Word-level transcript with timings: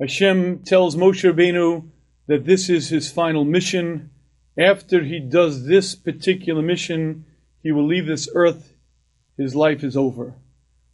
Hashem 0.00 0.60
tells 0.64 0.96
Moshe 0.96 1.22
Rabbeinu 1.22 1.88
that 2.26 2.44
this 2.44 2.68
is 2.68 2.88
his 2.88 3.12
final 3.12 3.44
mission. 3.44 4.10
After 4.58 5.04
he 5.04 5.20
does 5.20 5.66
this 5.66 5.94
particular 5.94 6.62
mission, 6.62 7.26
he 7.62 7.70
will 7.70 7.86
leave 7.86 8.06
this 8.06 8.28
earth. 8.34 8.74
His 9.36 9.54
life 9.54 9.84
is 9.84 9.96
over. 9.96 10.34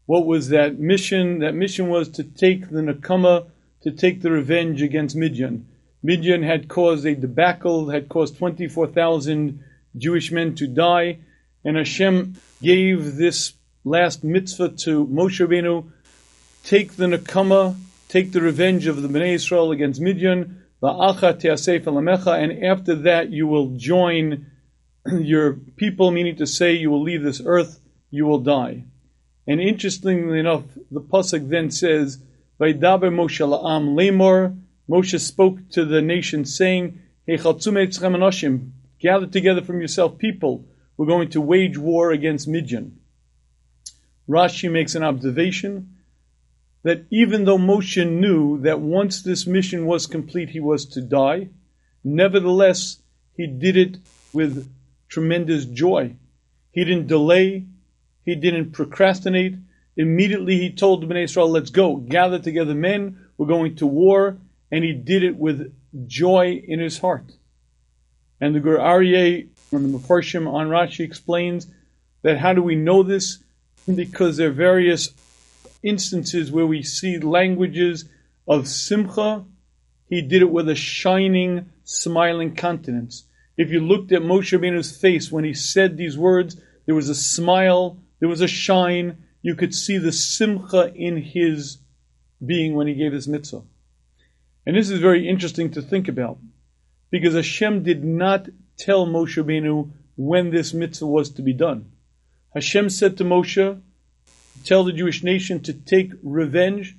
What 0.05 0.27
was 0.27 0.49
that 0.51 0.79
mission? 0.79 1.39
That 1.39 1.55
mission 1.55 1.89
was 1.89 2.11
to 2.11 2.25
take 2.25 2.69
the 2.69 2.81
Nakama, 2.81 3.47
to 3.83 3.91
take 3.91 4.21
the 4.21 4.31
revenge 4.31 4.83
against 4.83 5.17
Midian. 5.17 5.67
Midian 6.03 6.43
had 6.43 6.69
caused 6.69 7.07
a 7.07 7.15
debacle, 7.15 7.89
had 7.89 8.09
caused 8.09 8.37
24,000 8.37 9.65
Jewish 9.97 10.31
men 10.31 10.55
to 10.57 10.67
die, 10.67 11.21
and 11.65 11.77
Hashem 11.77 12.35
gave 12.61 13.17
this 13.17 13.55
last 13.83 14.25
mitzvah 14.25 14.71
to 14.85 15.07
Moshe 15.07 15.47
Rabbeinu, 15.47 15.91
take 16.65 16.97
the 16.97 17.07
Nakama, 17.07 17.77
take 18.11 18.33
the 18.33 18.41
revenge 18.41 18.89
of 18.89 19.03
the 19.03 19.09
Bnei 19.09 19.35
Israel 19.35 19.71
against 19.71 20.01
Midian, 20.01 20.65
and 20.83 22.65
after 22.65 22.95
that 22.97 23.31
you 23.31 23.47
will 23.47 23.77
join 23.77 24.47
your 25.07 25.53
people, 25.77 26.11
meaning 26.11 26.35
to 26.37 26.47
say 26.47 26.73
you 26.73 26.91
will 26.91 27.03
leave 27.03 27.23
this 27.23 27.41
earth, 27.45 27.79
you 28.11 28.27
will 28.27 28.41
die. 28.41 28.85
And 29.47 29.61
interestingly 29.61 30.41
enough, 30.41 30.65
the 30.91 31.01
pasuk 31.01 31.49
then 31.49 31.71
says, 31.71 32.21
"Vaydaber 32.61 33.13
Moshe 33.13 33.47
la'am 33.47 33.95
lemor." 33.95 34.59
Moshe 34.89 35.21
spoke 35.21 35.69
to 35.71 35.85
the 35.85 36.03
nation, 36.03 36.45
saying, 36.45 36.99
Gather 39.01 39.27
together 39.29 39.63
from 39.63 39.81
yourself 39.81 40.19
people. 40.19 40.65
We're 40.97 41.07
going 41.07 41.31
to 41.31 41.41
wage 41.41 41.79
war 41.79 42.11
against 42.11 42.49
Midian. 42.49 42.99
Rashi 44.29 44.69
makes 44.69 44.97
an 44.97 45.05
observation 45.05 46.00
that 46.83 47.05
even 47.11 47.45
though 47.45 47.59
Moshe 47.59 48.09
knew 48.09 48.59
that 48.61 48.81
once 48.81 49.23
this 49.23 49.47
mission 49.47 49.87
was 49.87 50.07
complete, 50.07 50.51
he 50.51 50.61
was 50.61 50.87
to 50.87 51.01
die, 51.01 51.49
nevertheless, 52.03 53.03
he 53.37 53.47
did 53.47 53.77
it 53.77 53.99
with 54.33 54.73
tremendous 55.09 55.65
joy. 55.67 56.17
He 56.73 56.85
didn't 56.85 57.09
delay, 57.09 57.67
he 58.25 58.35
didn't 58.35 58.73
procrastinate. 58.73 59.57
Immediately 59.97 60.59
he 60.59 60.71
told 60.71 61.07
Bnei 61.09 61.25
Israel, 61.25 61.51
let's 61.51 61.71
go, 61.71 61.97
gather 61.97 62.39
together 62.39 62.75
men, 62.75 63.19
we're 63.37 63.47
going 63.47 63.77
to 63.77 63.87
war, 63.87 64.39
and 64.71 64.85
he 64.85 64.93
did 64.93 65.23
it 65.23 65.37
with 65.37 65.75
joy 66.07 66.63
in 66.67 66.79
his 66.79 66.99
heart. 66.99 67.33
And 68.41 68.55
the 68.55 68.61
Gur 68.61 68.79
Aryeh 68.79 69.49
from 69.69 69.91
the 69.91 69.99
Mefarshim 69.99 70.51
on 70.51 70.69
Rashi 70.69 71.01
explains 71.01 71.67
that 72.23 72.39
how 72.39 72.53
do 72.53 72.63
we 72.63 72.75
know 72.75 73.03
this? 73.03 73.39
Because 73.93 74.37
there 74.37 74.49
are 74.49 74.53
various 74.53 75.09
instances 75.83 76.51
where 76.51 76.67
we 76.67 76.83
see 76.83 77.19
languages 77.19 78.09
of 78.47 78.69
simcha. 78.69 79.45
He 80.09 80.23
did 80.23 80.43
it 80.43 80.51
with 80.51 80.69
a 80.69 80.75
shining, 80.75 81.71
smiling 81.85 82.55
countenance. 82.55 83.27
If 83.57 83.71
you 83.71 83.81
looked 83.81 84.13
at 84.13 84.23
Moshe 84.23 84.59
Rabbeinu's 84.59 84.97
face 84.97 85.31
when 85.31 85.45
he 85.45 85.55
said 85.55 85.97
these 85.97 86.17
words, 86.17 86.61
there 86.87 86.95
was 86.95 87.09
a 87.09 87.15
smile, 87.15 87.99
there 88.19 88.29
was 88.29 88.41
a 88.41 88.49
shine. 88.49 89.19
You 89.43 89.55
could 89.55 89.75
see 89.75 89.99
the 89.99 90.13
simcha 90.13 90.93
in 90.95 91.17
his 91.19 91.79
being 92.45 92.75
when 92.75 92.87
he 92.87 92.95
gave 92.95 93.13
his 93.13 93.29
mitzvah. 93.29 93.63
And 94.67 94.77
this 94.77 94.91
is 94.91 95.01
very 95.01 95.29
interesting 95.29 95.71
to 95.73 95.83
think 95.83 96.09
about 96.09 96.39
because 97.11 97.35
Hashem 97.35 97.83
did 97.83 98.05
not 98.05 98.49
tell 98.77 99.07
Moshe 99.07 99.43
Rabbeinu 99.43 99.91
when 100.17 100.51
this 100.51 100.73
mitzvah 100.73 101.07
was 101.07 101.31
to 101.31 101.43
be 101.43 101.53
done. 101.53 101.93
Hashem 102.55 102.91
said 102.91 103.17
to 103.19 103.25
Moshe, 103.25 103.81
tell 104.65 104.85
the 104.85 104.93
Jewish 104.93 105.23
nation 105.23 105.61
to 105.63 105.73
take 105.73 106.13
revenge, 106.23 106.97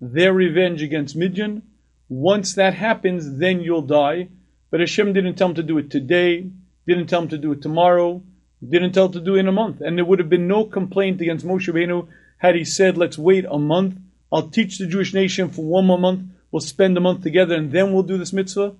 their 0.00 0.32
revenge 0.32 0.82
against 0.82 1.16
Midian. 1.16 1.62
Once 2.08 2.54
that 2.54 2.74
happens, 2.74 3.38
then 3.38 3.60
you'll 3.60 3.82
die. 3.82 4.28
But 4.70 4.80
Hashem 4.80 5.12
didn't 5.12 5.36
tell 5.36 5.48
him 5.48 5.54
to 5.56 5.62
do 5.62 5.78
it 5.78 5.90
today, 5.90 6.50
didn't 6.86 7.06
tell 7.06 7.22
him 7.22 7.28
to 7.28 7.38
do 7.38 7.52
it 7.52 7.62
tomorrow, 7.62 8.22
didn't 8.66 8.92
tell 8.92 9.06
him 9.06 9.12
to 9.12 9.20
do 9.20 9.36
it 9.36 9.40
in 9.40 9.48
a 9.48 9.52
month. 9.52 9.80
And 9.80 9.96
there 9.96 10.04
would 10.04 10.18
have 10.18 10.30
been 10.30 10.48
no 10.48 10.64
complaint 10.64 11.20
against 11.20 11.46
Moshe 11.46 11.72
Rabbeinu 11.72 12.08
had 12.38 12.54
he 12.54 12.64
said, 12.64 12.96
let's 12.96 13.18
wait 13.18 13.44
a 13.48 13.58
month. 13.58 13.98
I'll 14.32 14.48
teach 14.48 14.78
the 14.78 14.86
Jewish 14.86 15.14
nation 15.14 15.50
for 15.50 15.64
one 15.64 15.86
more 15.86 15.98
month. 15.98 16.30
We'll 16.50 16.60
spend 16.60 16.96
a 16.96 17.00
month 17.00 17.22
together 17.22 17.54
and 17.54 17.70
then 17.70 17.92
we'll 17.92 18.02
do 18.02 18.18
this 18.18 18.32
mitzvah. 18.32 18.74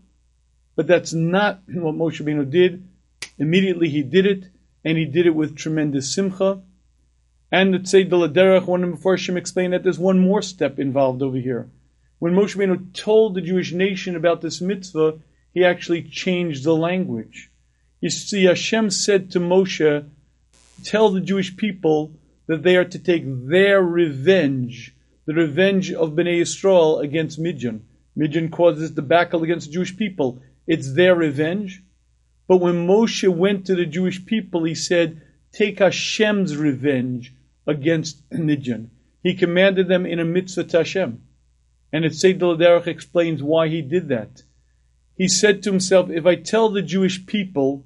But 0.75 0.87
that's 0.87 1.13
not 1.13 1.63
what 1.69 1.95
Moshe 1.95 2.21
Rabbeinu 2.21 2.51
did. 2.51 2.89
Immediately 3.39 3.89
he 3.89 4.03
did 4.03 4.27
it, 4.27 4.45
and 4.85 4.99
he 4.99 5.05
did 5.05 5.27
it 5.27 5.35
with 5.35 5.57
tremendous 5.57 6.15
simcha. 6.15 6.61
And 7.55 7.75
the 7.75 7.81
Tzei 7.81 8.09
Derech, 8.09 8.67
one 8.67 8.83
of 8.83 9.03
the 9.03 9.37
explained 9.37 9.75
that 9.75 9.83
there's 9.83 9.99
one 9.99 10.19
more 10.19 10.41
step 10.41 10.79
involved 10.79 11.21
over 11.21 11.37
here. 11.37 11.69
When 12.19 12.33
Moshe 12.33 12.57
Rabbeinu 12.57 12.95
told 12.95 13.35
the 13.35 13.43
Jewish 13.43 13.73
nation 13.73 14.17
about 14.17 14.41
this 14.41 14.63
mitzvah, 14.63 15.19
he 15.53 15.63
actually 15.63 16.03
changed 16.05 16.65
the 16.65 16.75
language. 16.75 17.51
You 18.01 18.09
see, 18.09 18.45
Hashem 18.45 18.89
said 18.89 19.31
to 19.33 19.39
Moshe, 19.39 20.09
tell 20.83 21.11
the 21.11 21.21
Jewish 21.21 21.55
people 21.55 22.15
that 22.47 22.63
they 22.63 22.75
are 22.75 22.87
to 22.87 22.99
take 22.99 23.25
their 23.27 23.83
revenge, 23.83 24.95
the 25.27 25.35
revenge 25.35 25.93
of 25.93 26.13
Bnei 26.13 26.41
Yisrael 26.41 27.05
against 27.05 27.39
Midian. 27.39 27.85
Midian 28.17 28.51
causes 28.51 28.95
the 28.95 29.03
battle 29.03 29.43
against 29.43 29.67
the 29.67 29.75
Jewish 29.75 29.95
people. 29.95 30.41
It's 30.67 30.95
their 30.95 31.15
revenge. 31.15 31.83
But 32.49 32.63
when 32.63 32.87
Moshe 32.87 33.29
went 33.29 33.67
to 33.67 33.75
the 33.75 33.85
Jewish 33.85 34.25
people, 34.25 34.65
he 34.65 34.75
said, 34.75 35.21
take 35.53 35.81
Hashem's 35.81 36.57
revenge 36.57 37.35
against 37.67 38.23
Midian. 38.31 38.91
He 39.23 39.35
commanded 39.35 39.89
them 39.89 40.05
in 40.05 40.19
a 40.19 40.25
mitzvah 40.25 40.65
to 40.65 40.79
Hashem. 40.79 41.23
And 41.93 42.05
it 42.05 42.13
Tzeida 42.13 42.41
LaDerech 42.41 42.87
explains 42.87 43.43
why 43.43 43.69
he 43.69 43.83
did 43.83 44.09
that. 44.09 44.43
He 45.17 45.29
said 45.29 45.63
to 45.63 45.71
himself, 45.71 46.11
if 46.11 46.27
I 46.27 46.37
tell 46.37 46.71
the 46.71 46.83
Jewish 46.83 47.27
people 47.27 47.85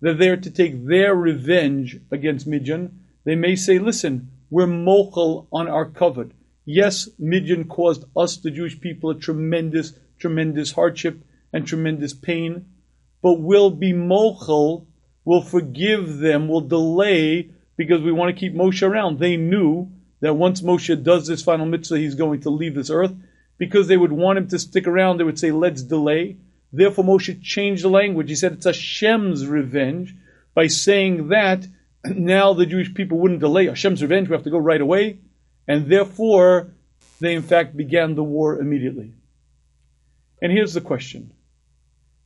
that 0.00 0.18
they 0.18 0.28
are 0.28 0.36
to 0.36 0.50
take 0.50 0.86
their 0.86 1.14
revenge 1.14 1.98
against 2.10 2.46
Midian, 2.46 3.00
they 3.24 3.34
may 3.34 3.56
say, 3.56 3.78
listen, 3.78 4.30
we're 4.50 4.66
mochel 4.66 5.46
on 5.52 5.68
our 5.68 5.86
kavod. 5.86 6.32
Yes, 6.64 7.08
Midian 7.18 7.64
caused 7.64 8.04
us, 8.16 8.36
the 8.36 8.50
Jewish 8.50 8.80
people, 8.80 9.10
a 9.10 9.14
tremendous, 9.14 9.94
tremendous 10.18 10.72
hardship 10.72 11.24
and 11.52 11.66
tremendous 11.66 12.14
pain, 12.14 12.66
but 13.22 13.40
we'll 13.40 13.70
be 13.70 13.92
mochel, 13.92 14.86
will 15.24 15.42
forgive 15.42 16.18
them, 16.18 16.48
will 16.48 16.60
delay 16.60 17.50
because 17.80 18.02
we 18.02 18.12
want 18.12 18.28
to 18.28 18.38
keep 18.38 18.54
Moshe 18.54 18.86
around. 18.86 19.18
They 19.18 19.38
knew 19.38 19.90
that 20.20 20.34
once 20.34 20.60
Moshe 20.60 21.02
does 21.02 21.26
this 21.26 21.42
final 21.42 21.64
mitzvah, 21.64 21.96
he's 21.96 22.14
going 22.14 22.42
to 22.42 22.50
leave 22.50 22.74
this 22.74 22.90
earth. 22.90 23.14
Because 23.56 23.88
they 23.88 23.96
would 23.96 24.12
want 24.12 24.36
him 24.36 24.48
to 24.48 24.58
stick 24.58 24.86
around, 24.86 25.16
they 25.16 25.24
would 25.24 25.38
say, 25.38 25.50
let's 25.50 25.82
delay. 25.82 26.36
Therefore, 26.74 27.06
Moshe 27.06 27.42
changed 27.42 27.82
the 27.82 27.88
language. 27.88 28.28
He 28.28 28.34
said 28.34 28.52
it's 28.52 28.66
Hashem's 28.66 29.46
revenge. 29.46 30.14
By 30.52 30.66
saying 30.66 31.28
that, 31.28 31.66
now 32.04 32.52
the 32.52 32.66
Jewish 32.66 32.92
people 32.92 33.16
wouldn't 33.16 33.40
delay 33.40 33.64
Hashem's 33.64 34.02
revenge. 34.02 34.28
We 34.28 34.34
have 34.34 34.44
to 34.44 34.50
go 34.50 34.58
right 34.58 34.78
away. 34.78 35.20
And 35.66 35.90
therefore, 35.90 36.74
they 37.18 37.34
in 37.34 37.42
fact 37.42 37.78
began 37.78 38.14
the 38.14 38.22
war 38.22 38.60
immediately. 38.60 39.14
And 40.42 40.52
here's 40.52 40.74
the 40.74 40.82
question. 40.82 41.32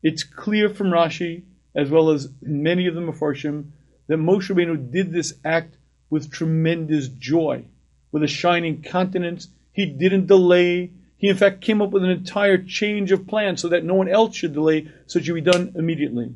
It's 0.03 0.25
clear 0.25 0.69
from 0.69 0.89
Rashi, 0.89 1.45
as 1.77 1.91
well 1.91 2.11
as 2.11 2.29
many 2.43 2.89
of 2.89 2.97
the 2.97 3.03
Mefarshim, 3.03 3.71
that 4.07 4.19
Moshe 4.19 4.51
Rabbeinu 4.51 4.91
did 4.91 5.13
this 5.13 5.35
act 5.45 5.77
with 6.11 6.31
tremendous 6.31 7.09
joy, 7.09 7.65
with 8.13 8.23
a 8.23 8.29
shining 8.29 8.83
countenance. 8.83 9.49
He 9.73 9.87
didn't 9.87 10.27
delay. 10.27 10.93
He, 11.17 11.29
in 11.29 11.37
fact, 11.37 11.63
came 11.63 11.81
up 11.81 11.91
with 11.91 12.05
an 12.05 12.11
entire 12.11 12.59
change 12.59 13.13
of 13.13 13.27
plan 13.27 13.57
so 13.57 13.69
that 13.69 13.85
no 13.85 13.95
one 13.95 14.09
else 14.09 14.37
should 14.37 14.53
delay, 14.53 14.89
so 15.07 15.19
it 15.19 15.25
should 15.25 15.35
be 15.35 15.41
done 15.41 15.73
immediately. 15.75 16.35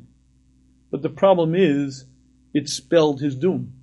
But 0.91 1.01
the 1.01 1.09
problem 1.09 1.53
is, 1.55 2.05
it 2.53 2.67
spelled 2.67 3.21
his 3.21 3.35
doom. 3.35 3.73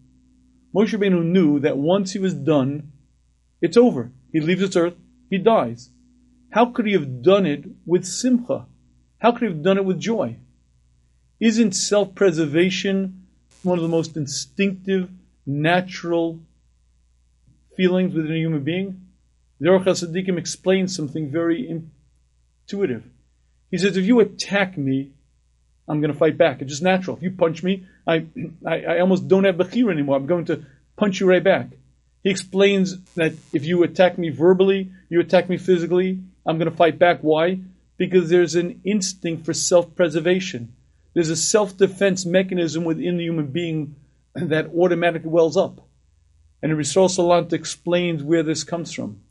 Moshe 0.75 0.93
Rabbeinu 0.93 1.25
knew 1.25 1.60
that 1.60 1.78
once 1.78 2.13
he 2.13 2.19
was 2.19 2.34
done, 2.34 2.93
it's 3.63 3.77
over. 3.77 4.10
He 4.33 4.41
leaves 4.41 4.60
this 4.60 4.77
earth, 4.77 4.97
he 5.31 5.39
dies. 5.39 5.91
How 6.51 6.66
could 6.66 6.87
he 6.87 6.93
have 6.93 7.22
done 7.22 7.47
it 7.47 7.65
with 7.84 8.05
simcha? 8.05 8.66
How 9.19 9.33
could 9.33 9.43
he 9.43 9.49
have 9.49 9.63
done 9.63 9.78
it 9.78 9.84
with 9.84 10.01
joy? 10.01 10.37
Isn't 11.41 11.72
self 11.72 12.15
preservation 12.15 13.26
one 13.63 13.79
of 13.79 13.83
the 13.83 13.89
most 13.89 14.17
instinctive, 14.17 15.11
natural 15.45 16.39
feelings 17.77 18.15
within 18.15 18.33
a 18.33 18.39
human 18.39 18.63
being. 18.63 19.03
The 19.61 19.69
Orchos 19.69 20.05
Tzaddikim 20.05 20.39
explains 20.39 20.95
something 20.95 21.31
very 21.31 21.69
intuitive. 21.69 23.05
He 23.71 23.79
says, 23.79 23.97
if 23.97 24.07
you 24.07 24.21
attack 24.21 24.77
me, 24.77 25.11
I'm 25.89 26.01
going 26.01 26.13
to 26.13 26.19
fight 26.19 26.37
back. 26.37 26.61
It's 26.61 26.71
just 26.71 26.83
natural. 26.83 27.17
If 27.17 27.23
you 27.23 27.31
punch 27.31 27.63
me, 27.63 27.87
I, 28.07 28.27
I, 28.67 28.81
I 28.83 29.01
almost 29.01 29.29
don't 29.29 29.45
have 29.45 29.57
Bechir 29.57 29.91
anymore. 29.91 30.17
I'm 30.17 30.27
going 30.27 30.47
to 30.47 30.65
punch 30.97 31.21
you 31.21 31.29
right 31.29 31.43
back. 31.43 31.69
He 32.23 32.31
explains 32.31 32.99
that 33.15 33.35
if 33.53 33.65
you 33.65 33.85
attack 33.85 34.19
me 34.19 34.31
verbally, 34.31 34.91
you 35.09 35.21
attack 35.21 35.49
me 35.49 35.59
physically, 35.59 36.19
I'm 36.45 36.59
going 36.59 36.71
to 36.71 36.77
fight 36.77 36.99
back. 36.99 37.21
Why? 37.21 37.61
Because 37.97 38.29
there's 38.29 38.57
an 38.57 38.81
instinct 38.85 39.47
for 39.47 39.55
self 39.55 39.95
preservation. 39.95 40.75
There's 41.16 41.30
a 41.30 41.36
self 41.36 41.78
defense 41.78 42.27
mechanism 42.27 42.84
within 42.84 43.16
the 43.16 43.24
human 43.24 43.47
being 43.47 43.97
that 44.34 44.66
automatically 44.66 45.30
wells 45.30 45.57
up. 45.57 45.80
And 46.63 46.72
Rishon 46.72 47.09
Salant 47.09 47.54
explains 47.54 48.22
where 48.22 48.42
this 48.42 48.65
comes 48.65 48.92
from. 48.92 49.22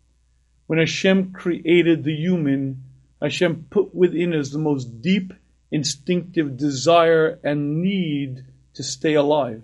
When 0.65 0.79
Hashem 0.79 1.31
created 1.31 2.03
the 2.03 2.15
human, 2.15 2.85
Hashem 3.21 3.67
put 3.69 3.93
within 3.93 4.33
us 4.33 4.49
the 4.49 4.57
most 4.57 4.99
deep 5.03 5.31
instinctive 5.69 6.57
desire 6.57 7.37
and 7.43 7.83
need 7.83 8.45
to 8.73 8.81
stay 8.81 9.13
alive. 9.13 9.61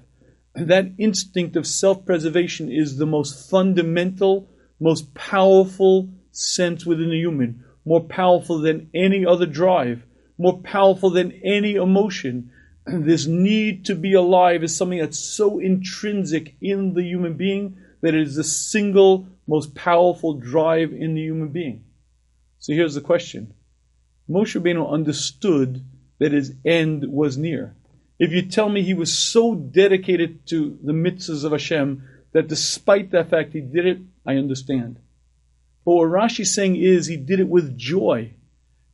And 0.53 0.67
That 0.67 0.91
instinct 0.99 1.55
of 1.55 1.65
self 1.65 2.05
preservation 2.05 2.71
is 2.71 2.97
the 2.97 3.07
most 3.07 3.49
fundamental, 3.49 4.47
most 4.79 5.11
powerful 5.15 6.09
sense 6.31 6.85
within 6.85 7.09
the 7.09 7.17
human, 7.17 7.65
more 7.83 8.03
powerful 8.03 8.59
than 8.59 8.91
any 8.93 9.25
other 9.25 9.47
drive, 9.47 10.03
more 10.41 10.59
powerful 10.59 11.11
than 11.11 11.31
any 11.43 11.75
emotion. 11.75 12.51
This 12.87 13.27
need 13.27 13.85
to 13.85 13.95
be 13.95 14.13
alive 14.13 14.63
is 14.63 14.75
something 14.75 14.99
that's 14.99 15.19
so 15.19 15.59
intrinsic 15.59 16.55
in 16.59 16.93
the 16.95 17.03
human 17.03 17.35
being 17.35 17.77
that 18.01 18.15
it 18.15 18.21
is 18.21 18.35
the 18.35 18.43
single 18.43 19.27
most 19.47 19.75
powerful 19.75 20.33
drive 20.33 20.91
in 20.91 21.13
the 21.13 21.21
human 21.21 21.49
being. 21.49 21.83
So 22.57 22.73
here's 22.73 22.95
the 22.95 23.01
question 23.01 23.53
Moshe 24.27 24.59
Rabbeinu 24.59 24.89
understood 24.89 25.85
that 26.19 26.31
his 26.31 26.55
end 26.65 27.05
was 27.07 27.37
near. 27.37 27.75
If 28.17 28.31
you 28.31 28.41
tell 28.43 28.69
me 28.69 28.81
he 28.81 28.93
was 28.93 29.15
so 29.15 29.55
dedicated 29.55 30.47
to 30.47 30.79
the 30.83 30.93
mitzvahs 30.93 31.43
of 31.43 31.51
Hashem 31.51 32.03
that 32.33 32.47
despite 32.47 33.11
that 33.11 33.29
fact 33.29 33.53
he 33.53 33.61
did 33.61 33.85
it, 33.85 33.99
I 34.25 34.35
understand. 34.35 34.99
But 35.85 35.93
what 35.93 36.09
Rashi's 36.09 36.53
saying 36.53 36.77
is 36.77 37.05
he 37.05 37.17
did 37.17 37.39
it 37.39 37.47
with 37.47 37.77
joy. 37.77 38.33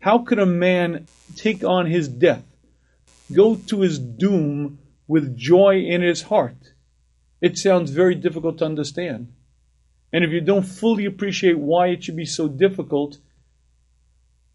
How 0.07 0.19
could 0.19 0.39
a 0.39 0.45
man 0.45 1.05
take 1.35 1.65
on 1.65 1.85
his 1.85 2.07
death, 2.07 2.45
go 3.33 3.55
to 3.55 3.81
his 3.81 3.99
doom 3.99 4.79
with 5.05 5.35
joy 5.35 5.81
in 5.81 6.01
his 6.01 6.21
heart? 6.21 6.55
It 7.41 7.57
sounds 7.57 7.91
very 7.91 8.15
difficult 8.15 8.59
to 8.59 8.65
understand. 8.65 9.33
And 10.13 10.23
if 10.23 10.31
you 10.31 10.39
don't 10.39 10.63
fully 10.63 11.03
appreciate 11.03 11.59
why 11.59 11.87
it 11.87 12.05
should 12.05 12.15
be 12.15 12.23
so 12.23 12.47
difficult, 12.47 13.17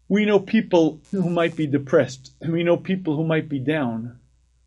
we 0.07 0.25
know 0.25 0.39
people 0.39 1.01
who 1.11 1.29
might 1.29 1.55
be 1.55 1.67
depressed, 1.67 2.33
we 2.41 2.63
know 2.63 2.75
people 2.75 3.15
who 3.15 3.23
might 3.23 3.47
be 3.47 3.59
down. 3.59 4.17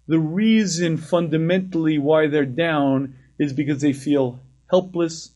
The 0.07 0.21
reason 0.21 0.99
fundamentally 0.99 1.99
why 1.99 2.29
they're 2.29 2.45
down 2.45 3.17
is 3.41 3.53
because 3.53 3.81
they 3.81 3.93
feel 3.93 4.39
helpless, 4.71 5.33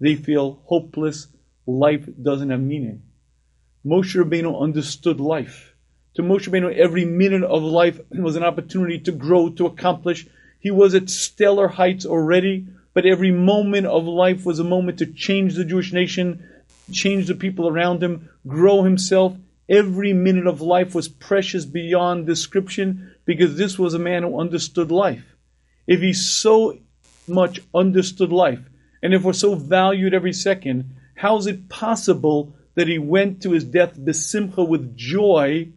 they 0.00 0.16
feel 0.16 0.60
hopeless, 0.66 1.28
life 1.66 2.06
doesn't 2.22 2.50
have 2.50 2.60
meaning. 2.60 3.00
Moshe 3.84 4.14
Rabbeinu 4.14 4.60
understood 4.60 5.18
life. 5.18 5.74
To 6.14 6.22
Moshe 6.22 6.48
Rabbeinu, 6.48 6.72
every 6.76 7.04
minute 7.04 7.42
of 7.42 7.64
life 7.64 7.98
was 8.10 8.36
an 8.36 8.44
opportunity 8.44 9.00
to 9.00 9.10
grow, 9.10 9.48
to 9.50 9.66
accomplish. 9.66 10.26
He 10.60 10.70
was 10.70 10.94
at 10.94 11.10
stellar 11.10 11.66
heights 11.66 12.06
already, 12.06 12.68
but 12.94 13.06
every 13.06 13.32
moment 13.32 13.86
of 13.86 14.04
life 14.04 14.46
was 14.46 14.60
a 14.60 14.64
moment 14.64 14.98
to 14.98 15.06
change 15.06 15.56
the 15.56 15.64
Jewish 15.64 15.92
nation, 15.92 16.48
change 16.92 17.26
the 17.26 17.34
people 17.34 17.66
around 17.68 18.02
him, 18.02 18.28
grow 18.46 18.84
himself. 18.84 19.36
Every 19.68 20.12
minute 20.12 20.46
of 20.46 20.60
life 20.60 20.94
was 20.94 21.08
precious 21.08 21.64
beyond 21.64 22.26
description 22.26 23.16
because 23.24 23.56
this 23.56 23.80
was 23.80 23.94
a 23.94 23.98
man 23.98 24.22
who 24.22 24.38
understood 24.38 24.92
life. 24.92 25.24
If 25.88 26.00
he 26.00 26.12
so 26.12 26.78
much 27.26 27.58
understood 27.74 28.30
life, 28.30 28.60
and 29.02 29.12
if 29.12 29.24
we're 29.24 29.32
so 29.32 29.56
valued 29.56 30.14
every 30.14 30.32
second, 30.32 30.94
how 31.16 31.36
is 31.36 31.48
it 31.48 31.68
possible 31.68 32.54
that 32.74 32.88
he 32.88 32.98
went 32.98 33.42
to 33.42 33.52
his 33.52 33.64
death 33.64 33.98
besimcha 33.98 34.66
with 34.66 34.96
joy? 34.96 35.68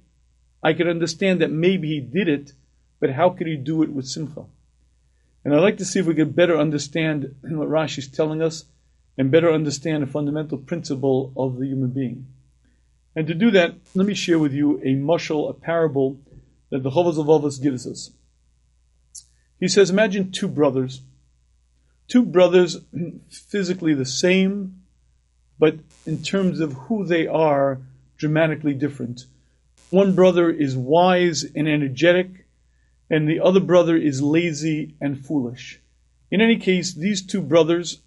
I 0.63 0.73
could 0.73 0.87
understand 0.87 1.41
that 1.41 1.51
maybe 1.51 1.89
he 1.89 1.99
did 1.99 2.27
it, 2.27 2.53
but 2.99 3.11
how 3.11 3.29
could 3.29 3.47
he 3.47 3.55
do 3.55 3.83
it 3.83 3.91
with 3.91 4.07
simcha? 4.07 4.45
And 5.43 5.53
I'd 5.53 5.59
like 5.59 5.77
to 5.77 5.85
see 5.85 5.99
if 5.99 6.07
we 6.07 6.15
could 6.15 6.35
better 6.35 6.57
understand 6.57 7.35
what 7.41 7.69
Rashi 7.69 7.99
is 7.99 8.07
telling 8.07 8.41
us 8.41 8.65
and 9.17 9.31
better 9.31 9.51
understand 9.51 10.03
the 10.03 10.07
fundamental 10.07 10.57
principle 10.57 11.31
of 11.37 11.57
the 11.57 11.67
human 11.67 11.91
being. 11.91 12.27
And 13.15 13.27
to 13.27 13.33
do 13.33 13.51
that, 13.51 13.75
let 13.93 14.07
me 14.07 14.13
share 14.13 14.39
with 14.39 14.53
you 14.53 14.79
a 14.79 14.95
mushal, 14.95 15.49
a 15.49 15.53
parable 15.53 16.19
that 16.69 16.83
the 16.83 16.89
Chovos 16.89 17.15
HaLevavos 17.15 17.61
gives 17.61 17.87
us. 17.87 18.11
He 19.59 19.69
says, 19.69 19.89
imagine 19.89 20.31
two 20.31 20.49
brothers, 20.49 21.01
two 22.07 22.25
brothers 22.25 22.81
physically 23.29 23.93
the 23.93 24.05
same, 24.05 24.81
but 25.59 25.77
in 26.05 26.21
terms 26.21 26.59
of 26.59 26.73
who 26.73 27.05
they 27.05 27.27
are, 27.27 27.79
dramatically 28.17 28.73
different. 28.73 29.25
One 29.89 30.15
brother 30.15 30.49
is 30.49 30.75
wise 30.75 31.43
and 31.43 31.67
energetic, 31.67 32.45
and 33.09 33.27
the 33.27 33.39
other 33.39 33.59
brother 33.59 33.95
is 33.95 34.21
lazy 34.21 34.95
and 34.99 35.23
foolish. 35.23 35.79
In 36.31 36.41
any 36.41 36.57
case, 36.57 36.93
these 36.93 37.21
two 37.21 37.41
brothers 37.41 38.01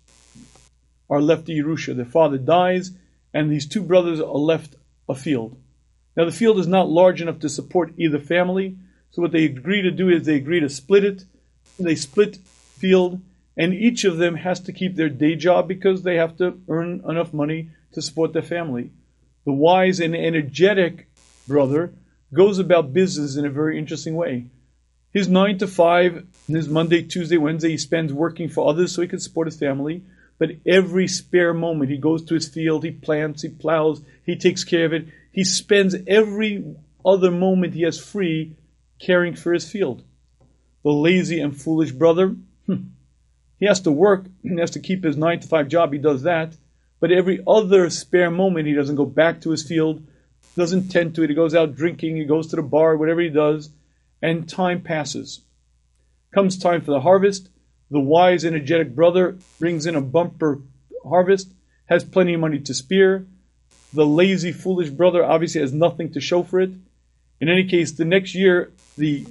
are 1.08 1.20
left 1.20 1.46
to 1.46 1.52
Yerusha. 1.52 1.96
Their 1.96 2.04
father 2.04 2.38
dies, 2.38 2.90
and 3.32 3.50
these 3.50 3.66
two 3.66 3.82
brothers 3.82 4.20
are 4.20 4.26
left 4.26 4.76
a 5.08 5.14
field. 5.14 5.56
Now, 6.16 6.24
the 6.24 6.32
field 6.32 6.58
is 6.58 6.66
not 6.66 6.88
large 6.88 7.22
enough 7.22 7.38
to 7.40 7.48
support 7.48 7.94
either 7.96 8.18
family, 8.18 8.76
so 9.10 9.22
what 9.22 9.32
they 9.32 9.44
agree 9.44 9.82
to 9.82 9.90
do 9.90 10.08
is 10.08 10.26
they 10.26 10.34
agree 10.34 10.60
to 10.60 10.68
split 10.68 11.04
it. 11.04 11.24
They 11.78 11.94
split 11.94 12.36
field, 12.36 13.20
and 13.58 13.74
each 13.74 14.04
of 14.04 14.18
them 14.18 14.36
has 14.36 14.60
to 14.60 14.72
keep 14.72 14.94
their 14.94 15.08
day 15.08 15.34
job 15.34 15.66
because 15.66 16.02
they 16.02 16.14
have 16.16 16.36
to 16.36 16.58
earn 16.68 17.02
enough 17.06 17.34
money 17.34 17.70
to 17.92 18.00
support 18.00 18.32
their 18.32 18.40
family. 18.40 18.92
The 19.44 19.52
wise 19.52 19.98
and 19.98 20.14
energetic 20.14 21.08
brother 21.48 21.92
goes 22.32 22.60
about 22.60 22.92
business 22.92 23.36
in 23.36 23.44
a 23.44 23.50
very 23.50 23.76
interesting 23.76 24.14
way. 24.14 24.46
His 25.12 25.26
nine 25.26 25.58
to 25.58 25.66
five, 25.66 26.26
his 26.46 26.68
Monday, 26.68 27.02
Tuesday, 27.02 27.38
Wednesday, 27.38 27.70
he 27.70 27.78
spends 27.78 28.12
working 28.12 28.48
for 28.48 28.68
others 28.68 28.94
so 28.94 29.02
he 29.02 29.08
can 29.08 29.18
support 29.18 29.48
his 29.48 29.58
family. 29.58 30.04
But 30.38 30.50
every 30.64 31.08
spare 31.08 31.52
moment, 31.52 31.90
he 31.90 31.96
goes 31.96 32.24
to 32.26 32.34
his 32.34 32.46
field, 32.46 32.84
he 32.84 32.92
plants, 32.92 33.42
he 33.42 33.48
plows, 33.48 34.02
he 34.24 34.36
takes 34.36 34.62
care 34.62 34.84
of 34.84 34.92
it. 34.92 35.08
He 35.32 35.42
spends 35.42 35.96
every 36.06 36.76
other 37.04 37.32
moment 37.32 37.74
he 37.74 37.82
has 37.82 37.98
free 37.98 38.56
caring 39.00 39.34
for 39.34 39.52
his 39.52 39.68
field. 39.68 40.04
The 40.84 40.90
lazy 40.92 41.40
and 41.40 41.60
foolish 41.60 41.90
brother, 41.90 42.36
he 43.58 43.66
has 43.66 43.80
to 43.80 43.92
work, 43.92 44.26
he 44.42 44.58
has 44.58 44.72
to 44.72 44.80
keep 44.80 45.04
his 45.04 45.16
nine 45.16 45.40
to 45.40 45.48
five 45.48 45.68
job, 45.68 45.92
he 45.92 45.98
does 45.98 46.22
that. 46.22 46.56
But 47.00 47.12
every 47.12 47.40
other 47.46 47.90
spare 47.90 48.30
moment, 48.30 48.66
he 48.66 48.74
doesn't 48.74 48.96
go 48.96 49.06
back 49.06 49.40
to 49.42 49.50
his 49.50 49.62
field, 49.62 50.04
doesn't 50.56 50.88
tend 50.88 51.14
to 51.14 51.22
it. 51.22 51.30
He 51.30 51.36
goes 51.36 51.54
out 51.54 51.76
drinking, 51.76 52.16
he 52.16 52.24
goes 52.24 52.48
to 52.48 52.56
the 52.56 52.62
bar, 52.62 52.96
whatever 52.96 53.20
he 53.20 53.28
does, 53.28 53.70
and 54.20 54.48
time 54.48 54.82
passes. 54.82 55.42
Comes 56.34 56.58
time 56.58 56.80
for 56.82 56.90
the 56.90 57.00
harvest. 57.00 57.48
The 57.90 58.00
wise, 58.00 58.44
energetic 58.44 58.94
brother 58.94 59.38
brings 59.58 59.86
in 59.86 59.94
a 59.94 60.00
bumper 60.00 60.60
harvest, 61.06 61.52
has 61.86 62.04
plenty 62.04 62.34
of 62.34 62.40
money 62.40 62.58
to 62.58 62.74
spare. 62.74 63.26
The 63.94 64.04
lazy, 64.04 64.52
foolish 64.52 64.90
brother 64.90 65.24
obviously 65.24 65.62
has 65.62 65.72
nothing 65.72 66.12
to 66.12 66.20
show 66.20 66.42
for 66.42 66.60
it. 66.60 66.70
In 67.40 67.48
any 67.48 67.66
case, 67.66 67.92
the 67.92 68.04
next 68.04 68.34
year, 68.34 68.72
the 68.98 69.26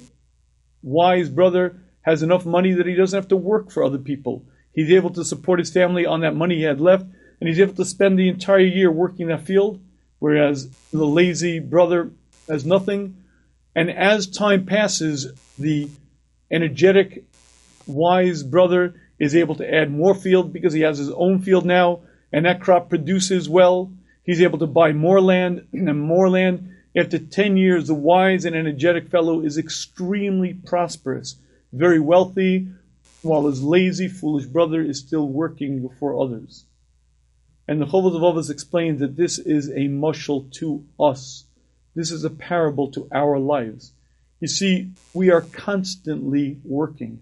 wise 0.82 1.28
brother 1.28 1.76
has 2.08 2.22
enough 2.22 2.46
money 2.46 2.72
that 2.72 2.86
he 2.86 2.94
doesn't 2.94 3.16
have 3.16 3.28
to 3.28 3.36
work 3.36 3.70
for 3.70 3.84
other 3.84 3.98
people. 3.98 4.44
He's 4.72 4.90
able 4.90 5.10
to 5.10 5.24
support 5.24 5.58
his 5.58 5.70
family 5.70 6.06
on 6.06 6.20
that 6.20 6.34
money 6.34 6.56
he 6.56 6.62
had 6.62 6.80
left, 6.80 7.04
and 7.40 7.48
he's 7.48 7.60
able 7.60 7.74
to 7.74 7.84
spend 7.84 8.18
the 8.18 8.28
entire 8.28 8.60
year 8.60 8.90
working 8.90 9.28
that 9.28 9.44
field, 9.44 9.80
whereas 10.18 10.70
the 10.92 11.04
lazy 11.04 11.58
brother 11.60 12.10
has 12.48 12.64
nothing. 12.64 13.16
And 13.74 13.90
as 13.90 14.26
time 14.26 14.64
passes, 14.64 15.32
the 15.58 15.90
energetic 16.50 17.24
wise 17.86 18.42
brother 18.42 18.94
is 19.18 19.36
able 19.36 19.56
to 19.56 19.74
add 19.74 19.90
more 19.90 20.14
field 20.14 20.52
because 20.52 20.72
he 20.72 20.80
has 20.80 20.98
his 20.98 21.10
own 21.10 21.42
field 21.42 21.66
now, 21.66 22.00
and 22.32 22.46
that 22.46 22.60
crop 22.60 22.88
produces 22.88 23.48
well. 23.48 23.92
He's 24.24 24.42
able 24.42 24.58
to 24.60 24.66
buy 24.66 24.92
more 24.92 25.20
land 25.20 25.66
and 25.72 26.00
more 26.00 26.30
land. 26.30 26.74
After 26.96 27.18
10 27.18 27.56
years, 27.56 27.88
the 27.88 27.94
wise 27.94 28.44
and 28.44 28.56
energetic 28.56 29.10
fellow 29.10 29.40
is 29.40 29.58
extremely 29.58 30.54
prosperous, 30.54 31.36
very 31.72 32.00
wealthy, 32.00 32.68
while 33.22 33.46
his 33.46 33.62
lazy, 33.62 34.08
foolish 34.08 34.46
brother 34.46 34.80
is 34.80 34.98
still 34.98 35.28
working 35.28 35.88
for 35.98 36.20
others. 36.20 36.64
And 37.66 37.80
the 37.80 37.86
Chovos 37.86 38.14
HaLevavos 38.14 38.50
explains 38.50 39.00
that 39.00 39.16
this 39.16 39.38
is 39.38 39.68
a 39.68 39.88
mushal 39.88 40.50
to 40.54 40.84
us. 40.98 41.44
This 41.94 42.10
is 42.10 42.24
a 42.24 42.30
parable 42.30 42.90
to 42.92 43.08
our 43.12 43.38
lives. 43.38 43.92
You 44.40 44.48
see, 44.48 44.90
we 45.12 45.30
are 45.30 45.42
constantly 45.42 46.58
working. 46.64 47.20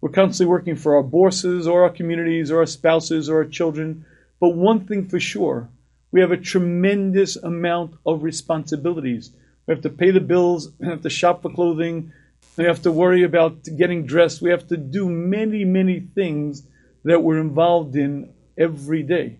We're 0.00 0.10
constantly 0.10 0.50
working 0.50 0.76
for 0.76 0.96
our 0.96 1.02
bosses 1.02 1.68
or 1.68 1.84
our 1.84 1.90
communities 1.90 2.50
or 2.50 2.60
our 2.60 2.66
spouses 2.66 3.28
or 3.28 3.38
our 3.38 3.44
children. 3.44 4.04
But 4.40 4.56
one 4.56 4.86
thing 4.86 5.06
for 5.06 5.20
sure, 5.20 5.68
we 6.10 6.20
have 6.20 6.32
a 6.32 6.36
tremendous 6.36 7.36
amount 7.36 7.94
of 8.04 8.22
responsibilities. 8.22 9.30
We 9.66 9.74
have 9.74 9.82
to 9.82 9.90
pay 9.90 10.10
the 10.10 10.20
bills, 10.20 10.70
we 10.78 10.86
have 10.86 11.02
to 11.02 11.10
shop 11.10 11.42
for 11.42 11.52
clothing, 11.52 12.12
we 12.56 12.64
have 12.64 12.82
to 12.82 12.92
worry 12.92 13.22
about 13.22 13.64
getting 13.76 14.06
dressed, 14.06 14.42
we 14.42 14.50
have 14.50 14.66
to 14.68 14.76
do 14.76 15.08
many, 15.08 15.64
many 15.64 16.00
things 16.00 16.66
that 17.04 17.22
we're 17.22 17.38
involved 17.38 17.96
in 17.96 18.32
every 18.58 19.02
day. 19.02 19.38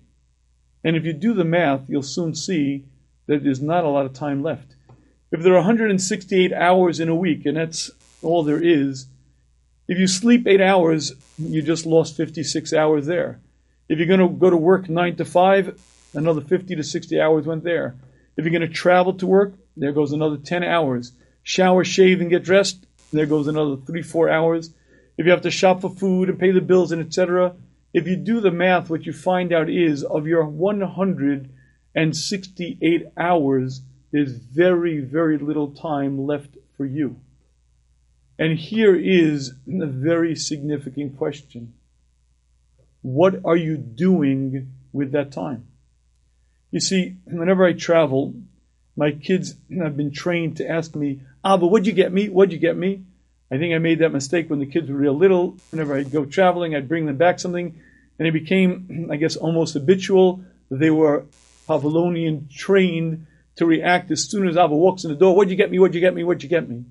And 0.85 0.97
if 0.97 1.05
you 1.05 1.13
do 1.13 1.35
the 1.35 1.45
math, 1.45 1.89
you'll 1.89 2.03
soon 2.03 2.35
see 2.35 2.85
that 3.27 3.43
there's 3.43 3.63
not 3.63 3.85
a 3.85 3.89
lot 3.89 4.07
of 4.07 4.13
time 4.13 4.43
left. 4.43 4.75
If 5.33 5.43
there 5.43 5.53
are 5.53 5.57
168 5.57 6.53
hours 6.53 7.01
in 7.01 7.09
a 7.09 7.15
week, 7.15 7.45
and 7.45 7.57
that's 7.57 7.91
all 8.23 8.45
there 8.45 8.63
is, 8.63 9.07
if 9.89 9.99
you 9.99 10.07
sleep 10.07 10.47
eight 10.47 10.61
hours, 10.61 11.13
you 11.39 11.63
just 11.63 11.87
lost 11.87 12.17
56 12.17 12.73
hours 12.73 13.07
there. 13.07 13.41
If 13.89 13.99
you're 13.99 14.07
going 14.07 14.21
to 14.21 14.29
go 14.29 14.51
to 14.51 14.57
work 14.57 14.89
nine 14.89 15.17
to 15.17 15.25
five, 15.25 15.81
another 16.15 16.41
50 16.41 16.77
to 16.77 16.83
60 16.83 17.21
hours 17.21 17.47
went 17.47 17.65
there. 17.65 17.97
If 18.37 18.45
you're 18.45 18.57
going 18.57 18.69
to 18.69 18.75
travel 18.75 19.15
to 19.15 19.27
work, 19.27 19.55
there 19.77 19.93
goes 19.93 20.13
another 20.13 20.37
10 20.37 20.65
hours. 20.65 21.13
Shower, 21.43 21.85
shave, 21.85 22.21
and 22.21 22.31
get 22.31 22.43
dressed, 22.43 22.87
there 23.13 23.27
goes 23.27 23.47
another 23.47 23.77
three, 23.77 24.03
four 24.03 24.29
hours. 24.29 24.75
If 25.17 25.27
you 25.27 25.33
have 25.33 25.43
to 25.43 25.51
shop 25.51 25.81
for 25.81 25.91
food 25.91 26.29
and 26.29 26.39
pay 26.39 26.51
the 26.51 26.61
bills 26.61 26.93
and 26.93 27.03
etc., 27.05 27.55
if 27.93 28.07
you 28.07 28.17
do 28.17 28.41
the 28.41 28.51
math, 28.51 28.91
what 28.91 29.07
you 29.07 29.13
find 29.13 29.53
out 29.53 29.71
is 29.71 30.03
of 30.05 30.27
your 30.27 30.45
168 30.45 33.07
hours, 33.17 33.83
there's 34.13 34.33
very, 34.33 35.01
very 35.01 35.39
little 35.39 35.71
time 35.71 36.27
left 36.27 36.57
for 36.77 36.85
you. 36.85 37.19
And 38.39 38.59
here 38.59 38.95
is 38.95 39.55
a 39.67 39.87
very 39.87 40.37
significant 40.37 41.17
question. 41.17 41.73
What 43.01 43.41
are 43.45 43.57
you 43.57 43.79
doing 43.79 44.75
with 44.93 45.13
that 45.13 45.33
time? 45.33 45.69
You 46.71 46.81
see, 46.81 47.17
whenever 47.25 47.65
I 47.65 47.73
travel, 47.73 48.35
my 48.97 49.13
kids 49.13 49.55
have 49.79 49.97
been 49.97 50.11
trained 50.11 50.59
to 50.59 50.69
ask 50.69 50.95
me, 50.95 51.23
Ah, 51.49 51.57
but 51.57 51.69
what'd 51.69 51.87
you 51.87 51.93
get 51.93 52.13
me? 52.13 52.29
What'd 52.29 52.53
you 52.53 52.59
get 52.59 52.77
me? 52.77 53.05
I 53.53 53.57
think 53.57 53.73
I 53.73 53.79
made 53.79 54.01
that 54.01 54.11
mistake 54.11 54.51
when 54.51 54.59
the 54.59 54.67
kids 54.67 54.91
were 54.91 54.97
real 54.97 55.17
little. 55.17 55.57
Whenever 55.71 55.97
I'd 55.97 56.11
go 56.11 56.25
traveling, 56.25 56.75
I'd 56.75 56.89
bring 56.89 57.07
them 57.07 57.19
back 57.19 57.39
something, 57.39 57.81
and 58.19 58.27
it 58.27 58.33
became, 58.33 59.07
I 59.13 59.17
guess, 59.17 59.37
almost 59.37 59.75
habitual. 59.75 60.41
They 60.73 60.91
were 60.91 61.27
Pavlovian 61.69 62.51
trained 62.51 63.29
to 63.55 63.65
react 63.65 64.11
as 64.11 64.29
soon 64.29 64.49
as 64.49 64.57
Abba 64.57 64.75
walks 64.75 65.05
in 65.05 65.11
the 65.11 65.17
door. 65.17 65.37
What'd 65.37 65.53
you 65.53 65.57
get 65.57 65.71
me? 65.71 65.79
What'd 65.79 65.95
you 65.95 66.01
get 66.01 66.17
me? 66.17 66.25
What'd 66.25 66.43
you 66.43 66.49
get 66.49 66.69
me? 66.69 66.85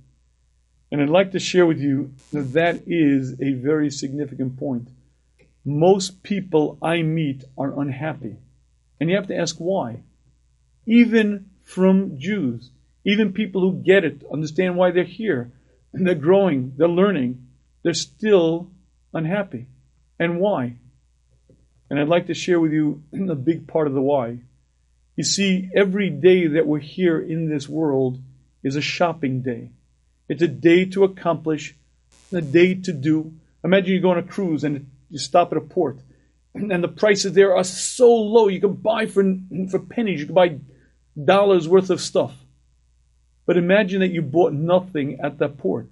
And 0.90 1.02
I'd 1.02 1.10
like 1.10 1.34
to 1.34 1.40
share 1.40 1.66
with 1.66 1.82
you 1.82 2.14
that 2.32 2.54
that 2.54 2.84
is 2.88 3.34
a 3.42 3.52
very 3.52 3.92
significant 3.92 4.58
point. 4.58 4.88
Most 5.66 6.24
people 6.24 6.78
I 6.82 7.02
meet 7.02 7.44
are 7.58 7.78
unhappy. 7.78 8.38
And 9.02 9.10
you 9.10 9.18
have 9.18 9.28
to 9.28 9.38
ask 9.38 9.58
why. 9.58 10.04
Even 10.86 11.50
from 11.66 12.18
Jews, 12.18 12.72
even 13.06 13.34
people 13.34 13.62
who 13.62 13.84
get 13.84 14.04
it, 14.04 14.24
understand 14.32 14.76
why 14.76 14.92
they're 14.92 15.04
here, 15.04 15.52
and 15.94 16.06
they're 16.06 16.16
growing, 16.16 16.74
they're 16.76 16.88
learning, 16.88 17.48
they're 17.84 17.94
still 17.94 18.72
unhappy. 19.14 19.68
And 20.20 20.40
why? 20.40 20.78
And 21.90 22.00
I'd 22.00 22.08
like 22.08 22.28
to 22.28 22.34
share 22.34 22.60
with 22.60 22.74
you 22.74 23.04
a 23.30 23.36
big 23.36 23.68
part 23.68 23.88
of 23.88 23.94
the 23.94 24.02
why. 24.02 24.40
You 25.16 25.24
see, 25.24 25.70
every 25.74 26.10
day 26.10 26.48
that 26.48 26.68
we're 26.68 26.80
here 26.80 27.22
in 27.22 27.50
this 27.50 27.70
world 27.70 28.20
is 28.64 28.76
a 28.76 28.82
shopping 28.82 29.42
day. 29.42 29.72
It's 30.28 30.42
a 30.42 30.48
day 30.48 30.86
to 30.86 31.04
accomplish, 31.04 31.76
a 32.34 32.42
day 32.42 32.74
to 32.74 32.92
do. 32.92 33.34
Imagine 33.64 33.94
you 33.94 34.02
go 34.02 34.12
on 34.12 34.18
a 34.18 34.24
cruise 34.24 34.64
and 34.64 34.90
you 35.10 35.20
stop 35.20 35.52
at 35.52 35.58
a 35.58 35.62
port, 35.62 36.00
and 36.56 36.84
the 36.84 36.88
prices 36.88 37.34
there 37.34 37.56
are 37.56 37.64
so 37.64 38.12
low. 38.12 38.48
You 38.48 38.60
can 38.60 38.74
buy 38.74 39.06
for 39.06 39.24
for 39.70 39.80
pennies. 39.80 40.22
You 40.22 40.26
can 40.26 40.36
buy 40.36 40.58
dollars 41.24 41.68
worth 41.70 41.92
of 41.92 42.02
stuff. 42.02 42.36
But 43.46 43.58
imagine 43.58 44.00
that 44.00 44.12
you 44.12 44.22
bought 44.22 44.54
nothing 44.54 45.20
at 45.20 45.38
that 45.40 45.58
port. 45.58 45.88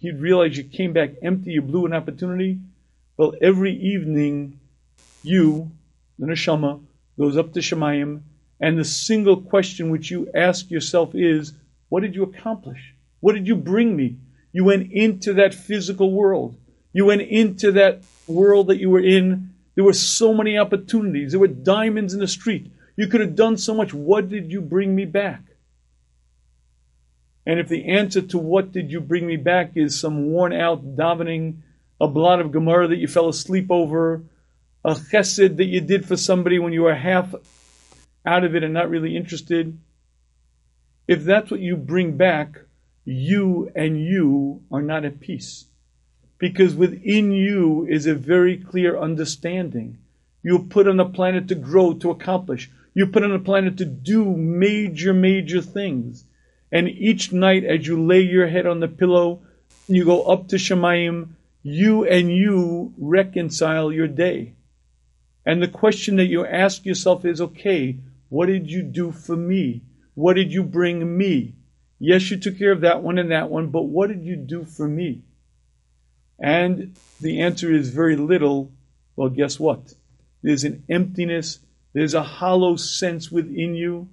You'd 0.00 0.20
realize 0.20 0.56
you 0.56 0.64
came 0.64 0.92
back 0.92 1.10
empty. 1.22 1.52
You 1.52 1.62
blew 1.62 1.86
an 1.86 1.92
opportunity. 1.92 2.58
Well, 3.16 3.34
every 3.40 3.74
evening, 3.74 4.60
you, 5.22 5.70
the 6.18 6.26
neshama, 6.26 6.82
goes 7.18 7.36
up 7.36 7.52
to 7.54 7.60
Shamayim, 7.60 8.20
and 8.60 8.78
the 8.78 8.84
single 8.84 9.40
question 9.40 9.90
which 9.90 10.10
you 10.10 10.30
ask 10.34 10.70
yourself 10.70 11.14
is, 11.14 11.52
"What 11.88 12.00
did 12.00 12.14
you 12.14 12.22
accomplish?" 12.22 12.94
What 13.20 13.34
did 13.34 13.48
you 13.48 13.56
bring 13.56 13.96
me? 13.96 14.18
You 14.52 14.64
went 14.64 14.92
into 14.92 15.34
that 15.34 15.54
physical 15.54 16.12
world. 16.12 16.54
You 16.92 17.06
went 17.06 17.22
into 17.22 17.72
that 17.72 18.02
world 18.26 18.68
that 18.68 18.78
you 18.78 18.90
were 18.90 19.00
in. 19.00 19.50
There 19.74 19.84
were 19.84 19.92
so 19.92 20.32
many 20.32 20.56
opportunities. 20.58 21.32
There 21.32 21.40
were 21.40 21.48
diamonds 21.48 22.14
in 22.14 22.20
the 22.20 22.28
street. 22.28 22.70
You 22.96 23.06
could 23.08 23.20
have 23.20 23.34
done 23.34 23.56
so 23.56 23.74
much. 23.74 23.92
What 23.92 24.28
did 24.28 24.52
you 24.52 24.60
bring 24.60 24.94
me 24.94 25.06
back? 25.06 25.42
And 27.46 27.60
if 27.60 27.68
the 27.68 27.86
answer 27.96 28.20
to 28.20 28.38
what 28.38 28.72
did 28.72 28.90
you 28.90 29.00
bring 29.00 29.26
me 29.26 29.36
back 29.36 29.72
is 29.76 29.98
some 29.98 30.26
worn 30.26 30.52
out 30.52 30.96
davening, 30.96 31.58
a 32.00 32.08
blot 32.08 32.40
of 32.40 32.50
Gemara 32.50 32.88
that 32.88 32.96
you 32.96 33.06
fell 33.06 33.28
asleep 33.28 33.68
over, 33.70 34.24
a 34.84 34.94
chesed 34.94 35.56
that 35.56 35.64
you 35.64 35.80
did 35.80 36.04
for 36.04 36.16
somebody 36.16 36.58
when 36.58 36.72
you 36.72 36.82
were 36.82 36.94
half 36.94 37.34
out 38.26 38.44
of 38.44 38.56
it 38.56 38.64
and 38.64 38.74
not 38.74 38.90
really 38.90 39.16
interested, 39.16 39.78
if 41.06 41.22
that's 41.24 41.50
what 41.50 41.60
you 41.60 41.76
bring 41.76 42.16
back, 42.16 42.58
you 43.04 43.70
and 43.76 44.04
you 44.04 44.62
are 44.72 44.82
not 44.82 45.04
at 45.04 45.20
peace. 45.20 45.66
Because 46.38 46.74
within 46.74 47.30
you 47.30 47.86
is 47.88 48.06
a 48.06 48.14
very 48.14 48.58
clear 48.58 48.98
understanding. 48.98 49.98
You're 50.42 50.58
put 50.58 50.88
on 50.88 50.96
the 50.96 51.04
planet 51.04 51.48
to 51.48 51.54
grow, 51.54 51.94
to 51.94 52.10
accomplish. 52.10 52.70
You're 52.92 53.06
put 53.06 53.22
on 53.22 53.30
the 53.30 53.38
planet 53.38 53.78
to 53.78 53.84
do 53.84 54.24
major, 54.36 55.14
major 55.14 55.62
things. 55.62 56.25
And 56.72 56.88
each 56.88 57.32
night 57.32 57.64
as 57.64 57.86
you 57.86 58.04
lay 58.04 58.20
your 58.20 58.48
head 58.48 58.66
on 58.66 58.80
the 58.80 58.88
pillow, 58.88 59.42
you 59.86 60.04
go 60.04 60.22
up 60.22 60.48
to 60.48 60.56
Shamayim, 60.56 61.30
you 61.62 62.04
and 62.04 62.30
you 62.30 62.92
reconcile 62.98 63.92
your 63.92 64.08
day. 64.08 64.54
And 65.44 65.62
the 65.62 65.68
question 65.68 66.16
that 66.16 66.26
you 66.26 66.44
ask 66.44 66.84
yourself 66.84 67.24
is, 67.24 67.40
okay, 67.40 67.98
what 68.28 68.46
did 68.46 68.70
you 68.70 68.82
do 68.82 69.12
for 69.12 69.36
me? 69.36 69.82
What 70.14 70.34
did 70.34 70.52
you 70.52 70.64
bring 70.64 71.16
me? 71.16 71.54
Yes, 71.98 72.30
you 72.30 72.36
took 72.36 72.58
care 72.58 72.72
of 72.72 72.82
that 72.82 73.02
one 73.02 73.18
and 73.18 73.30
that 73.30 73.48
one, 73.48 73.68
but 73.68 73.82
what 73.82 74.08
did 74.08 74.24
you 74.24 74.36
do 74.36 74.64
for 74.64 74.88
me? 74.88 75.22
And 76.38 76.96
the 77.20 77.40
answer 77.40 77.72
is 77.72 77.90
very 77.90 78.16
little. 78.16 78.72
Well, 79.14 79.28
guess 79.28 79.58
what? 79.58 79.94
There's 80.42 80.64
an 80.64 80.84
emptiness, 80.88 81.60
there's 81.94 82.14
a 82.14 82.22
hollow 82.22 82.76
sense 82.76 83.30
within 83.30 83.74
you, 83.74 84.08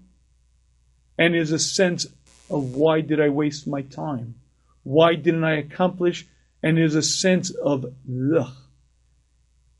and 1.18 1.34
there's 1.34 1.52
a 1.52 1.60
sense 1.60 2.08
of 2.54 2.76
why 2.76 3.02
did 3.02 3.20
I 3.20 3.30
waste 3.30 3.68
my 3.68 3.82
time? 3.82 4.36
Why 4.84 5.16
didn't 5.16 5.44
I 5.44 5.58
accomplish? 5.58 6.28
And 6.62 6.78
there's 6.78 6.96
a 6.96 7.02
sense 7.02 7.50
of 7.50 7.86
ugh. 7.86 8.54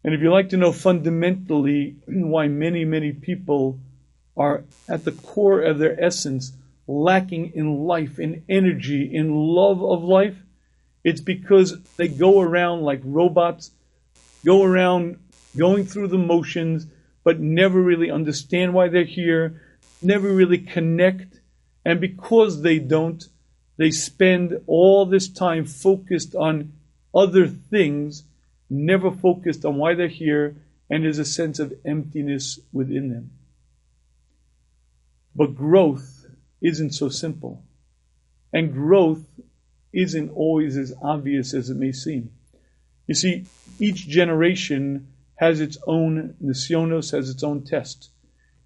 And 0.04 0.14
if 0.14 0.22
you 0.22 0.32
like 0.32 0.50
to 0.50 0.58
know 0.58 0.74
fundamentally 0.74 1.96
why 2.08 2.48
many, 2.48 2.84
many 2.84 3.12
people 3.14 3.80
are 4.36 4.64
at 4.90 5.06
the 5.06 5.12
core 5.12 5.62
of 5.62 5.78
their 5.78 6.02
essence 6.04 6.54
lacking 6.88 7.54
in 7.56 7.86
life, 7.86 8.20
in 8.20 8.44
energy, 8.50 9.16
in 9.16 9.34
love 9.34 9.82
of 9.82 10.04
life, 10.04 10.36
it's 11.04 11.22
because 11.22 11.80
they 11.98 12.08
go 12.08 12.42
around 12.42 12.82
like 12.82 13.02
robots, 13.04 13.72
go 14.44 14.64
around 14.64 15.20
going 15.56 15.86
through 15.86 16.08
the 16.08 16.18
motions, 16.18 16.88
but 17.24 17.40
never 17.40 17.80
really 17.80 18.10
understand 18.10 18.74
why 18.74 18.90
they're 18.90 19.04
here, 19.04 19.62
never 20.02 20.30
really 20.30 20.58
connect. 20.58 21.33
And 21.86 22.00
because 22.00 22.62
they 22.62 22.80
don't, 22.80 23.24
they 23.78 23.92
spend 23.92 24.62
all 24.68 25.06
this 25.06 25.28
time 25.28 25.66
focused 25.66 26.36
on 26.36 26.74
other 27.14 27.48
things, 27.48 28.24
never 28.70 29.12
focused 29.12 29.66
on 29.66 29.78
why 29.78 29.94
they're 29.96 30.08
here, 30.08 30.56
and 30.90 31.04
there's 31.04 31.20
a 31.20 31.26
sense 31.26 31.60
of 31.60 31.74
emptiness 31.86 32.60
within 32.72 33.10
them. 33.10 33.32
But 35.36 35.56
growth 35.56 36.26
isn't 36.62 36.92
so 36.92 37.10
simple. 37.10 37.64
And 38.52 38.72
growth 38.72 39.26
isn't 39.92 40.30
always 40.30 40.78
as 40.78 40.94
obvious 41.02 41.54
as 41.54 41.70
it 41.70 41.78
may 41.78 41.92
seem. 41.92 42.32
You 43.08 43.16
see, 43.16 43.46
each 43.80 44.08
generation 44.08 45.08
has 45.36 45.60
its 45.60 45.78
own 45.88 46.36
nisyonos, 46.42 47.12
has 47.12 47.30
its 47.30 47.44
own 47.44 47.64
test. 47.64 48.10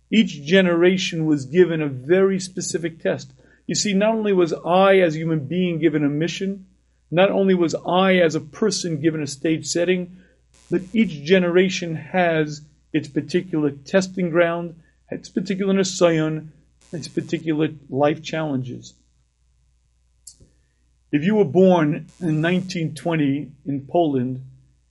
Each 0.10 0.42
generation 0.44 1.26
was 1.26 1.46
given 1.46 1.82
a 1.82 1.88
very 1.88 2.40
specific 2.40 3.02
test. 3.02 3.34
You 3.66 3.76
see, 3.76 3.94
not 3.94 4.16
only 4.16 4.34
was 4.34 4.54
I 4.54 5.00
as 5.00 5.16
a 5.16 5.20
human 5.20 5.48
being 5.48 5.80
given 5.80 6.06
a 6.06 6.10
mission, 6.10 6.68
not 7.12 7.30
only 7.30 7.54
was 7.54 7.76
I 7.86 8.16
as 8.16 8.36
a 8.36 8.42
person 8.42 9.02
given 9.02 9.22
a 9.22 9.28
stage 9.28 9.66
setting, 9.68 10.18
but 10.70 10.82
each 10.94 11.24
generation 11.24 11.96
has 11.96 12.62
its 12.94 13.08
particular 13.08 13.72
testing 13.72 14.30
ground, 14.30 14.76
its 15.10 15.30
particular 15.30 15.74
nisayon, 15.74 16.50
its 16.92 17.08
particular 17.08 17.70
life 17.90 18.24
challenges. 18.24 18.94
If 21.12 21.24
you 21.24 21.36
were 21.36 21.46
born 21.46 22.08
in 22.20 22.42
1920 22.42 23.52
in 23.66 23.88
Poland 23.88 24.42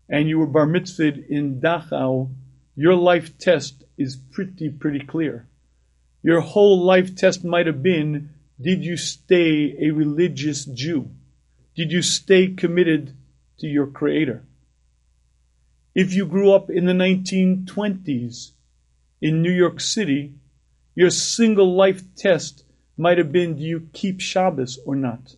and 0.09 0.29
you 0.29 0.39
were 0.39 0.47
bar 0.47 0.67
mitzvahed 0.67 1.29
in 1.29 1.61
Dachau, 1.61 2.31
your 2.75 2.95
life 2.95 3.37
test 3.39 3.85
is 3.97 4.17
pretty, 4.17 4.69
pretty 4.69 5.01
clear. 5.01 5.47
Your 6.23 6.41
whole 6.41 6.83
life 6.83 7.15
test 7.15 7.45
might 7.45 7.67
have 7.67 7.83
been, 7.83 8.31
did 8.61 8.85
you 8.85 8.97
stay 8.97 9.77
a 9.81 9.91
religious 9.91 10.65
Jew? 10.65 11.11
Did 11.75 11.93
you 11.93 12.03
stay 12.03 12.49
committed 12.49 13.15
to 13.59 13.67
your 13.67 13.87
Creator? 13.87 14.43
If 15.95 16.15
you 16.15 16.27
grew 16.27 16.53
up 16.53 16.69
in 16.69 16.87
the 16.87 16.93
1920s 16.93 18.53
in 19.21 19.43
New 19.43 19.53
York 19.53 19.81
City, 19.81 20.35
your 20.95 21.11
single 21.11 21.75
life 21.75 22.03
test 22.17 22.65
might 22.97 23.19
have 23.19 23.31
been 23.31 23.57
do 23.57 23.63
you 23.63 23.89
keep 23.93 24.21
Shabbos 24.21 24.79
or 24.87 24.97
not? 24.97 25.37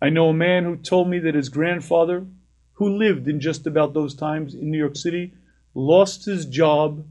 I 0.00 0.10
know 0.10 0.28
a 0.28 0.34
man 0.34 0.64
who 0.64 0.76
told 0.76 1.08
me 1.08 1.18
that 1.20 1.34
his 1.34 1.48
grandfather, 1.48 2.26
who 2.74 2.98
lived 2.98 3.28
in 3.28 3.40
just 3.40 3.66
about 3.66 3.94
those 3.94 4.14
times 4.14 4.54
in 4.54 4.70
New 4.70 4.78
York 4.78 4.96
City, 4.96 5.32
lost 5.74 6.24
his 6.24 6.46
job 6.46 7.04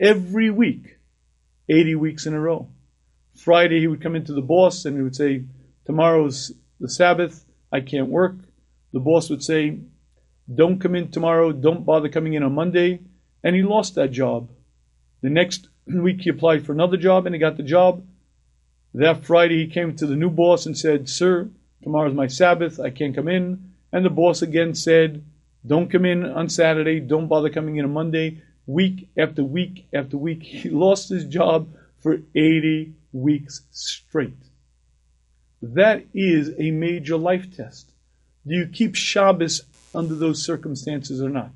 every 0.00 0.50
week 0.50 0.98
80 1.68 1.94
weeks 1.96 2.26
in 2.26 2.34
a 2.34 2.40
row. 2.40 2.68
Friday, 3.34 3.80
he 3.80 3.86
would 3.86 4.02
come 4.02 4.16
into 4.16 4.32
the 4.32 4.42
boss 4.42 4.84
and 4.84 4.96
he 4.96 5.02
would 5.02 5.16
say, 5.16 5.44
Tomorrow's 5.84 6.52
the 6.80 6.88
Sabbath, 6.88 7.44
I 7.72 7.80
can't 7.80 8.08
work. 8.08 8.36
The 8.92 9.00
boss 9.00 9.30
would 9.30 9.42
say, 9.42 9.78
Don't 10.52 10.80
come 10.80 10.94
in 10.94 11.10
tomorrow, 11.10 11.52
don't 11.52 11.84
bother 11.84 12.08
coming 12.08 12.34
in 12.34 12.42
on 12.42 12.54
Monday. 12.54 13.00
And 13.44 13.54
he 13.54 13.62
lost 13.62 13.94
that 13.94 14.10
job. 14.10 14.50
The 15.22 15.30
next 15.30 15.68
week, 15.86 16.22
he 16.22 16.30
applied 16.30 16.64
for 16.66 16.72
another 16.72 16.96
job 16.96 17.26
and 17.26 17.34
he 17.34 17.38
got 17.38 17.56
the 17.56 17.62
job. 17.62 18.04
That 18.94 19.24
Friday, 19.24 19.64
he 19.64 19.72
came 19.72 19.94
to 19.96 20.06
the 20.06 20.16
new 20.16 20.30
boss 20.30 20.66
and 20.66 20.76
said, 20.76 21.08
Sir, 21.08 21.50
tomorrow's 21.82 22.14
my 22.14 22.26
Sabbath, 22.26 22.80
I 22.80 22.90
can't 22.90 23.14
come 23.14 23.28
in. 23.28 23.72
And 23.92 24.04
the 24.04 24.10
boss 24.10 24.42
again 24.42 24.74
said, 24.74 25.24
Don't 25.66 25.90
come 25.90 26.06
in 26.06 26.24
on 26.24 26.48
Saturday, 26.48 27.00
don't 27.00 27.28
bother 27.28 27.50
coming 27.50 27.76
in 27.76 27.84
on 27.84 27.92
Monday. 27.92 28.42
Week 28.68 29.08
after 29.16 29.42
week 29.42 29.88
after 29.94 30.18
week, 30.18 30.42
he 30.42 30.68
lost 30.68 31.08
his 31.08 31.24
job 31.24 31.70
for 32.00 32.18
80 32.34 32.92
weeks 33.12 33.62
straight. 33.70 34.36
That 35.62 36.04
is 36.12 36.52
a 36.58 36.70
major 36.70 37.16
life 37.16 37.56
test. 37.56 37.90
Do 38.46 38.54
you 38.54 38.66
keep 38.66 38.94
Shabbos 38.94 39.62
under 39.94 40.14
those 40.14 40.44
circumstances 40.44 41.22
or 41.22 41.30
not? 41.30 41.52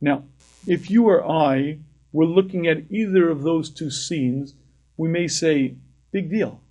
Now, 0.00 0.24
if 0.66 0.90
you 0.90 1.08
or 1.08 1.22
I 1.30 1.80
were 2.10 2.24
looking 2.24 2.66
at 2.66 2.90
either 2.90 3.28
of 3.28 3.42
those 3.42 3.68
two 3.68 3.90
scenes, 3.90 4.54
we 4.96 5.08
may 5.08 5.28
say, 5.28 5.74
big 6.10 6.30
deal. 6.30 6.62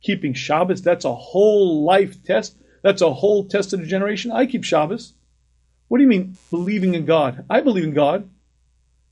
Keeping 0.00 0.32
Shabbos, 0.32 0.80
that's 0.80 1.04
a 1.04 1.14
whole 1.14 1.82
life 1.82 2.22
test. 2.22 2.56
That's 2.82 3.02
a 3.02 3.12
whole 3.12 3.46
test 3.46 3.72
of 3.72 3.80
the 3.80 3.86
generation. 3.86 4.30
I 4.30 4.46
keep 4.46 4.62
Shabbos. 4.62 5.14
What 5.88 5.98
do 5.98 6.04
you 6.04 6.08
mean 6.08 6.36
believing 6.50 6.94
in 6.94 7.04
God? 7.04 7.44
I 7.50 7.60
believe 7.60 7.84
in 7.84 7.94
God. 7.94 8.30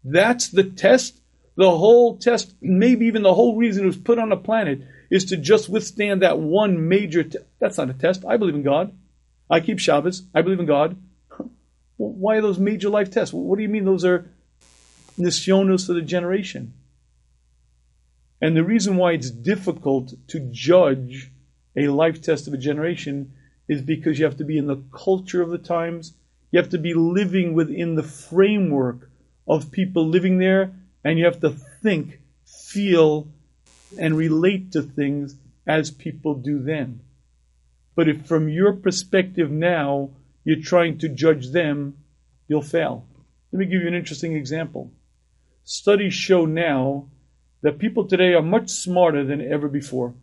That's 0.04 0.48
the 0.48 0.64
test. 0.64 1.20
The 1.56 1.70
whole 1.70 2.16
test, 2.16 2.54
maybe 2.60 3.06
even 3.06 3.22
the 3.22 3.34
whole 3.34 3.56
reason 3.56 3.84
it 3.84 3.86
was 3.86 3.96
put 3.96 4.18
on 4.18 4.30
the 4.30 4.36
planet 4.36 4.82
is 5.10 5.26
to 5.26 5.36
just 5.36 5.68
withstand 5.68 6.22
that 6.22 6.38
one 6.38 6.88
major 6.88 7.22
test. 7.22 7.44
That's 7.60 7.78
not 7.78 7.90
a 7.90 7.94
test. 7.94 8.24
I 8.26 8.36
believe 8.36 8.54
in 8.54 8.62
God. 8.62 8.92
I 9.50 9.60
keep 9.60 9.78
Shabbos. 9.78 10.22
I 10.34 10.40
believe 10.40 10.60
in 10.60 10.66
God. 10.66 10.96
Why 11.98 12.36
are 12.36 12.42
those 12.42 12.58
major 12.58 12.88
life 12.88 13.10
tests? 13.10 13.34
What 13.34 13.56
do 13.56 13.62
you 13.62 13.68
mean 13.68 13.84
those 13.84 14.04
are 14.04 14.30
nisyonos 15.18 15.88
of 15.88 15.96
the 15.96 16.02
generation? 16.02 16.72
And 18.40 18.56
the 18.56 18.64
reason 18.64 18.96
why 18.96 19.12
it's 19.12 19.30
difficult 19.30 20.14
to 20.28 20.40
judge 20.50 21.30
a 21.76 21.88
life 21.88 22.20
test 22.20 22.48
of 22.48 22.54
a 22.54 22.58
generation 22.58 23.34
is 23.68 23.82
because 23.82 24.18
you 24.18 24.24
have 24.24 24.38
to 24.38 24.44
be 24.44 24.58
in 24.58 24.66
the 24.66 24.82
culture 24.92 25.42
of 25.42 25.50
the 25.50 25.58
times. 25.58 26.14
You 26.50 26.60
have 26.60 26.70
to 26.70 26.78
be 26.78 26.92
living 26.92 27.54
within 27.54 27.94
the 27.94 28.02
framework 28.02 29.10
of 29.46 29.70
people 29.70 30.06
living 30.06 30.38
there, 30.38 30.72
and 31.04 31.18
you 31.18 31.24
have 31.24 31.40
to 31.40 31.50
think, 31.50 32.20
feel, 32.44 33.28
and 33.98 34.16
relate 34.16 34.72
to 34.72 34.82
things 34.82 35.36
as 35.66 35.90
people 35.90 36.34
do 36.34 36.62
then. 36.62 37.00
But 37.94 38.08
if 38.08 38.26
from 38.26 38.48
your 38.48 38.72
perspective 38.72 39.50
now 39.50 40.10
you're 40.44 40.62
trying 40.62 40.98
to 40.98 41.08
judge 41.08 41.50
them, 41.50 41.98
you'll 42.48 42.62
fail. 42.62 43.06
Let 43.52 43.58
me 43.58 43.66
give 43.66 43.82
you 43.82 43.88
an 43.88 43.94
interesting 43.94 44.34
example. 44.34 44.90
Studies 45.64 46.14
show 46.14 46.46
now 46.46 47.08
that 47.62 47.78
people 47.78 48.06
today 48.06 48.34
are 48.34 48.42
much 48.42 48.70
smarter 48.70 49.24
than 49.24 49.40
ever 49.40 49.68
before. 49.68 50.14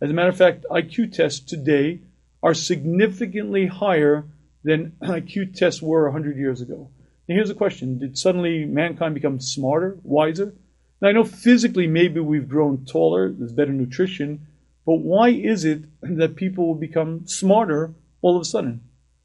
As 0.00 0.10
a 0.10 0.14
matter 0.14 0.30
of 0.30 0.36
fact, 0.36 0.64
IQ 0.70 1.12
tests 1.12 1.40
today 1.40 2.00
are 2.42 2.54
significantly 2.54 3.66
higher 3.66 4.24
than 4.64 4.92
IQ 5.02 5.54
tests 5.56 5.82
were 5.82 6.04
100 6.04 6.36
years 6.36 6.60
ago. 6.60 6.90
Now, 7.30 7.36
here's 7.36 7.48
the 7.48 7.54
question 7.54 7.96
Did 7.96 8.18
suddenly 8.18 8.64
mankind 8.64 9.14
become 9.14 9.38
smarter, 9.38 9.96
wiser? 10.02 10.52
Now, 11.00 11.10
I 11.10 11.12
know 11.12 11.22
physically 11.22 11.86
maybe 11.86 12.18
we've 12.18 12.48
grown 12.48 12.84
taller, 12.86 13.30
there's 13.30 13.52
better 13.52 13.72
nutrition, 13.72 14.48
but 14.84 14.96
why 14.96 15.28
is 15.28 15.64
it 15.64 15.84
that 16.02 16.34
people 16.34 16.66
will 16.66 16.74
become 16.74 17.28
smarter 17.28 17.94
all 18.20 18.34
of 18.34 18.42
a 18.42 18.44
sudden? 18.44 18.80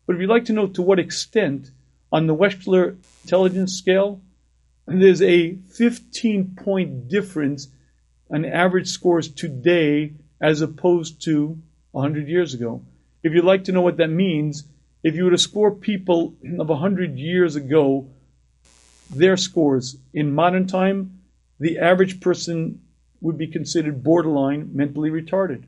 But 0.05 0.15
if 0.15 0.21
you'd 0.21 0.29
like 0.29 0.45
to 0.45 0.53
know 0.53 0.67
to 0.67 0.83
what 0.83 0.99
extent, 0.99 1.71
on 2.11 2.27
the 2.27 2.35
Wechsler 2.35 2.95
intelligence 3.23 3.73
scale, 3.73 4.21
there's 4.85 5.23
a 5.23 5.55
15 5.55 6.57
point 6.63 7.07
difference 7.07 7.69
on 8.29 8.45
average 8.45 8.89
scores 8.89 9.29
today 9.29 10.13
as 10.39 10.61
opposed 10.61 11.23
to 11.23 11.57
100 11.93 12.27
years 12.27 12.53
ago. 12.53 12.83
If 13.23 13.33
you'd 13.33 13.45
like 13.45 13.63
to 13.63 13.71
know 13.71 13.81
what 13.81 13.97
that 13.97 14.11
means, 14.11 14.65
if 15.05 15.13
you 15.13 15.25
were 15.25 15.31
to 15.31 15.37
score 15.37 15.69
people 15.69 16.33
of 16.59 16.67
100 16.67 17.19
years 17.19 17.55
ago, 17.55 18.09
their 19.11 19.37
scores 19.37 19.97
in 20.15 20.33
modern 20.33 20.65
time, 20.65 21.19
the 21.59 21.77
average 21.77 22.19
person 22.19 22.81
would 23.21 23.37
be 23.37 23.45
considered 23.45 24.03
borderline 24.03 24.71
mentally 24.73 25.11
retarded. 25.11 25.65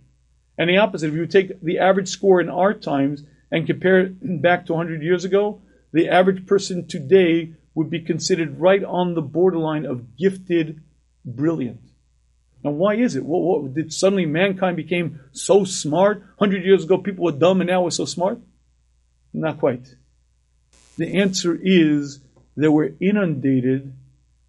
And 0.58 0.67
the 0.67 0.78
opposite, 0.78 1.10
if 1.10 1.13
you 1.13 1.28
take 1.28 1.62
the 1.62 1.78
average 1.78 2.10
score 2.10 2.41
in 2.41 2.50
our 2.50 2.73
times 2.73 3.26
and 3.52 3.67
compare 3.67 4.00
it 4.00 4.41
back 4.41 4.65
to 4.65 4.73
100 4.73 5.04
years 5.04 5.23
ago, 5.23 5.62
the 5.93 6.10
average 6.10 6.47
person 6.47 6.88
today 6.88 7.54
would 7.76 7.91
be 7.91 8.00
considered 8.00 8.60
right 8.60 8.84
on 8.84 9.13
the 9.13 9.21
borderline 9.21 9.86
of 9.86 10.17
gifted, 10.17 10.82
brilliant. 11.23 11.82
Now, 12.63 12.71
why 12.71 12.95
is 12.95 13.15
it? 13.15 13.23
What, 13.23 13.41
what, 13.43 13.73
did 13.76 13.93
suddenly 13.93 14.26
mankind 14.26 14.78
became 14.78 15.19
so 15.32 15.63
smart? 15.63 16.21
100 16.38 16.65
years 16.65 16.86
ago, 16.86 16.97
people 16.97 17.26
were 17.26 17.32
dumb 17.32 17.62
and 17.62 17.69
now 17.69 17.84
we're 17.84 17.91
so 17.91 18.06
smart? 18.06 18.39
Not 19.38 19.60
quite. 19.60 19.88
The 20.97 21.19
answer 21.19 21.58
is 21.62 22.19
that 22.56 22.71
we're 22.71 22.95
inundated 23.00 23.93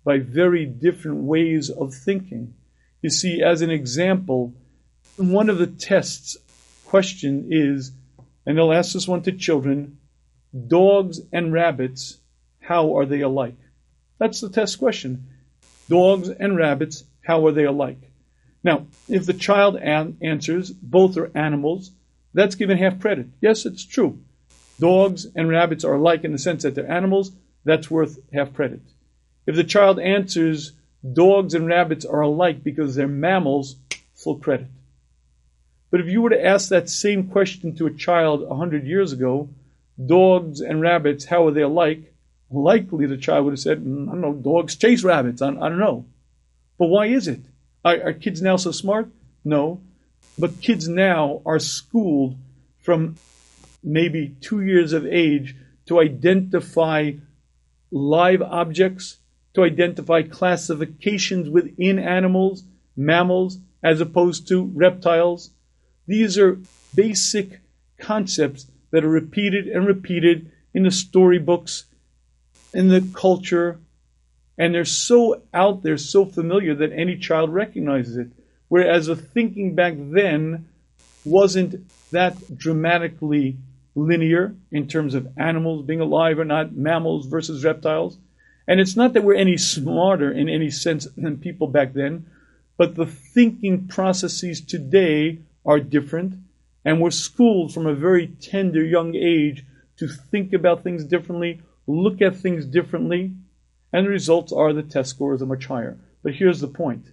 by 0.02 0.18
very 0.18 0.64
different 0.64 1.24
ways 1.24 1.68
of 1.68 1.92
thinking. 1.92 2.54
You 3.02 3.10
see, 3.10 3.42
as 3.42 3.60
an 3.60 3.70
example, 3.70 4.54
one 5.16 5.50
of 5.50 5.58
the 5.58 5.66
tests 5.66 6.38
question 6.86 7.48
is, 7.50 7.92
and 8.46 8.56
they'll 8.56 8.72
ask 8.72 8.94
this 8.94 9.06
one 9.06 9.22
to 9.24 9.32
children, 9.32 9.98
dogs 10.66 11.20
and 11.34 11.52
rabbits, 11.52 12.16
how 12.58 12.96
are 12.96 13.04
they 13.04 13.20
alike? 13.20 13.58
That's 14.18 14.40
the 14.40 14.48
test 14.48 14.78
question. 14.78 15.28
Dogs 15.90 16.30
and 16.30 16.56
rabbits, 16.56 17.04
how 17.22 17.46
are 17.46 17.52
they 17.52 17.64
alike? 17.64 18.10
Now, 18.64 18.86
if 19.06 19.26
the 19.26 19.34
child 19.34 19.76
an- 19.76 20.16
answers 20.22 20.70
both 20.70 21.18
are 21.18 21.30
animals, 21.36 21.90
that's 22.32 22.54
given 22.54 22.78
half 22.78 23.00
credit. 23.00 23.26
Yes, 23.42 23.66
it's 23.66 23.84
true. 23.84 24.20
Dogs 24.78 25.26
and 25.34 25.48
rabbits 25.48 25.84
are 25.84 25.94
alike 25.94 26.24
in 26.24 26.32
the 26.32 26.38
sense 26.38 26.62
that 26.62 26.74
they're 26.74 26.90
animals, 26.90 27.32
that's 27.64 27.90
worth 27.90 28.18
half 28.32 28.54
credit. 28.54 28.80
If 29.46 29.56
the 29.56 29.64
child 29.64 29.98
answers 29.98 30.72
dogs 31.12 31.54
and 31.54 31.66
rabbits 31.66 32.04
are 32.04 32.20
alike 32.20 32.62
because 32.62 32.94
they're 32.94 33.08
mammals, 33.08 33.76
full 34.14 34.36
credit. 34.36 34.66
But 35.90 36.00
if 36.00 36.06
you 36.06 36.20
were 36.20 36.30
to 36.30 36.44
ask 36.44 36.68
that 36.68 36.90
same 36.90 37.28
question 37.28 37.74
to 37.76 37.86
a 37.86 37.94
child 37.94 38.42
a 38.42 38.54
hundred 38.54 38.86
years 38.86 39.12
ago, 39.12 39.48
dogs 40.04 40.60
and 40.60 40.80
rabbits, 40.80 41.24
how 41.24 41.46
are 41.46 41.50
they 41.50 41.62
alike? 41.62 42.12
Likely 42.50 43.06
the 43.06 43.16
child 43.16 43.44
would 43.44 43.52
have 43.52 43.60
said, 43.60 43.84
mm, 43.84 44.08
I 44.08 44.12
don't 44.12 44.20
know, 44.20 44.34
dogs 44.34 44.76
chase 44.76 45.02
rabbits. 45.02 45.42
I, 45.42 45.48
I 45.48 45.68
don't 45.68 45.78
know. 45.78 46.04
But 46.78 46.86
why 46.86 47.06
is 47.06 47.26
it? 47.28 47.40
Are, 47.84 48.08
are 48.08 48.12
kids 48.12 48.42
now 48.42 48.56
so 48.56 48.70
smart? 48.70 49.08
No. 49.44 49.80
But 50.38 50.60
kids 50.60 50.88
now 50.88 51.42
are 51.44 51.58
schooled 51.58 52.36
from 52.80 53.16
maybe 53.82 54.36
two 54.40 54.62
years 54.62 54.92
of 54.92 55.06
age 55.06 55.56
to 55.86 56.00
identify 56.00 57.12
live 57.90 58.42
objects 58.42 59.18
to 59.58 59.64
identify 59.64 60.22
classifications 60.22 61.48
within 61.50 61.98
animals, 61.98 62.62
mammals, 62.96 63.58
as 63.82 64.00
opposed 64.00 64.46
to 64.46 64.70
reptiles. 64.74 65.50
These 66.06 66.38
are 66.38 66.60
basic 66.94 67.60
concepts 67.98 68.70
that 68.92 69.04
are 69.04 69.10
repeated 69.10 69.66
and 69.66 69.84
repeated 69.84 70.52
in 70.72 70.84
the 70.84 70.92
storybooks, 70.92 71.86
in 72.72 72.86
the 72.86 73.04
culture, 73.12 73.80
and 74.56 74.72
they're 74.72 74.84
so 74.84 75.42
out 75.52 75.82
there, 75.82 75.98
so 75.98 76.24
familiar 76.24 76.76
that 76.76 76.92
any 76.92 77.16
child 77.16 77.52
recognizes 77.52 78.16
it. 78.16 78.28
Whereas 78.68 79.06
the 79.06 79.16
thinking 79.16 79.74
back 79.74 79.94
then 79.96 80.68
wasn't 81.24 81.90
that 82.12 82.56
dramatically 82.56 83.56
linear 83.98 84.54
in 84.70 84.86
terms 84.86 85.14
of 85.14 85.28
animals 85.36 85.84
being 85.84 86.00
alive 86.00 86.38
or 86.38 86.44
not, 86.44 86.74
mammals 86.74 87.26
versus 87.26 87.64
reptiles. 87.64 88.18
And 88.66 88.80
it's 88.80 88.96
not 88.96 89.12
that 89.14 89.24
we're 89.24 89.34
any 89.34 89.56
smarter 89.56 90.30
in 90.30 90.48
any 90.48 90.70
sense 90.70 91.06
than 91.16 91.38
people 91.38 91.66
back 91.66 91.94
then, 91.94 92.26
but 92.76 92.94
the 92.94 93.06
thinking 93.06 93.88
processes 93.88 94.60
today 94.60 95.40
are 95.64 95.80
different, 95.80 96.34
and 96.84 97.00
we're 97.00 97.10
schooled 97.10 97.74
from 97.74 97.86
a 97.86 97.94
very 97.94 98.28
tender 98.28 98.84
young 98.84 99.14
age 99.14 99.64
to 99.96 100.06
think 100.06 100.52
about 100.52 100.84
things 100.84 101.04
differently, 101.04 101.60
look 101.86 102.22
at 102.22 102.36
things 102.36 102.64
differently, 102.64 103.32
and 103.92 104.06
the 104.06 104.10
results 104.10 104.52
are 104.52 104.72
the 104.72 104.82
test 104.82 105.10
scores 105.10 105.42
are 105.42 105.46
much 105.46 105.66
higher. 105.66 105.98
But 106.22 106.34
here's 106.34 106.60
the 106.60 106.68
point 106.68 107.06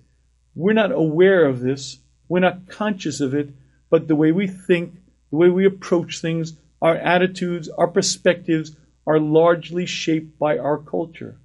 we're 0.55 0.73
not 0.73 0.91
aware 0.91 1.45
of 1.45 1.61
this, 1.61 1.99
we're 2.27 2.39
not 2.39 2.67
conscious 2.67 3.21
of 3.21 3.33
it, 3.33 3.49
but 3.89 4.07
the 4.07 4.15
way 4.15 4.31
we 4.31 4.47
think, 4.47 4.95
the 5.31 5.37
way 5.37 5.49
we 5.49 5.65
approach 5.65 6.19
things, 6.19 6.57
our 6.81 6.95
attitudes, 6.95 7.69
our 7.69 7.87
perspectives 7.87 8.75
are 9.07 9.19
largely 9.19 9.85
shaped 9.85 10.37
by 10.37 10.57
our 10.57 10.77
culture. 10.77 11.37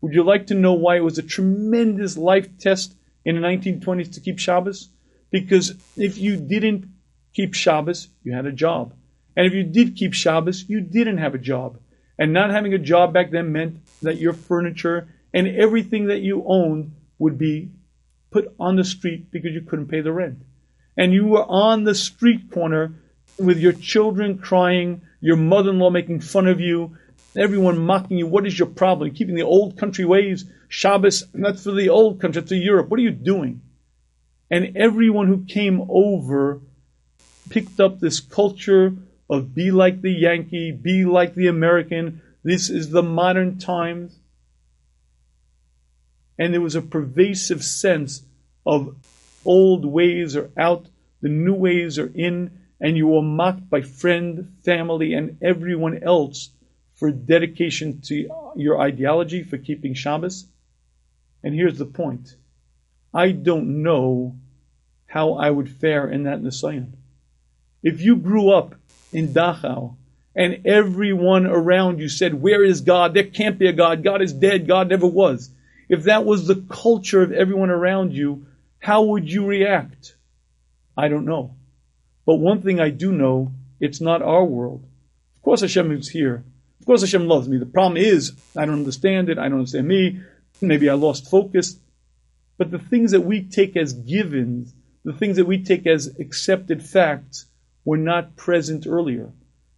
Would 0.00 0.14
you 0.14 0.22
like 0.22 0.48
to 0.48 0.54
know 0.54 0.74
why 0.74 0.96
it 0.96 1.04
was 1.04 1.18
a 1.18 1.22
tremendous 1.22 2.16
life 2.16 2.58
test 2.58 2.94
in 3.24 3.36
the 3.36 3.40
1920s 3.40 4.12
to 4.14 4.20
keep 4.20 4.38
Shabbos? 4.38 4.90
Because 5.30 5.74
if 5.96 6.18
you 6.18 6.36
didn't 6.36 6.86
keep 7.32 7.54
Shabbos, 7.54 8.08
you 8.22 8.32
had 8.34 8.46
a 8.46 8.52
job. 8.52 8.94
And 9.36 9.46
if 9.46 9.52
you 9.52 9.64
did 9.64 9.96
keep 9.96 10.14
Shabbos, 10.14 10.68
you 10.68 10.80
didn't 10.80 11.18
have 11.18 11.34
a 11.34 11.38
job. 11.38 11.78
And 12.18 12.32
not 12.32 12.50
having 12.50 12.74
a 12.74 12.78
job 12.78 13.12
back 13.12 13.30
then 13.30 13.52
meant 13.52 13.78
that 14.02 14.18
your 14.18 14.32
furniture 14.32 15.08
and 15.32 15.48
everything 15.48 16.06
that 16.06 16.20
you 16.20 16.44
owned 16.46 16.92
would 17.18 17.38
be 17.38 17.70
put 18.30 18.54
on 18.60 18.76
the 18.76 18.84
street 18.84 19.30
because 19.30 19.52
you 19.52 19.62
couldn't 19.62 19.88
pay 19.88 20.00
the 20.00 20.12
rent. 20.12 20.38
And 20.96 21.12
you 21.12 21.26
were 21.26 21.44
on 21.44 21.84
the 21.84 21.94
street 21.94 22.52
corner 22.52 22.94
with 23.38 23.58
your 23.58 23.72
children 23.72 24.38
crying, 24.38 25.02
your 25.20 25.36
mother 25.36 25.70
in 25.70 25.78
law 25.78 25.90
making 25.90 26.20
fun 26.20 26.46
of 26.46 26.60
you, 26.60 26.96
everyone 27.36 27.78
mocking 27.78 28.18
you. 28.18 28.26
What 28.26 28.46
is 28.46 28.58
your 28.58 28.68
problem? 28.68 29.12
Keeping 29.14 29.34
the 29.34 29.42
old 29.42 29.76
country 29.76 30.04
ways, 30.04 30.44
Shabbos, 30.68 31.24
that's 31.32 31.64
for 31.64 31.72
the 31.72 31.88
old 31.88 32.20
country, 32.20 32.40
that's 32.40 32.50
for 32.50 32.56
Europe. 32.56 32.88
What 32.88 33.00
are 33.00 33.04
you 33.04 33.10
doing? 33.10 33.62
And 34.50 34.76
everyone 34.76 35.26
who 35.28 35.44
came 35.44 35.86
over 35.88 36.60
picked 37.48 37.80
up 37.80 37.98
this 37.98 38.20
culture 38.20 38.94
of 39.28 39.54
be 39.54 39.70
like 39.70 40.00
the 40.00 40.12
Yankee, 40.12 40.70
be 40.72 41.04
like 41.04 41.34
the 41.34 41.48
American. 41.48 42.22
This 42.42 42.70
is 42.70 42.90
the 42.90 43.02
modern 43.02 43.58
times. 43.58 44.18
And 46.38 46.52
there 46.52 46.60
was 46.60 46.74
a 46.74 46.82
pervasive 46.82 47.64
sense 47.64 48.22
of 48.66 48.96
old 49.44 49.84
ways 49.84 50.36
are 50.36 50.50
out, 50.56 50.86
the 51.20 51.28
new 51.28 51.54
ways 51.54 51.98
are 51.98 52.12
in, 52.14 52.50
and 52.84 52.98
you 52.98 53.06
were 53.06 53.22
mocked 53.22 53.70
by 53.70 53.80
friend, 53.80 54.58
family, 54.62 55.14
and 55.14 55.38
everyone 55.40 56.02
else 56.02 56.50
for 56.92 57.10
dedication 57.10 58.02
to 58.02 58.28
your 58.56 58.78
ideology, 58.78 59.42
for 59.42 59.56
keeping 59.56 59.94
Shabbos. 59.94 60.44
And 61.42 61.54
here's 61.54 61.78
the 61.78 61.86
point 61.86 62.36
I 63.14 63.30
don't 63.30 63.82
know 63.82 64.36
how 65.06 65.32
I 65.32 65.50
would 65.50 65.70
fare 65.70 66.10
in 66.10 66.24
that 66.24 66.42
Nisayon. 66.42 66.92
If 67.82 68.02
you 68.02 68.16
grew 68.16 68.50
up 68.50 68.74
in 69.14 69.32
Dachau 69.32 69.96
and 70.36 70.66
everyone 70.66 71.46
around 71.46 72.00
you 72.00 72.10
said, 72.10 72.34
Where 72.34 72.62
is 72.62 72.82
God? 72.82 73.14
There 73.14 73.24
can't 73.24 73.58
be 73.58 73.66
a 73.66 73.72
God. 73.72 74.04
God 74.04 74.20
is 74.20 74.34
dead. 74.34 74.68
God 74.68 74.90
never 74.90 75.06
was. 75.06 75.48
If 75.88 76.02
that 76.02 76.26
was 76.26 76.46
the 76.46 76.62
culture 76.68 77.22
of 77.22 77.32
everyone 77.32 77.70
around 77.70 78.12
you, 78.12 78.44
how 78.78 79.04
would 79.04 79.32
you 79.32 79.46
react? 79.46 80.16
I 80.98 81.08
don't 81.08 81.24
know. 81.24 81.54
But 82.26 82.36
one 82.36 82.62
thing 82.62 82.80
I 82.80 82.90
do 82.90 83.12
know, 83.12 83.52
it's 83.80 84.00
not 84.00 84.22
our 84.22 84.44
world. 84.44 84.84
Of 85.36 85.42
course 85.42 85.60
Hashem 85.60 85.92
is 85.92 86.08
here. 86.08 86.44
Of 86.80 86.86
course 86.86 87.02
Hashem 87.02 87.26
loves 87.26 87.48
me. 87.48 87.58
The 87.58 87.66
problem 87.66 87.96
is, 87.96 88.32
I 88.56 88.64
don't 88.64 88.74
understand 88.74 89.28
it. 89.28 89.38
I 89.38 89.48
don't 89.48 89.58
understand 89.58 89.88
me. 89.88 90.20
Maybe 90.60 90.88
I 90.88 90.94
lost 90.94 91.30
focus. 91.30 91.78
But 92.56 92.70
the 92.70 92.78
things 92.78 93.10
that 93.10 93.22
we 93.22 93.42
take 93.42 93.76
as 93.76 93.92
givens, 93.92 94.74
the 95.04 95.12
things 95.12 95.36
that 95.36 95.46
we 95.46 95.62
take 95.62 95.86
as 95.86 96.14
accepted 96.18 96.82
facts, 96.82 97.46
were 97.84 97.96
not 97.96 98.36
present 98.36 98.86
earlier. 98.86 99.32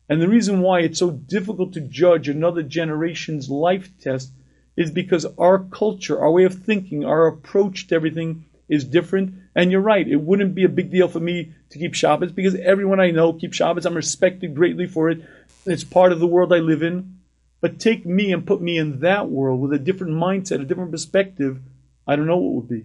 And 0.08 0.22
the 0.22 0.28
reason 0.28 0.60
why 0.60 0.80
it's 0.80 0.98
so 0.98 1.10
difficult 1.10 1.72
to 1.72 1.80
judge 1.80 2.28
another 2.28 2.62
generation's 2.62 3.50
life 3.50 3.90
test 4.00 4.32
is 4.76 4.90
because 4.90 5.26
our 5.38 5.58
culture, 5.58 6.20
our 6.20 6.30
way 6.30 6.44
of 6.44 6.54
thinking, 6.54 7.04
our 7.04 7.26
approach 7.26 7.88
to 7.88 7.94
everything 7.94 8.45
is 8.68 8.84
different. 8.84 9.34
And 9.54 9.70
you're 9.70 9.80
right, 9.80 10.06
it 10.06 10.20
wouldn't 10.20 10.54
be 10.54 10.64
a 10.64 10.68
big 10.68 10.90
deal 10.90 11.08
for 11.08 11.20
me 11.20 11.52
to 11.70 11.78
keep 11.78 11.94
Shabbos 11.94 12.32
because 12.32 12.54
everyone 12.56 13.00
I 13.00 13.10
know 13.10 13.32
keeps 13.32 13.56
Shabbos. 13.56 13.86
I'm 13.86 13.94
respected 13.94 14.54
greatly 14.54 14.86
for 14.86 15.10
it. 15.10 15.22
It's 15.64 15.84
part 15.84 16.12
of 16.12 16.20
the 16.20 16.26
world 16.26 16.52
I 16.52 16.58
live 16.58 16.82
in. 16.82 17.18
But 17.60 17.80
take 17.80 18.04
me 18.04 18.32
and 18.32 18.46
put 18.46 18.60
me 18.60 18.78
in 18.78 19.00
that 19.00 19.30
world 19.30 19.60
with 19.60 19.72
a 19.72 19.78
different 19.78 20.12
mindset, 20.12 20.60
a 20.60 20.64
different 20.64 20.92
perspective. 20.92 21.60
I 22.06 22.14
don't 22.14 22.26
know 22.26 22.36
what 22.36 22.54
would 22.54 22.68
be. 22.68 22.84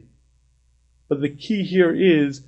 But 1.10 1.22
the 1.22 1.30
key 1.30 1.64
here 1.64 1.94
is 1.94 2.42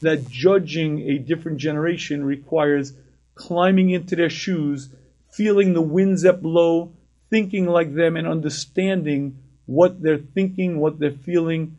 that 0.00 0.28
judging 0.28 1.00
a 1.00 1.18
different 1.18 1.58
generation 1.58 2.24
requires 2.24 2.94
climbing 3.34 3.90
into 3.90 4.16
their 4.16 4.30
shoes, 4.30 4.88
feeling 5.30 5.74
the 5.74 5.82
winds 5.82 6.22
that 6.22 6.42
blow, 6.42 6.92
thinking 7.30 7.66
like 7.66 7.94
them, 7.94 8.16
and 8.16 8.26
understanding 8.26 9.38
what 9.66 10.00
they're 10.02 10.18
thinking, 10.18 10.78
what 10.78 10.98
they're 10.98 11.10
feeling, 11.10 11.76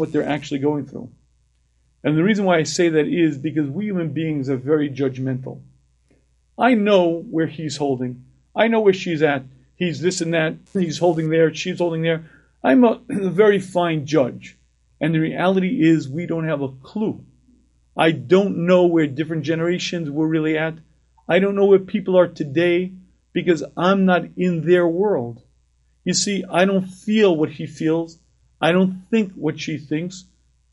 what 0.00 0.12
they're 0.12 0.28
actually 0.28 0.58
going 0.58 0.86
through. 0.86 1.10
And 2.02 2.16
the 2.16 2.24
reason 2.24 2.44
why 2.44 2.58
I 2.58 2.64
say 2.64 2.88
that 2.88 3.06
is 3.06 3.38
because 3.38 3.68
we 3.68 3.84
human 3.84 4.12
beings 4.12 4.48
are 4.48 4.56
very 4.56 4.90
judgmental. 4.90 5.60
I 6.58 6.74
know 6.74 7.22
where 7.22 7.46
he's 7.46 7.76
holding. 7.76 8.24
I 8.56 8.68
know 8.68 8.80
where 8.80 8.92
she's 8.92 9.22
at. 9.22 9.44
He's 9.76 10.00
this 10.00 10.20
and 10.20 10.34
that. 10.34 10.56
He's 10.72 10.98
holding 10.98 11.30
there. 11.30 11.54
She's 11.54 11.78
holding 11.78 12.02
there. 12.02 12.28
I'm 12.64 12.82
a, 12.84 13.00
a 13.08 13.30
very 13.30 13.60
fine 13.60 14.06
judge. 14.06 14.58
And 15.00 15.14
the 15.14 15.20
reality 15.20 15.88
is, 15.88 16.08
we 16.08 16.26
don't 16.26 16.48
have 16.48 16.60
a 16.60 16.68
clue 16.68 17.24
I 17.96 18.12
don't 18.12 18.66
know 18.66 18.86
where 18.86 19.06
different 19.06 19.42
generations 19.42 20.10
were 20.10 20.26
really 20.26 20.56
at. 20.56 20.78
I 21.28 21.38
don't 21.38 21.54
know 21.54 21.66
where 21.66 21.78
people 21.78 22.18
are 22.18 22.28
today 22.28 22.92
because 23.32 23.62
I'm 23.76 24.04
not 24.04 24.24
in 24.36 24.62
their 24.62 24.86
world. 24.86 25.42
You 26.04 26.14
see, 26.14 26.44
I 26.50 26.64
don't 26.64 26.86
feel 26.86 27.36
what 27.36 27.50
he 27.50 27.66
feels. 27.66 28.18
I 28.60 28.72
don't 28.72 29.02
think 29.10 29.32
what 29.32 29.58
she 29.58 29.78
thinks. 29.78 30.24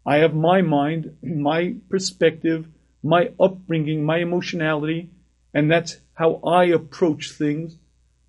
I 0.05 0.17
have 0.17 0.33
my 0.33 0.61
mind, 0.61 1.17
my 1.21 1.75
perspective, 1.89 2.67
my 3.03 3.31
upbringing, 3.39 4.03
my 4.03 4.17
emotionality, 4.17 5.09
and 5.53 5.71
that's 5.71 5.97
how 6.13 6.35
I 6.45 6.65
approach 6.65 7.31
things. 7.31 7.77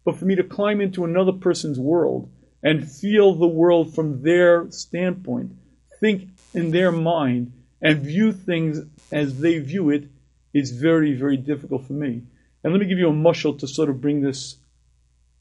But 0.04 0.16
for 0.16 0.24
me 0.24 0.36
to 0.36 0.44
climb 0.44 0.80
into 0.80 1.04
another 1.04 1.32
person's 1.32 1.78
world 1.78 2.30
and 2.62 2.90
feel 2.90 3.34
the 3.34 3.46
world 3.46 3.94
from 3.94 4.22
their 4.22 4.70
standpoint, 4.70 5.52
think 6.00 6.28
in 6.54 6.70
their 6.70 6.92
mind, 6.92 7.52
and 7.80 8.00
view 8.00 8.32
things 8.32 8.80
as 9.12 9.38
they 9.40 9.58
view 9.58 9.90
it 9.90 10.08
is 10.52 10.72
very, 10.72 11.14
very 11.14 11.36
difficult 11.36 11.86
for 11.86 11.92
me. 11.92 12.22
And 12.62 12.72
let 12.72 12.80
me 12.80 12.86
give 12.86 12.98
you 12.98 13.08
a 13.08 13.12
mushal 13.12 13.58
to 13.60 13.68
sort 13.68 13.88
of 13.88 14.00
bring 14.00 14.20
this 14.20 14.56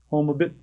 home 0.10 0.30
a 0.30 0.34
bit. 0.34 0.53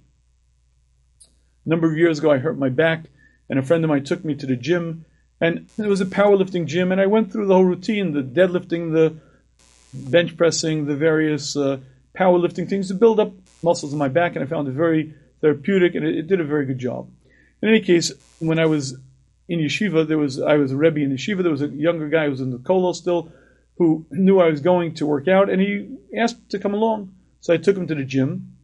A 1.64 1.68
number 1.68 1.90
of 1.90 1.96
years 1.96 2.18
ago, 2.18 2.30
I 2.30 2.38
hurt 2.38 2.58
my 2.58 2.68
back, 2.68 3.06
and 3.48 3.59
a 3.59 3.62
friend 3.62 3.85
of 3.85 3.88
mine 3.88 4.04
took 4.04 4.24
me 4.24 4.35
to 4.35 4.46
the 4.46 4.57
gym, 4.57 5.04
and 5.40 5.68
it 5.78 5.87
was 5.87 6.00
a 6.00 6.07
powerlifting 6.07 6.66
gym, 6.66 6.92
and 6.92 7.00
I 7.00 7.07
went 7.07 7.33
through 7.33 7.46
the 7.46 7.54
whole 7.54 7.64
routine 7.64 8.12
the 8.12 8.22
deadlifting, 8.22 8.92
the 8.92 9.16
bench 9.92 10.37
pressing, 10.37 10.87
the 10.87 10.96
various 10.96 11.57
uh, 11.57 11.78
powerlifting 12.16 12.68
things 12.68 12.88
to 12.88 12.94
build 12.94 13.20
up 13.20 13.33
muscles 13.62 13.92
in 13.92 13.98
my 13.98 14.09
back, 14.09 14.35
and 14.35 14.44
I 14.44 14.46
found 14.46 14.68
it 14.68 14.72
very 14.72 15.14
therapeutic, 15.40 15.94
and 15.94 16.04
it, 16.04 16.16
it 16.16 16.26
did 16.26 16.40
a 16.40 16.44
very 16.44 16.66
good 16.66 16.78
job. 16.78 17.11
In 17.62 17.68
any 17.68 17.80
case, 17.80 18.12
when 18.38 18.59
I 18.59 18.66
was 18.66 18.96
in 19.48 19.59
yeshiva, 19.59 20.07
there 20.07 20.18
was 20.18 20.40
I 20.40 20.57
was 20.57 20.72
a 20.72 20.76
rebbe 20.76 21.00
in 21.00 21.11
yeshiva. 21.11 21.42
There 21.42 21.52
was 21.52 21.62
a 21.62 21.68
younger 21.68 22.09
guy 22.09 22.24
who 22.24 22.30
was 22.30 22.40
in 22.40 22.50
the 22.50 22.59
kollel 22.59 22.94
still, 22.94 23.33
who 23.78 24.07
knew 24.11 24.40
I 24.40 24.50
was 24.50 24.61
going 24.61 24.94
to 24.94 25.07
work 25.07 25.28
out, 25.28 25.50
and 25.50 25.61
he 25.61 25.96
asked 26.16 26.50
to 26.50 26.59
come 26.59 26.74
along. 26.74 27.14
So 27.40 27.52
I 27.52 27.59
took 27.59 27.76
him 27.76 27.87
to 27.88 27.94
the 27.94 28.04
gym, 28.04 28.57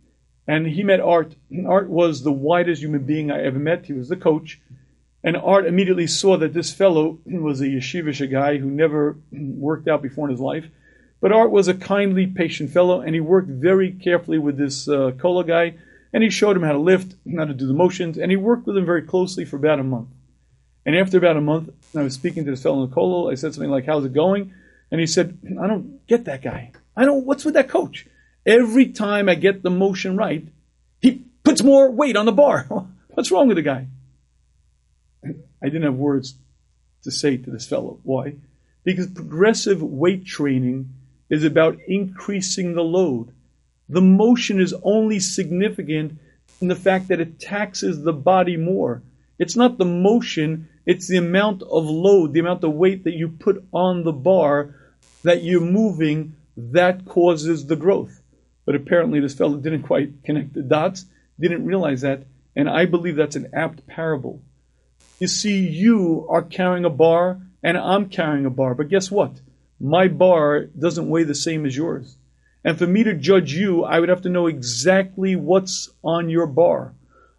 and 0.46 0.66
he 0.66 0.82
met 0.82 1.00
Art. 1.00 1.34
Art 1.66 1.90
was 1.90 2.22
the 2.22 2.32
widest 2.32 2.82
human 2.82 3.04
being 3.04 3.30
I 3.30 3.42
ever 3.42 3.58
met. 3.58 3.86
He 3.86 3.92
was 3.92 4.08
the 4.08 4.16
coach, 4.16 4.60
and 5.22 5.36
Art 5.36 5.66
immediately 5.66 6.06
saw 6.06 6.36
that 6.38 6.54
this 6.54 6.72
fellow 6.72 7.18
was 7.26 7.60
a 7.60 7.66
yeshivish 7.66 8.28
guy 8.30 8.58
who 8.58 8.70
never 8.70 9.18
worked 9.32 9.88
out 9.88 10.02
before 10.02 10.26
in 10.26 10.32
his 10.32 10.40
life. 10.40 10.66
But 11.20 11.32
Art 11.32 11.50
was 11.50 11.68
a 11.68 11.74
kindly, 11.74 12.26
patient 12.26 12.70
fellow, 12.70 13.02
and 13.02 13.14
he 13.14 13.20
worked 13.20 13.48
very 13.48 13.92
carefully 13.92 14.38
with 14.38 14.56
this 14.56 14.88
uh, 14.88 15.12
kollel 15.16 15.46
guy, 15.46 15.74
and 16.14 16.22
he 16.22 16.30
showed 16.30 16.56
him 16.56 16.62
how 16.62 16.72
to 16.72 16.78
lift, 16.78 17.14
how 17.36 17.44
to 17.44 17.52
do 17.52 17.66
the 17.66 17.74
motions, 17.74 18.16
and 18.16 18.30
he 18.30 18.36
worked 18.36 18.66
with 18.66 18.76
him 18.76 18.86
very 18.86 19.02
closely 19.02 19.44
for 19.44 19.56
about 19.56 19.78
a 19.78 19.84
month. 19.84 20.08
And 20.86 20.96
after 20.96 21.18
about 21.18 21.36
a 21.36 21.42
month, 21.42 21.70
I 21.94 22.02
was 22.02 22.14
speaking 22.14 22.46
to 22.46 22.50
this 22.50 22.62
fellow 22.62 22.82
in 22.84 22.90
kollel. 22.90 23.30
I 23.30 23.34
said 23.34 23.52
something 23.52 23.70
like, 23.70 23.84
"How's 23.84 24.06
it 24.06 24.14
going?" 24.14 24.54
And 24.90 24.98
he 24.98 25.06
said, 25.06 25.36
"I 25.60 25.66
don't 25.66 26.06
get 26.06 26.24
that 26.24 26.40
guy. 26.40 26.72
I 26.96 27.04
don't. 27.04 27.26
What's 27.26 27.44
with 27.44 27.54
that 27.54 27.68
coach? 27.68 28.06
Every 28.46 28.86
time 28.86 29.28
I 29.28 29.34
get 29.34 29.62
the 29.62 29.70
motion 29.70 30.16
right, 30.16 30.48
he 31.02 31.26
puts 31.44 31.62
more 31.62 31.90
weight 31.90 32.16
on 32.16 32.24
the 32.24 32.32
bar. 32.32 32.66
What's 33.10 33.30
wrong 33.30 33.46
with 33.46 33.58
the 33.58 33.62
guy?" 33.62 33.88
I 35.62 35.66
didn't 35.66 35.84
have 35.84 35.94
words 35.94 36.34
to 37.04 37.10
say 37.10 37.36
to 37.36 37.50
this 37.50 37.66
fellow. 37.66 38.00
Why? 38.02 38.36
Because 38.84 39.06
progressive 39.06 39.82
weight 39.82 40.24
training 40.24 40.94
is 41.28 41.44
about 41.44 41.78
increasing 41.86 42.74
the 42.74 42.82
load. 42.82 43.32
The 43.88 44.00
motion 44.00 44.60
is 44.60 44.74
only 44.82 45.20
significant 45.20 46.18
in 46.60 46.68
the 46.68 46.74
fact 46.74 47.08
that 47.08 47.20
it 47.20 47.40
taxes 47.40 48.02
the 48.02 48.12
body 48.12 48.56
more. 48.56 49.02
It's 49.38 49.56
not 49.56 49.78
the 49.78 49.84
motion, 49.84 50.68
it's 50.86 51.08
the 51.08 51.16
amount 51.16 51.62
of 51.62 51.84
load, 51.84 52.32
the 52.32 52.40
amount 52.40 52.64
of 52.64 52.72
weight 52.72 53.04
that 53.04 53.14
you 53.14 53.28
put 53.28 53.64
on 53.72 54.04
the 54.04 54.12
bar 54.12 54.74
that 55.22 55.42
you're 55.42 55.60
moving 55.60 56.36
that 56.56 57.06
causes 57.06 57.66
the 57.66 57.76
growth. 57.76 58.22
But 58.66 58.74
apparently, 58.74 59.20
this 59.20 59.34
fellow 59.34 59.56
didn't 59.56 59.82
quite 59.82 60.22
connect 60.24 60.52
the 60.52 60.62
dots, 60.62 61.06
didn't 61.38 61.64
realize 61.64 62.02
that, 62.02 62.26
and 62.54 62.68
I 62.68 62.84
believe 62.84 63.16
that's 63.16 63.36
an 63.36 63.50
apt 63.54 63.86
parable. 63.86 64.42
You 65.20 65.26
see, 65.26 65.68
you 65.68 66.26
are 66.30 66.40
carrying 66.40 66.86
a 66.86 66.90
bar, 66.90 67.42
and 67.62 67.76
I'm 67.76 68.08
carrying 68.08 68.46
a 68.46 68.50
bar, 68.50 68.74
but 68.74 68.88
guess 68.88 69.10
what? 69.10 69.32
My 69.78 70.08
bar 70.08 70.64
doesn't 70.64 71.10
weigh 71.10 71.24
the 71.24 71.34
same 71.34 71.66
as 71.66 71.76
yours. 71.76 72.16
And 72.64 72.78
for 72.78 72.86
me 72.86 73.04
to 73.04 73.12
judge 73.12 73.52
you, 73.52 73.84
I 73.84 74.00
would 74.00 74.08
have 74.08 74.22
to 74.22 74.30
know 74.30 74.46
exactly 74.46 75.36
what's 75.36 75.90
on 76.02 76.30
your 76.30 76.46
bar. 76.46 76.94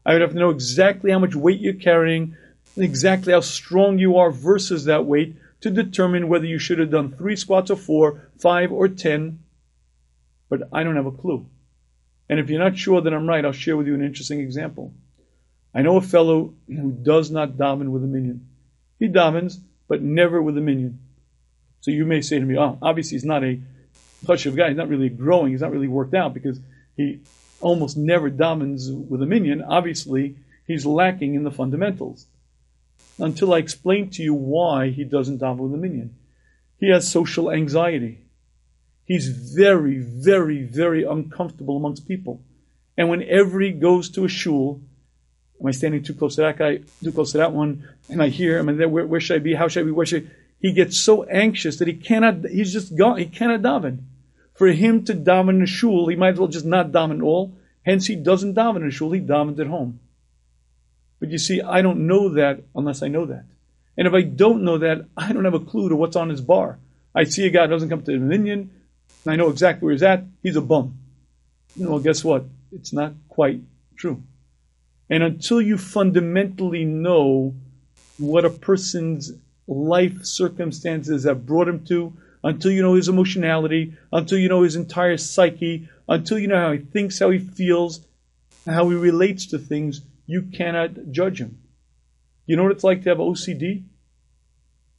I 0.05 0.13
would 0.13 0.21
have 0.21 0.33
to 0.33 0.39
know 0.39 0.51
exactly 0.51 1.11
how 1.11 1.17
much 1.17 1.33
weight 1.33 1.59
you're 1.59 1.73
carrying, 1.73 2.35
exactly 2.77 3.33
how 3.33 3.39
strong 3.39 3.97
you 3.97 4.17
are 4.17 4.31
versus 4.31 4.85
that 4.85 5.07
weight 5.07 5.35
to 5.61 5.71
determine 5.71 6.27
whether 6.27 6.45
you 6.45 6.59
should 6.59 6.77
have 6.77 6.91
done 6.91 7.11
three 7.11 7.35
squats 7.35 7.71
or 7.71 7.75
four, 7.75 8.29
five 8.39 8.71
or 8.71 8.89
ten. 8.89 9.39
But 10.49 10.69
I 10.71 10.83
don't 10.83 10.97
have 10.97 11.07
a 11.07 11.11
clue. 11.11 11.47
And 12.29 12.39
if 12.39 12.49
you're 12.49 12.63
not 12.63 12.77
sure 12.77 13.01
that 13.01 13.13
I'm 13.13 13.27
right, 13.27 13.43
I'll 13.43 13.51
share 13.51 13.75
with 13.75 13.87
you 13.87 13.95
an 13.95 14.03
interesting 14.03 14.39
example. 14.39 14.93
I 15.73 15.81
know 15.81 15.97
a 15.97 16.01
fellow 16.01 16.53
who 16.67 16.91
does 16.91 17.31
not 17.31 17.53
daven 17.53 17.89
with 17.89 18.03
a 18.03 18.07
minyan. 18.07 18.47
He 18.99 19.07
davens, 19.07 19.59
but 19.87 20.01
never 20.01 20.41
with 20.41 20.57
a 20.57 20.61
minyan. 20.61 20.99
So 21.79 21.91
you 21.91 22.05
may 22.05 22.21
say 22.21 22.39
to 22.39 22.45
me, 22.45 22.57
oh, 22.57 22.77
obviously 22.81 23.15
he's 23.15 23.25
not 23.25 23.43
a 23.43 23.59
touch 24.25 24.45
of 24.45 24.55
guy. 24.55 24.67
He's 24.67 24.77
not 24.77 24.89
really 24.89 25.09
growing. 25.09 25.51
He's 25.51 25.61
not 25.61 25.71
really 25.71 25.87
worked 25.87 26.13
out 26.13 26.33
because 26.33 26.59
he 26.95 27.21
almost 27.59 27.97
never 27.97 28.29
davens 28.29 28.91
with 28.91 29.21
a 29.21 29.25
minyan. 29.25 29.63
Obviously, 29.63 30.35
he's 30.67 30.85
lacking 30.85 31.35
in 31.35 31.43
the 31.43 31.51
fundamentals 31.51 32.27
until 33.17 33.53
I 33.53 33.57
explain 33.57 34.09
to 34.11 34.23
you 34.23 34.33
why 34.33 34.89
he 34.89 35.03
doesn't 35.03 35.39
daven 35.39 35.57
with 35.57 35.73
a 35.73 35.77
minyan. 35.77 36.15
He 36.79 36.89
has 36.89 37.09
social 37.09 37.51
anxiety. 37.51 38.25
He's 39.05 39.27
very, 39.27 39.99
very, 39.99 40.63
very 40.63 41.03
uncomfortable 41.03 41.77
amongst 41.77 42.07
people. 42.07 42.41
And 42.97 43.09
whenever 43.09 43.59
he 43.59 43.71
goes 43.71 44.09
to 44.11 44.25
a 44.25 44.29
shul, 44.29 44.81
am 45.61 45.67
I 45.67 45.71
standing 45.71 46.03
too 46.03 46.13
close 46.13 46.35
to 46.35 46.41
that 46.41 46.57
guy, 46.57 46.79
too 47.03 47.11
close 47.11 47.31
to 47.33 47.37
that 47.37 47.53
one? 47.53 47.87
Am 48.09 48.19
I 48.19 48.29
here? 48.29 48.59
Am 48.59 48.67
I 48.69 48.73
there? 48.73 48.89
Where, 48.89 49.05
where 49.05 49.21
should 49.21 49.35
I 49.35 49.39
be? 49.39 49.53
How 49.53 49.67
should 49.67 49.81
I 49.81 49.85
be? 49.85 49.91
Where 49.91 50.05
should 50.05 50.25
I? 50.25 50.31
He 50.59 50.73
gets 50.73 50.99
so 50.99 51.23
anxious 51.23 51.77
that 51.77 51.87
he 51.87 51.95
cannot, 51.95 52.45
he's 52.45 52.71
just 52.71 52.95
gone, 52.95 53.17
he 53.17 53.25
cannot 53.25 53.61
daven. 53.61 53.99
For 54.53 54.67
him 54.67 55.03
to 55.05 55.13
daven 55.13 55.59
in 55.59 55.65
shul, 55.65 56.07
he 56.07 56.15
might 56.15 56.33
as 56.33 56.39
well 56.39 56.47
just 56.47 56.65
not 56.65 56.91
daven 56.91 57.17
at 57.17 57.23
all. 57.23 57.53
Hence, 57.83 58.05
he 58.05 58.15
doesn't 58.15 58.55
daven 58.55 58.83
in 58.83 58.91
shul, 58.91 59.11
he 59.11 59.21
davens 59.21 59.59
at 59.59 59.67
home. 59.67 59.99
But 61.19 61.29
you 61.29 61.37
see, 61.37 61.61
I 61.61 61.81
don't 61.81 62.05
know 62.07 62.29
that 62.29 62.61
unless 62.75 63.01
I 63.01 63.07
know 63.07 63.25
that. 63.25 63.45
And 63.97 64.07
if 64.07 64.13
I 64.13 64.21
don't 64.21 64.63
know 64.63 64.77
that, 64.79 65.05
I 65.17 65.33
don't 65.33 65.45
have 65.45 65.53
a 65.53 65.59
clue 65.59 65.89
to 65.89 65.95
what's 65.95 66.15
on 66.15 66.29
his 66.29 66.41
bar. 66.41 66.79
I 67.13 67.23
see 67.25 67.45
a 67.45 67.49
guy 67.49 67.67
doesn't 67.67 67.89
come 67.89 68.01
to 68.03 68.11
the 68.11 68.17
minyan, 68.17 68.71
and 69.25 69.33
I 69.33 69.35
know 69.35 69.49
exactly 69.49 69.85
where 69.85 69.93
he's 69.93 70.03
at. 70.03 70.23
He's 70.41 70.55
a 70.55 70.61
bum. 70.61 70.97
Well, 71.75 71.99
guess 71.99 72.23
what? 72.23 72.45
It's 72.71 72.93
not 72.93 73.13
quite 73.29 73.61
true. 73.95 74.23
And 75.11 75.23
until 75.23 75.61
you 75.61 75.77
fundamentally 75.77 76.85
know 76.85 77.53
what 78.17 78.45
a 78.45 78.49
person's 78.49 79.33
life 79.67 80.23
circumstances 80.23 81.25
have 81.25 81.45
brought 81.45 81.67
him 81.67 81.83
to, 81.87 82.13
until 82.45 82.71
you 82.71 82.81
know 82.81 82.95
his 82.95 83.09
emotionality, 83.09 83.93
until 84.13 84.37
you 84.37 84.47
know 84.47 84.63
his 84.63 84.77
entire 84.77 85.17
psyche, 85.17 85.89
until 86.07 86.39
you 86.39 86.47
know 86.47 86.57
how 86.57 86.71
he 86.71 86.79
thinks, 86.79 87.19
how 87.19 87.29
he 87.29 87.39
feels, 87.39 88.05
how 88.65 88.87
he 88.89 88.95
relates 88.95 89.47
to 89.47 89.59
things, 89.59 89.99
you 90.27 90.43
cannot 90.43 91.11
judge 91.11 91.41
him. 91.41 91.59
You 92.45 92.55
know 92.55 92.63
what 92.63 92.71
it's 92.71 92.83
like 92.85 93.03
to 93.03 93.09
have 93.09 93.17
OCD? 93.17 93.83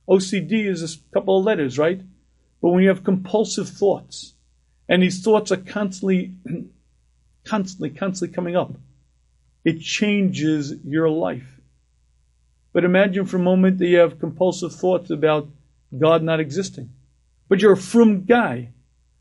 OCD 0.06 0.66
is 0.66 0.82
a 0.82 1.14
couple 1.14 1.38
of 1.38 1.44
letters, 1.46 1.78
right? 1.78 2.02
But 2.60 2.68
when 2.68 2.82
you 2.82 2.90
have 2.90 3.02
compulsive 3.02 3.68
thoughts, 3.68 4.34
and 4.90 5.02
these 5.02 5.22
thoughts 5.22 5.50
are 5.50 5.56
constantly, 5.56 6.34
constantly, 7.44 7.88
constantly 7.88 8.34
coming 8.34 8.56
up, 8.56 8.72
it 9.64 9.80
changes 9.80 10.74
your 10.84 11.08
life. 11.08 11.60
But 12.72 12.84
imagine 12.84 13.26
for 13.26 13.36
a 13.36 13.40
moment 13.40 13.78
that 13.78 13.86
you 13.86 13.98
have 13.98 14.18
compulsive 14.18 14.74
thoughts 14.74 15.10
about 15.10 15.48
God 15.96 16.22
not 16.22 16.40
existing. 16.40 16.90
But 17.48 17.60
you're 17.60 17.72
a 17.72 17.76
frum 17.76 18.24
guy. 18.24 18.70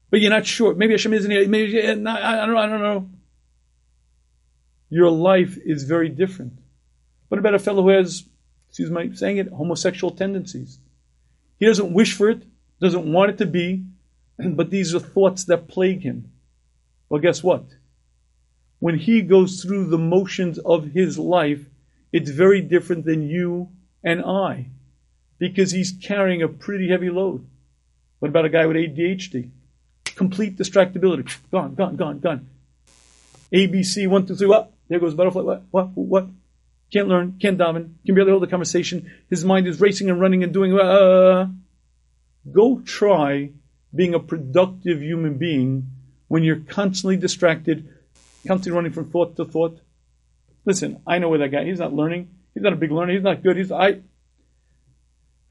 But 0.09 0.21
you're 0.21 0.29
not 0.29 0.45
sure. 0.45 0.73
Maybe 0.73 0.93
Hashem 0.93 1.13
isn't 1.13 1.31
here. 1.31 1.47
Maybe 1.47 1.79
eh, 1.79 1.91
I 1.91 1.95
don't, 1.95 2.03
know. 2.03 2.57
I 2.57 2.65
don't 2.67 2.81
know 2.81 3.09
your 4.91 5.09
life 5.09 5.57
is 5.65 5.85
very 5.85 6.09
different. 6.09 6.53
What 7.29 7.39
about 7.39 7.55
a 7.55 7.59
fellow 7.59 7.81
who 7.81 7.89
has, 7.89 8.25
excuse 8.67 8.91
me 8.91 9.15
saying 9.15 9.37
it, 9.37 9.47
homosexual 9.47 10.11
tendencies? 10.11 10.79
He 11.57 11.65
doesn't 11.65 11.93
wish 11.93 12.13
for 12.13 12.29
it, 12.29 12.43
doesn't 12.81 13.11
want 13.11 13.31
it 13.31 13.37
to 13.39 13.45
be, 13.45 13.85
but 14.37 14.69
these 14.69 14.93
are 14.93 14.99
thoughts 14.99 15.45
that 15.45 15.69
plague 15.69 16.01
him. 16.01 16.31
Well, 17.09 17.21
guess 17.21 17.41
what? 17.41 17.63
When 18.81 18.97
he 18.97 19.21
goes 19.21 19.61
through 19.61 19.85
the 19.85 19.99
motions 19.99 20.57
of 20.57 20.93
his 20.93 21.19
life, 21.19 21.67
it's 22.11 22.31
very 22.31 22.61
different 22.61 23.05
than 23.05 23.29
you 23.29 23.69
and 24.03 24.25
I, 24.25 24.69
because 25.37 25.71
he's 25.71 25.91
carrying 25.91 26.41
a 26.41 26.47
pretty 26.47 26.89
heavy 26.89 27.11
load. 27.11 27.45
What 28.17 28.29
about 28.29 28.45
a 28.45 28.49
guy 28.49 28.65
with 28.65 28.75
ADHD? 28.75 29.51
Complete 30.03 30.57
distractibility. 30.57 31.31
Gone, 31.51 31.75
gone, 31.75 31.95
gone, 31.95 32.19
gone. 32.21 32.49
ABC, 33.53 34.07
one, 34.07 34.25
two, 34.25 34.35
three, 34.35 34.47
what? 34.47 34.73
There 34.89 34.99
goes 34.99 35.13
butterfly. 35.13 35.43
What? 35.43 35.61
What? 35.69 35.89
What? 35.93 36.27
Can't 36.91 37.07
learn. 37.07 37.37
Can't 37.39 37.59
daven. 37.59 37.93
Can 38.03 38.15
barely 38.15 38.31
hold 38.31 38.43
a 38.43 38.47
conversation. 38.47 39.11
His 39.29 39.45
mind 39.45 39.67
is 39.67 39.79
racing 39.79 40.09
and 40.09 40.19
running 40.19 40.43
and 40.43 40.51
doing. 40.51 40.77
Uh, 40.77 41.49
go 42.51 42.81
try 42.83 43.51
being 43.93 44.15
a 44.15 44.19
productive 44.19 45.03
human 45.03 45.37
being 45.37 45.87
when 46.27 46.43
you're 46.43 46.61
constantly 46.61 47.17
distracted, 47.17 47.87
constantly 48.45 48.75
running 48.75 48.93
from 48.93 49.09
thought 49.09 49.35
to 49.37 49.45
thought. 49.45 49.79
Listen, 50.65 51.01
I 51.07 51.19
know 51.19 51.29
where 51.29 51.39
that 51.39 51.49
guy. 51.49 51.65
He's 51.65 51.79
not 51.79 51.93
learning. 51.93 52.29
He's 52.53 52.63
not 52.63 52.73
a 52.73 52.77
big 52.77 52.91
learner. 52.91 53.13
He's 53.13 53.23
not 53.23 53.43
good. 53.43 53.57
He's 53.57 53.71
I. 53.71 54.01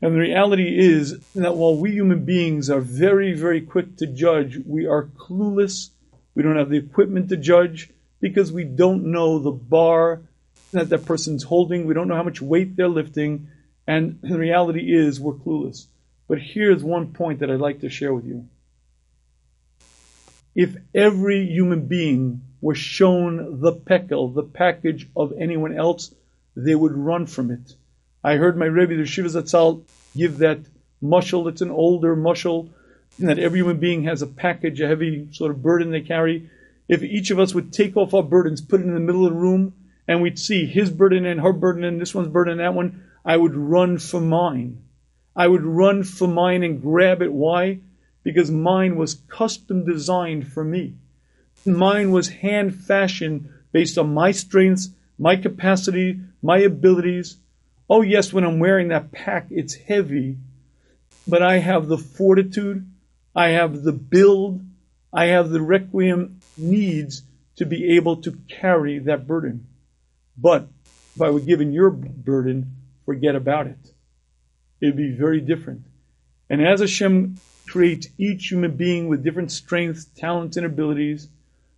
And 0.03 0.14
the 0.14 0.18
reality 0.18 0.79
is 0.79 1.18
that 1.35 1.57
while 1.57 1.76
we 1.76 1.92
human 1.92 2.24
beings 2.24 2.70
are 2.70 2.81
very, 2.81 3.35
very 3.35 3.61
quick 3.61 3.96
to 3.98 4.07
judge, 4.07 4.59
we 4.64 4.87
are 4.87 5.05
clueless. 5.05 5.90
We 6.35 6.42
don't 6.42 6.57
have 6.57 6.70
the 6.70 6.79
equipment 6.79 7.29
to 7.31 7.37
judge 7.37 7.90
because 8.20 8.53
we 8.53 8.64
don't 8.64 9.12
know 9.12 9.38
the 9.38 9.50
bar 9.50 10.22
that 10.72 10.88
that 10.88 11.05
person's 11.05 11.42
holding. 11.42 11.87
We 11.87 11.94
don't 11.94 12.09
know 12.09 12.16
how 12.16 12.22
much 12.22 12.40
weight 12.40 12.76
they're 12.76 12.88
lifting. 12.88 13.48
And 13.87 14.20
the 14.22 14.38
reality 14.38 14.94
is 14.94 15.20
we're 15.20 15.35
clueless. 15.35 15.87
But 16.29 16.38
here's 16.38 16.85
one 16.85 17.12
point 17.12 17.40
that 17.40 17.50
I'd 17.50 17.61
like 17.61 17.81
to 17.81 17.90
share 17.90 18.14
with 18.14 18.24
you. 18.24 18.48
If 20.54 20.76
every 20.94 21.46
human 21.46 21.86
being 21.86 22.42
were 22.60 22.74
shown 22.74 23.60
the 23.60 23.72
pekel, 23.72 24.34
the 24.34 24.42
package 24.42 25.08
of 25.16 25.32
anyone 25.38 25.76
else, 25.76 26.14
they 26.56 26.74
would 26.74 26.92
run 26.92 27.26
from 27.26 27.50
it. 27.50 27.76
I 28.22 28.36
heard 28.36 28.56
my 28.56 28.66
Rebbe, 28.66 28.96
the 28.96 29.06
Shiva 29.06 29.28
Zatzal, 29.28 29.82
give 30.16 30.38
that 30.38 30.60
mushal. 31.02 31.48
It's 31.48 31.62
an 31.62 31.70
older 31.70 32.16
mushal, 32.16 32.68
that 33.18 33.38
every 33.38 33.60
human 33.60 33.78
being 33.78 34.04
has 34.04 34.22
a 34.22 34.26
package, 34.26 34.80
a 34.80 34.88
heavy 34.88 35.28
sort 35.32 35.50
of 35.50 35.62
burden 35.62 35.90
they 35.90 36.00
carry 36.00 36.50
if 36.90 37.04
each 37.04 37.30
of 37.30 37.38
us 37.38 37.54
would 37.54 37.72
take 37.72 37.96
off 37.96 38.14
our 38.14 38.22
burdens, 38.22 38.60
put 38.60 38.80
it 38.80 38.86
in 38.86 38.94
the 38.94 38.98
middle 39.00 39.24
of 39.24 39.32
the 39.32 39.38
room, 39.38 39.74
and 40.08 40.20
we'd 40.20 40.40
see 40.40 40.66
his 40.66 40.90
burden 40.90 41.24
and 41.24 41.40
her 41.40 41.52
burden 41.52 41.84
and 41.84 42.00
this 42.00 42.12
one's 42.12 42.26
burden 42.26 42.54
and 42.54 42.60
that 42.60 42.74
one, 42.74 43.04
I 43.24 43.36
would 43.36 43.54
run 43.54 43.98
for 43.98 44.20
mine. 44.20 44.82
I 45.36 45.46
would 45.46 45.62
run 45.62 46.02
for 46.02 46.26
mine 46.26 46.64
and 46.64 46.82
grab 46.82 47.22
it. 47.22 47.32
Why? 47.32 47.78
Because 48.22 48.50
mine 48.50 48.96
was 48.96 49.22
custom 49.28 49.85
designed 49.85 50.46
for 50.52 50.64
me. 50.64 50.94
Mine 51.64 52.11
was 52.11 52.28
hand 52.28 52.74
fashioned 52.74 53.48
based 53.72 53.98
on 53.98 54.14
my 54.14 54.30
strengths, 54.30 54.90
my 55.18 55.37
capacity, 55.37 56.20
my 56.42 56.59
abilities. 56.59 57.37
Oh, 57.88 58.02
yes, 58.02 58.33
when 58.33 58.44
I'm 58.44 58.59
wearing 58.59 58.88
that 58.88 59.12
pack, 59.12 59.46
it's 59.50 59.74
heavy, 59.74 60.38
but 61.26 61.42
I 61.42 61.59
have 61.59 61.88
the 61.88 61.98
fortitude, 61.98 62.90
I 63.35 63.48
have 63.48 63.83
the 63.83 63.92
build, 63.92 64.62
I 65.12 65.26
have 65.26 65.50
the 65.50 65.61
requiem 65.61 66.40
needs 66.56 67.22
to 67.56 67.66
be 67.66 67.96
able 67.96 68.16
to 68.22 68.38
carry 68.48 68.98
that 69.00 69.26
burden. 69.26 69.66
But 70.37 70.68
if 71.14 71.20
I 71.20 71.30
were 71.30 71.40
given 71.40 71.72
your 71.72 71.90
burden, 71.90 72.76
forget 73.04 73.35
about 73.35 73.66
it. 73.66 73.78
It'd 74.80 74.96
be 74.96 75.12
very 75.12 75.40
different. 75.40 75.83
And 76.48 76.66
as 76.66 76.80
Hashem 76.80 77.37
creates 77.70 78.09
each 78.18 78.50
human 78.50 78.76
being 78.76 79.09
with 79.09 79.24
different 79.24 79.52
strengths, 79.52 80.04
talents, 80.04 80.56
and 80.56 80.66
abilities, 80.66 81.28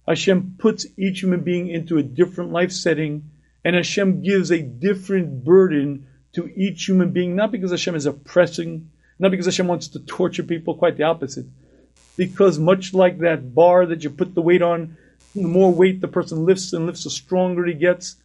Hashem 0.09 0.57
puts 0.59 0.87
each 0.97 1.21
human 1.21 1.41
being 1.41 1.69
into 1.69 1.99
a 1.99 2.03
different 2.03 2.51
life 2.51 2.73
setting, 2.73 3.31
and 3.65 3.77
Hashem 3.77 4.23
gives 4.23 4.51
a 4.51 4.61
different 4.63 5.45
burden 5.45 6.07
to 6.33 6.51
each 6.57 6.89
human 6.89 7.13
being, 7.13 7.37
not 7.37 7.53
because 7.53 7.71
Hashem 7.71 7.95
is 7.95 8.07
oppressing, 8.07 8.91
not 9.19 9.31
because 9.31 9.47
Hashem 9.47 9.69
wants 9.69 9.89
to 9.89 10.01
torture 10.01 10.43
people, 10.43 10.75
quite 10.75 10.97
the 10.97 11.05
opposite 11.05 11.47
because 12.17 12.59
much 12.59 12.93
like 12.95 13.19
that 13.19 13.55
bar 13.55 13.87
that 13.87 14.05
you 14.05 14.11
put 14.11 14.35
the 14.35 14.43
weight 14.43 14.63
on, 14.63 14.97
the 15.35 15.49
more 15.49 15.73
weight 15.73 16.01
the 16.01 16.09
person 16.09 16.45
lifts 16.45 16.73
and 16.73 16.87
lifts, 16.87 17.05
the 17.05 17.11
stronger 17.11 17.65
he 17.65 17.75
gets. 17.75 18.17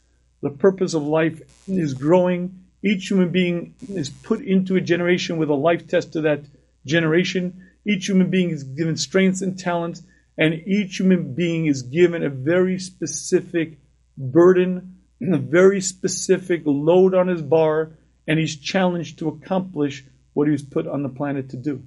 The 0.42 0.50
purpose 0.50 0.94
of 0.94 1.04
life 1.04 1.42
is 1.68 1.94
growing. 1.94 2.66
Each 2.84 3.10
human 3.10 3.30
being 3.30 3.74
is 3.90 4.10
put 4.10 4.42
into 4.42 4.76
a 4.76 4.82
generation 4.82 5.38
with 5.38 5.50
a 5.50 5.56
life 5.56 5.88
test 5.88 6.14
to 6.14 6.22
that 6.22 6.42
generation. 6.88 7.68
Each 7.86 8.08
human 8.08 8.30
being 8.30 8.50
is 8.50 8.64
given 8.64 8.98
strengths 8.98 9.42
and 9.42 9.58
talents, 9.58 10.04
and 10.38 10.54
each 10.54 11.00
human 11.00 11.34
being 11.36 11.68
is 11.68 11.84
given 11.84 12.24
a 12.24 12.30
very 12.30 12.80
specific 12.80 13.80
burden, 14.18 14.98
a 15.22 15.38
very 15.38 15.82
specific 15.82 16.64
load 16.66 17.14
on 17.14 17.28
his 17.28 17.42
bar, 17.42 17.92
and 18.28 18.40
he's 18.40 18.58
challenged 18.58 19.20
to 19.20 19.30
accomplish 19.30 20.06
what 20.34 20.48
he 20.48 20.52
was 20.52 20.64
put 20.64 20.88
on 20.88 21.04
the 21.04 21.10
planet 21.10 21.50
to 21.50 21.58
do. 21.58 21.84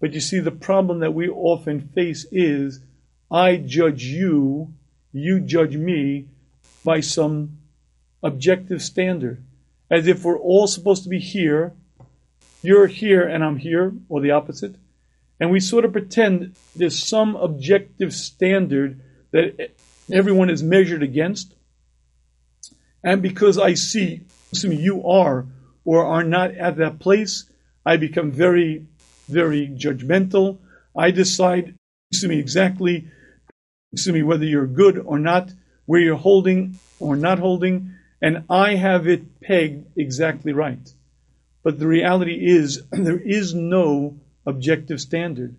But 0.00 0.12
you 0.12 0.20
see, 0.20 0.40
the 0.40 0.50
problem 0.50 1.00
that 1.00 1.14
we 1.14 1.28
often 1.28 1.80
face 1.94 2.26
is 2.30 2.80
I 3.30 3.56
judge 3.56 4.04
you, 4.04 4.74
you 5.12 5.40
judge 5.40 5.76
me 5.76 6.28
by 6.84 7.00
some 7.00 7.58
objective 8.22 8.82
standard. 8.82 9.42
as 9.88 10.08
if 10.08 10.24
we're 10.24 10.38
all 10.38 10.66
supposed 10.66 11.04
to 11.04 11.08
be 11.08 11.20
here. 11.20 11.72
You're 12.62 12.86
here 12.86 13.22
and 13.26 13.44
I'm 13.44 13.56
here, 13.58 13.92
or 14.08 14.20
the 14.20 14.32
opposite. 14.32 14.74
And 15.38 15.50
we 15.50 15.60
sort 15.60 15.84
of 15.84 15.92
pretend 15.92 16.56
there's 16.74 17.02
some 17.02 17.36
objective 17.36 18.12
standard 18.12 19.00
that 19.32 19.74
everyone 20.10 20.50
is 20.50 20.62
measured 20.62 21.02
against. 21.02 21.54
And 23.04 23.22
because 23.22 23.58
I 23.58 23.74
see, 23.74 24.22
assuming 24.52 24.80
you 24.80 25.06
are 25.06 25.46
or 25.84 26.04
are 26.06 26.24
not 26.24 26.52
at 26.52 26.76
that 26.76 26.98
place, 26.98 27.48
I 27.84 27.98
become 27.98 28.32
very, 28.32 28.86
very 29.28 29.68
judgmental. 29.68 30.58
I 30.96 31.10
decide, 31.10 31.74
excuse 32.10 32.28
me, 32.28 32.38
exactly, 32.38 33.08
excuse 33.92 34.14
me, 34.14 34.22
whether 34.22 34.44
you're 34.44 34.66
good 34.66 34.98
or 34.98 35.18
not, 35.18 35.52
where 35.84 36.00
you're 36.00 36.16
holding 36.16 36.78
or 36.98 37.14
not 37.16 37.38
holding, 37.38 37.92
and 38.20 38.44
I 38.48 38.74
have 38.74 39.06
it 39.06 39.40
pegged 39.40 39.86
exactly 39.96 40.52
right. 40.52 40.92
But 41.66 41.80
the 41.80 41.88
reality 41.88 42.46
is, 42.46 42.84
there 42.92 43.18
is 43.18 43.52
no 43.52 44.14
objective 44.46 45.00
standard. 45.00 45.56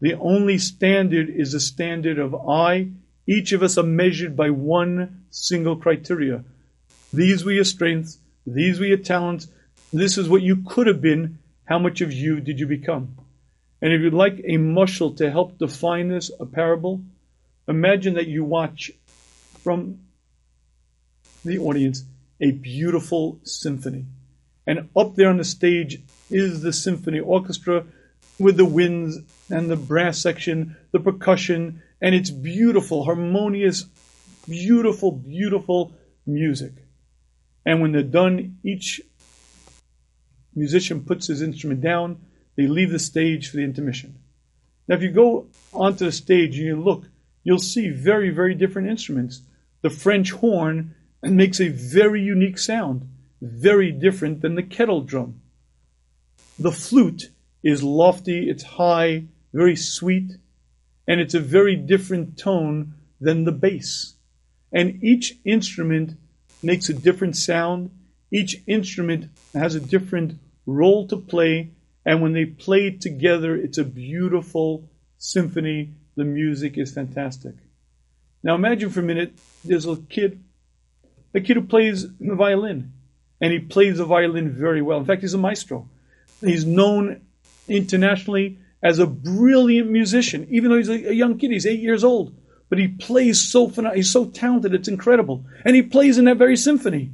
The 0.00 0.14
only 0.14 0.58
standard 0.58 1.30
is 1.30 1.54
a 1.54 1.60
standard 1.60 2.18
of 2.18 2.34
I. 2.34 2.88
Each 3.28 3.52
of 3.52 3.62
us 3.62 3.78
are 3.78 3.84
measured 3.84 4.34
by 4.34 4.50
one 4.50 5.26
single 5.30 5.76
criteria. 5.76 6.42
These 7.12 7.44
were 7.44 7.52
your 7.52 7.62
strengths, 7.62 8.18
these 8.44 8.80
were 8.80 8.86
your 8.86 8.96
talents, 8.96 9.46
this 9.92 10.18
is 10.18 10.28
what 10.28 10.42
you 10.42 10.56
could 10.66 10.88
have 10.88 11.00
been, 11.00 11.38
how 11.66 11.78
much 11.78 12.00
of 12.00 12.12
you 12.12 12.40
did 12.40 12.58
you 12.58 12.66
become? 12.66 13.16
And 13.80 13.92
if 13.92 14.00
you'd 14.00 14.12
like 14.12 14.40
a 14.40 14.58
mushal 14.58 15.16
to 15.18 15.30
help 15.30 15.58
define 15.58 16.08
this, 16.08 16.32
a 16.40 16.46
parable, 16.46 17.00
imagine 17.68 18.14
that 18.14 18.26
you 18.26 18.42
watch 18.42 18.90
from 19.62 20.00
the 21.44 21.58
audience 21.58 22.02
a 22.40 22.50
beautiful 22.50 23.38
symphony. 23.44 24.06
And 24.66 24.88
up 24.96 25.14
there 25.14 25.28
on 25.28 25.36
the 25.36 25.44
stage 25.44 26.02
is 26.30 26.62
the 26.62 26.72
symphony 26.72 27.20
orchestra 27.20 27.84
with 28.38 28.56
the 28.56 28.64
winds 28.64 29.18
and 29.50 29.70
the 29.70 29.76
brass 29.76 30.18
section, 30.18 30.76
the 30.92 31.00
percussion, 31.00 31.82
and 32.00 32.14
it's 32.14 32.30
beautiful, 32.30 33.04
harmonious, 33.04 33.84
beautiful, 34.48 35.12
beautiful 35.12 35.92
music. 36.26 36.72
And 37.66 37.80
when 37.80 37.92
they're 37.92 38.02
done, 38.02 38.58
each 38.64 39.00
musician 40.54 41.04
puts 41.04 41.26
his 41.26 41.42
instrument 41.42 41.80
down, 41.80 42.20
they 42.56 42.66
leave 42.66 42.90
the 42.90 42.98
stage 42.98 43.50
for 43.50 43.56
the 43.56 43.64
intermission. 43.64 44.18
Now, 44.86 44.96
if 44.96 45.02
you 45.02 45.10
go 45.10 45.48
onto 45.72 46.04
the 46.04 46.12
stage 46.12 46.56
and 46.58 46.66
you 46.66 46.80
look, 46.80 47.04
you'll 47.42 47.58
see 47.58 47.88
very, 47.90 48.30
very 48.30 48.54
different 48.54 48.88
instruments. 48.88 49.42
The 49.82 49.90
French 49.90 50.30
horn 50.30 50.94
makes 51.22 51.60
a 51.60 51.68
very 51.68 52.22
unique 52.22 52.58
sound, 52.58 53.08
very 53.40 53.92
different 53.92 54.40
than 54.40 54.54
the 54.54 54.62
kettle 54.62 55.02
drum. 55.02 55.40
The 56.58 56.72
flute 56.72 57.30
is 57.62 57.82
lofty, 57.82 58.48
it's 58.48 58.62
high, 58.62 59.26
very 59.52 59.76
sweet, 59.76 60.32
and 61.06 61.20
it's 61.20 61.34
a 61.34 61.40
very 61.40 61.76
different 61.76 62.38
tone 62.38 62.94
than 63.20 63.44
the 63.44 63.52
bass. 63.52 64.14
And 64.72 65.02
each 65.02 65.38
instrument 65.44 66.18
makes 66.62 66.88
a 66.88 66.94
different 66.94 67.36
sound. 67.36 67.90
Each 68.32 68.56
instrument 68.66 69.30
has 69.54 69.74
a 69.74 69.80
different 69.80 70.38
role 70.66 71.06
to 71.08 71.16
play, 71.16 71.72
and 72.04 72.22
when 72.22 72.32
they 72.32 72.46
play 72.46 72.90
together, 72.90 73.54
it's 73.54 73.78
a 73.78 73.84
beautiful 73.84 74.88
symphony. 75.18 75.94
The 76.16 76.24
music 76.24 76.78
is 76.78 76.92
fantastic. 76.92 77.54
Now 78.42 78.54
imagine 78.54 78.90
for 78.90 79.00
a 79.00 79.04
minute 79.04 79.34
there's 79.64 79.86
a 79.86 79.96
kid, 79.96 80.42
a 81.34 81.40
kid 81.40 81.56
who 81.56 81.62
plays 81.62 82.06
the 82.18 82.34
violin, 82.34 82.92
and 83.44 83.52
he 83.52 83.58
plays 83.58 83.98
the 83.98 84.06
violin 84.06 84.52
very 84.52 84.80
well. 84.80 84.98
In 84.98 85.04
fact, 85.04 85.20
he's 85.20 85.34
a 85.34 85.38
maestro. 85.38 85.86
He's 86.40 86.64
known 86.64 87.20
internationally 87.68 88.58
as 88.82 89.00
a 89.00 89.06
brilliant 89.06 89.90
musician, 89.90 90.46
even 90.48 90.70
though 90.70 90.78
he's 90.78 90.88
a, 90.88 91.14
young 91.14 91.36
kid, 91.36 91.50
he's 91.50 91.66
eight 91.66 91.80
years 91.80 92.04
old. 92.04 92.34
But 92.70 92.78
he 92.78 92.88
plays 92.88 93.46
so 93.46 93.66
he's 93.94 94.10
so 94.10 94.24
talented, 94.24 94.72
it's 94.72 94.88
incredible. 94.88 95.44
And 95.62 95.76
he 95.76 95.82
plays 95.82 96.16
in 96.16 96.24
that 96.24 96.38
very 96.38 96.56
symphony. 96.56 97.10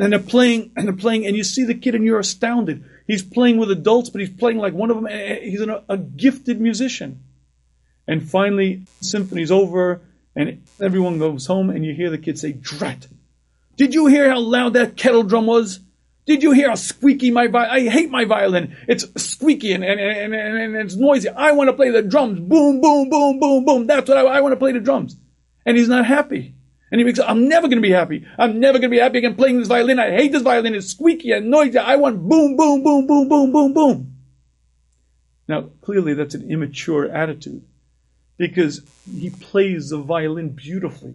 And 0.00 0.12
they're 0.12 0.20
playing, 0.20 0.70
and 0.76 0.86
they're 0.86 0.94
playing, 0.94 1.26
and 1.26 1.36
you 1.36 1.42
see 1.42 1.64
the 1.64 1.74
kid, 1.74 1.96
and 1.96 2.04
you're 2.04 2.20
astounded. 2.20 2.84
He's 3.08 3.24
playing 3.24 3.56
with 3.56 3.72
adults, 3.72 4.10
but 4.10 4.20
he's 4.20 4.30
playing 4.30 4.58
like 4.58 4.74
one 4.74 4.92
of 4.92 4.96
them. 4.96 5.08
Eh, 5.08 5.10
eh, 5.10 5.40
he's 5.40 5.60
an, 5.60 5.74
a 5.88 5.96
gifted 5.96 6.60
musician. 6.60 7.24
And 8.06 8.22
finally, 8.22 8.86
symphony's 9.00 9.50
over, 9.50 10.02
and 10.36 10.62
everyone 10.80 11.18
goes 11.18 11.46
home, 11.46 11.70
and 11.70 11.84
you 11.84 11.94
hear 11.94 12.10
the 12.10 12.18
kid 12.18 12.38
say, 12.38 12.52
"Drat! 12.52 13.08
Did 13.76 13.94
you 13.94 14.06
hear 14.06 14.28
how 14.28 14.40
loud 14.40 14.74
that 14.74 14.96
kettle 14.96 15.22
drum 15.22 15.46
was? 15.46 15.80
Did 16.26 16.42
you 16.42 16.52
hear 16.52 16.70
how 16.70 16.74
squeaky 16.74 17.30
my 17.30 17.48
violin? 17.48 17.70
I 17.70 17.90
hate 17.90 18.10
my 18.10 18.24
violin. 18.24 18.76
It's 18.88 19.06
squeaky 19.22 19.72
and, 19.72 19.84
and, 19.84 20.00
and, 20.00 20.34
and, 20.34 20.76
it's 20.76 20.96
noisy. 20.96 21.28
I 21.28 21.52
want 21.52 21.68
to 21.68 21.74
play 21.74 21.90
the 21.90 22.02
drums. 22.02 22.40
Boom, 22.40 22.80
boom, 22.80 23.10
boom, 23.10 23.38
boom, 23.38 23.64
boom. 23.64 23.86
That's 23.86 24.08
what 24.08 24.16
I, 24.16 24.22
I 24.22 24.40
want 24.40 24.52
to 24.52 24.58
play 24.58 24.72
the 24.72 24.80
drums. 24.80 25.16
And 25.66 25.76
he's 25.76 25.88
not 25.88 26.06
happy. 26.06 26.54
And 26.90 27.00
he 27.00 27.04
makes, 27.04 27.18
I'm 27.18 27.48
never 27.48 27.66
going 27.66 27.78
to 27.78 27.86
be 27.86 27.90
happy. 27.90 28.26
I'm 28.38 28.60
never 28.60 28.78
going 28.78 28.90
to 28.90 28.96
be 28.96 29.00
happy 29.00 29.18
again 29.18 29.34
playing 29.34 29.58
this 29.58 29.68
violin. 29.68 29.98
I 29.98 30.12
hate 30.12 30.32
this 30.32 30.42
violin. 30.42 30.74
It's 30.74 30.86
squeaky 30.86 31.32
and 31.32 31.50
noisy. 31.50 31.76
I 31.76 31.96
want 31.96 32.26
boom, 32.26 32.56
boom, 32.56 32.82
boom, 32.82 33.06
boom, 33.06 33.28
boom, 33.28 33.52
boom, 33.52 33.74
boom. 33.74 34.16
Now, 35.46 35.62
clearly 35.82 36.14
that's 36.14 36.34
an 36.34 36.50
immature 36.50 37.10
attitude 37.10 37.64
because 38.38 38.82
he 39.12 39.30
plays 39.30 39.90
the 39.90 39.98
violin 39.98 40.50
beautifully. 40.50 41.14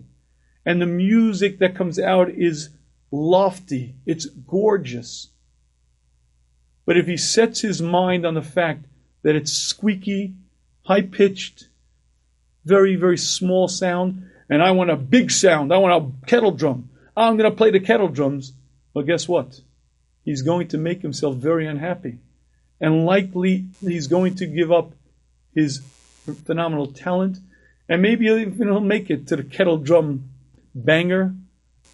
And 0.69 0.79
the 0.79 0.85
music 0.85 1.57
that 1.57 1.73
comes 1.73 1.97
out 1.97 2.29
is 2.29 2.69
lofty, 3.09 3.95
it's 4.05 4.25
gorgeous. 4.27 5.29
But 6.85 6.95
if 6.95 7.07
he 7.07 7.17
sets 7.17 7.61
his 7.61 7.81
mind 7.81 8.23
on 8.23 8.35
the 8.35 8.43
fact 8.43 8.85
that 9.23 9.35
it's 9.35 9.51
squeaky, 9.51 10.35
high 10.83 11.01
pitched, 11.01 11.69
very, 12.65 12.95
very 12.95 13.17
small 13.17 13.67
sound, 13.67 14.29
and 14.47 14.61
I 14.61 14.69
want 14.69 14.91
a 14.91 14.95
big 14.95 15.31
sound, 15.31 15.73
I 15.73 15.79
want 15.79 16.03
a 16.03 16.27
kettle 16.27 16.51
drum, 16.51 16.91
I'm 17.17 17.35
going 17.35 17.49
to 17.49 17.57
play 17.57 17.71
the 17.71 17.79
kettle 17.79 18.07
drums, 18.07 18.53
well, 18.93 19.03
guess 19.03 19.27
what? 19.27 19.61
He's 20.23 20.43
going 20.43 20.67
to 20.67 20.77
make 20.77 21.01
himself 21.01 21.37
very 21.37 21.65
unhappy. 21.65 22.19
And 22.79 23.07
likely 23.07 23.65
he's 23.81 24.05
going 24.05 24.35
to 24.35 24.45
give 24.45 24.71
up 24.71 24.91
his 25.55 25.81
phenomenal 26.45 26.91
talent, 26.91 27.39
and 27.87 28.03
maybe 28.03 28.27
even 28.27 28.53
he'll 28.55 28.79
make 28.81 29.09
it 29.09 29.25
to 29.29 29.35
the 29.35 29.43
kettle 29.43 29.79
drum 29.79 30.29
banger 30.73 31.35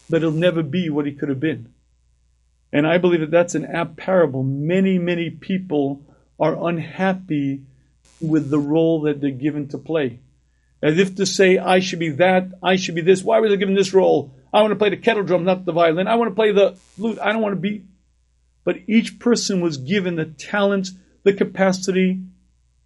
but 0.10 0.22
he'll 0.22 0.32
never 0.32 0.64
be 0.64 0.90
what 0.90 1.06
he 1.06 1.14
could 1.14 1.30
have 1.30 1.40
been. 1.40 1.74
And 2.72 2.86
I 2.86 2.98
believe 2.98 3.22
that 3.22 3.32
that's 3.32 3.56
an 3.56 3.66
apt 3.66 3.96
parable. 3.98 4.44
Many, 4.44 5.00
many 5.00 5.30
people 5.30 6.04
are 6.40 6.68
unhappy 6.68 7.64
with 8.20 8.50
the 8.50 8.60
role 8.60 9.02
that 9.02 9.22
they're 9.22 9.32
given 9.32 9.70
to 9.70 9.78
play. 9.78 10.20
As 10.82 11.00
if 11.00 11.16
to 11.16 11.26
say, 11.26 11.58
I 11.58 11.80
should 11.80 12.00
be 12.00 12.10
that, 12.12 12.50
I 12.62 12.76
should 12.76 12.96
be 12.96 13.02
this. 13.02 13.24
Why 13.24 13.40
was 13.40 13.52
I 13.52 13.56
given 13.56 13.76
this 13.76 13.94
role? 13.94 14.36
I 14.54 14.62
want 14.62 14.72
to 14.72 14.78
play 14.78 14.90
the 14.90 14.98
kettle 14.98 15.24
drum, 15.24 15.44
not 15.44 15.66
the 15.66 15.72
violin. 15.72 16.08
I 16.08 16.16
want 16.16 16.32
to 16.32 16.36
play 16.36 16.52
the 16.52 16.74
flute. 16.96 17.18
I 17.22 17.32
don't 17.32 17.42
want 17.42 17.54
to 17.54 17.62
be. 17.62 17.86
But 18.64 18.78
each 18.88 19.20
person 19.20 19.62
was 19.62 19.78
given 19.78 20.16
the 20.16 20.26
talent, 20.26 20.90
the 21.24 21.34
capacity 21.34 22.22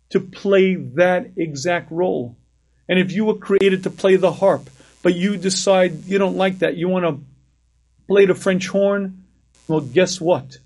to 0.10 0.20
play 0.20 0.76
that 0.76 1.32
exact 1.36 1.92
role. 1.92 2.38
And 2.88 3.00
if 3.00 3.12
you 3.12 3.26
were 3.26 3.38
created 3.38 3.84
to 3.84 3.90
play 3.90 4.16
the 4.16 4.32
harp, 4.32 4.70
but 5.02 5.16
you 5.16 5.38
decide 5.38 6.06
you 6.06 6.18
don't 6.18 6.38
like 6.38 6.60
that, 6.60 6.76
you 6.76 6.88
want 6.88 7.06
to 7.06 7.24
play 8.08 8.26
the 8.26 8.36
French 8.36 8.68
horn, 8.68 9.26
well, 9.68 9.82
guess 9.82 10.20
what? 10.20 10.58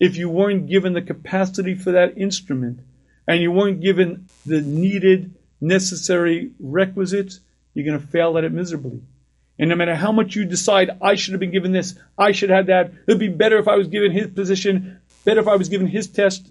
If 0.00 0.16
you 0.16 0.28
weren't 0.28 0.68
given 0.68 0.92
the 0.92 1.02
capacity 1.02 1.74
for 1.74 1.92
that 1.92 2.18
instrument 2.18 2.80
and 3.28 3.40
you 3.40 3.52
weren't 3.52 3.80
given 3.80 4.28
the 4.44 4.60
needed, 4.60 5.34
necessary 5.60 6.52
requisites, 6.58 7.40
you're 7.74 7.86
going 7.86 8.00
to 8.00 8.06
fail 8.06 8.36
at 8.38 8.44
it 8.44 8.52
miserably. 8.52 9.02
And 9.58 9.70
no 9.70 9.76
matter 9.76 9.94
how 9.94 10.12
much 10.12 10.36
you 10.36 10.44
decide, 10.44 10.90
I 11.00 11.14
should 11.14 11.32
have 11.32 11.40
been 11.40 11.52
given 11.52 11.72
this, 11.72 11.94
I 12.18 12.32
should 12.32 12.50
have 12.50 12.58
had 12.58 12.66
that, 12.66 12.92
it'd 13.06 13.18
be 13.18 13.28
better 13.28 13.58
if 13.58 13.68
I 13.68 13.76
was 13.76 13.88
given 13.88 14.12
his 14.12 14.26
position, 14.28 15.00
better 15.24 15.40
if 15.40 15.48
I 15.48 15.56
was 15.56 15.68
given 15.68 15.86
his 15.86 16.08
test, 16.08 16.50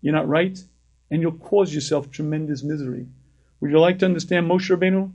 you're 0.00 0.14
not 0.14 0.28
right, 0.28 0.58
and 1.10 1.22
you'll 1.22 1.32
cause 1.32 1.72
yourself 1.72 2.10
tremendous 2.10 2.64
misery. 2.64 3.06
Would 3.60 3.70
you 3.70 3.78
like 3.78 4.00
to 4.00 4.04
understand 4.04 4.50
Moshe 4.50 4.68
Rabbeinu? 4.76 5.12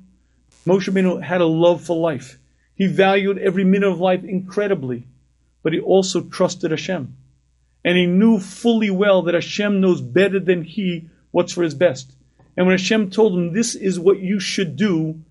Moshe 0.67 0.91
Rabbeinu 0.91 1.23
had 1.23 1.39
a 1.39 1.45
love 1.45 1.81
for 1.81 1.95
life. 1.95 2.37
He 2.75 2.87
valued 2.87 3.37
every 3.37 3.63
minute 3.63 3.89
of 3.89 4.01
life 4.01 4.25
incredibly, 4.25 5.07
but 5.63 5.71
he 5.71 5.79
also 5.79 6.21
trusted 6.21 6.71
Hashem. 6.71 7.15
And 7.85 7.97
he 7.97 8.05
knew 8.05 8.37
fully 8.37 8.89
well 8.89 9.21
that 9.23 9.33
Hashem 9.33 9.79
knows 9.79 10.01
better 10.01 10.41
than 10.41 10.63
he 10.63 11.07
what's 11.31 11.53
for 11.53 11.63
his 11.63 11.73
best. 11.73 12.11
And 12.57 12.65
when 12.65 12.77
Hashem 12.77 13.11
told 13.11 13.33
him, 13.33 13.53
this 13.53 13.75
is 13.75 13.97
what 13.97 14.19
you 14.19 14.41
should 14.41 14.75
do, 14.75 15.21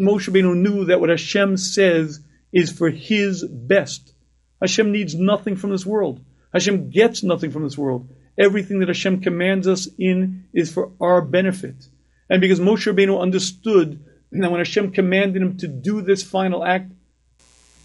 Moshe 0.00 0.30
Rabbeinu 0.30 0.56
knew 0.56 0.86
that 0.86 1.00
what 1.00 1.10
Hashem 1.10 1.58
says 1.58 2.20
is 2.50 2.72
for 2.72 2.88
his 2.88 3.44
best. 3.44 4.14
Hashem 4.62 4.90
needs 4.90 5.14
nothing 5.14 5.56
from 5.56 5.68
this 5.68 5.84
world. 5.84 6.24
Hashem 6.54 6.88
gets 6.88 7.22
nothing 7.22 7.50
from 7.50 7.64
this 7.64 7.76
world. 7.76 8.08
Everything 8.38 8.78
that 8.78 8.88
Hashem 8.88 9.20
commands 9.20 9.68
us 9.68 9.86
in 9.98 10.44
is 10.54 10.72
for 10.72 10.92
our 10.98 11.20
benefit. 11.20 11.88
And 12.30 12.40
because 12.40 12.58
Moshe 12.58 12.90
Rabbeinu 12.90 13.20
understood 13.20 14.02
now, 14.30 14.50
when 14.50 14.60
Hashem 14.60 14.92
commanded 14.92 15.40
him 15.42 15.56
to 15.58 15.68
do 15.68 16.02
this 16.02 16.22
final 16.22 16.64
act, 16.64 16.92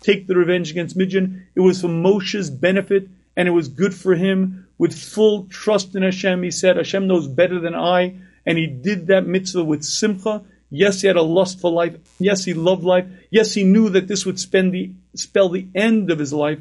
take 0.01 0.27
the 0.27 0.35
revenge 0.35 0.71
against 0.71 0.95
Midian. 0.95 1.47
It 1.55 1.61
was 1.61 1.81
for 1.81 1.87
Moshe's 1.87 2.49
benefit 2.49 3.07
and 3.35 3.47
it 3.47 3.51
was 3.51 3.69
good 3.69 3.93
for 3.93 4.15
him. 4.15 4.67
With 4.77 4.97
full 4.97 5.45
trust 5.45 5.95
in 5.95 6.03
Hashem, 6.03 6.43
he 6.43 6.51
said, 6.51 6.77
Hashem 6.77 7.07
knows 7.07 7.27
better 7.27 7.59
than 7.59 7.75
I. 7.75 8.15
And 8.45 8.57
he 8.57 8.67
did 8.67 9.07
that 9.07 9.25
mitzvah 9.25 9.63
with 9.63 9.83
simcha. 9.83 10.43
Yes, 10.69 11.01
he 11.01 11.07
had 11.07 11.15
a 11.15 11.21
lust 11.21 11.61
for 11.61 11.71
life. 11.71 11.95
Yes, 12.19 12.43
he 12.43 12.53
loved 12.53 12.83
life. 12.83 13.05
Yes, 13.29 13.53
he 13.53 13.63
knew 13.63 13.89
that 13.89 14.07
this 14.07 14.25
would 14.25 14.37
the, 14.37 14.91
spell 15.15 15.49
the 15.49 15.67
end 15.73 16.11
of 16.11 16.19
his 16.19 16.33
life. 16.33 16.59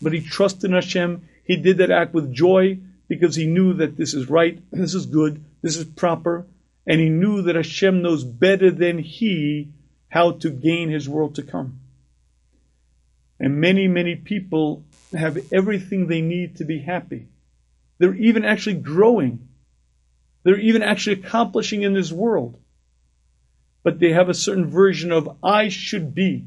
But 0.00 0.12
he 0.12 0.20
trusted 0.20 0.70
in 0.70 0.74
Hashem. 0.74 1.28
He 1.44 1.56
did 1.56 1.78
that 1.78 1.90
act 1.90 2.14
with 2.14 2.32
joy 2.32 2.78
because 3.08 3.34
he 3.34 3.46
knew 3.46 3.72
that 3.74 3.96
this 3.96 4.14
is 4.14 4.28
right, 4.28 4.60
this 4.70 4.94
is 4.94 5.06
good, 5.06 5.42
this 5.62 5.76
is 5.76 5.84
proper. 5.84 6.46
And 6.88 7.00
he 7.00 7.10
knew 7.10 7.42
that 7.42 7.54
Hashem 7.54 8.00
knows 8.00 8.24
better 8.24 8.70
than 8.70 8.98
he 8.98 9.68
how 10.08 10.32
to 10.32 10.48
gain 10.48 10.88
his 10.88 11.06
world 11.06 11.34
to 11.34 11.42
come. 11.42 11.80
And 13.38 13.60
many, 13.60 13.86
many 13.86 14.16
people 14.16 14.84
have 15.12 15.52
everything 15.52 16.06
they 16.06 16.22
need 16.22 16.56
to 16.56 16.64
be 16.64 16.80
happy. 16.80 17.28
They're 17.98 18.14
even 18.14 18.42
actually 18.42 18.76
growing. 18.76 19.48
They're 20.44 20.58
even 20.58 20.82
actually 20.82 21.20
accomplishing 21.20 21.82
in 21.82 21.92
this 21.92 22.10
world. 22.10 22.58
But 23.82 23.98
they 23.98 24.12
have 24.12 24.30
a 24.30 24.34
certain 24.34 24.70
version 24.70 25.12
of 25.12 25.36
I 25.42 25.68
should 25.68 26.14
be. 26.14 26.46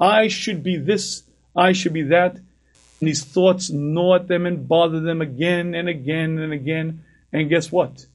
I 0.00 0.28
should 0.28 0.62
be 0.62 0.78
this. 0.78 1.24
I 1.54 1.72
should 1.72 1.92
be 1.92 2.04
that. 2.04 2.36
And 2.36 3.08
these 3.08 3.22
thoughts 3.22 3.68
gnaw 3.68 4.14
at 4.14 4.28
them 4.28 4.46
and 4.46 4.66
bother 4.66 5.00
them 5.00 5.20
again 5.20 5.74
and 5.74 5.90
again 5.90 6.38
and 6.38 6.54
again. 6.54 7.04
And 7.32 7.50
guess 7.50 7.70
what? 7.70 8.06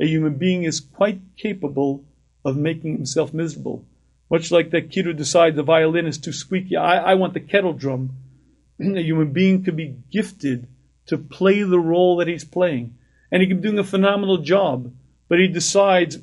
A 0.00 0.06
human 0.06 0.34
being 0.34 0.64
is 0.64 0.80
quite 0.80 1.20
capable 1.36 2.04
of 2.44 2.56
making 2.56 2.96
himself 2.96 3.32
miserable. 3.32 3.84
Much 4.30 4.50
like 4.50 4.70
that 4.70 4.90
kid 4.90 5.04
who 5.04 5.12
decides 5.12 5.56
the 5.56 5.62
violin 5.62 6.06
is 6.06 6.18
too 6.18 6.32
squeaky. 6.32 6.76
I, 6.76 7.12
I 7.12 7.14
want 7.14 7.34
the 7.34 7.40
kettle 7.40 7.72
drum. 7.72 8.10
a 8.80 9.00
human 9.00 9.32
being 9.32 9.62
could 9.62 9.76
be 9.76 9.96
gifted 10.10 10.66
to 11.06 11.18
play 11.18 11.62
the 11.62 11.78
role 11.78 12.16
that 12.16 12.28
he's 12.28 12.44
playing. 12.44 12.96
And 13.30 13.42
he 13.42 13.48
can 13.48 13.58
be 13.58 13.62
doing 13.64 13.78
a 13.78 13.84
phenomenal 13.84 14.38
job, 14.38 14.92
but 15.28 15.38
he 15.38 15.48
decides, 15.48 16.18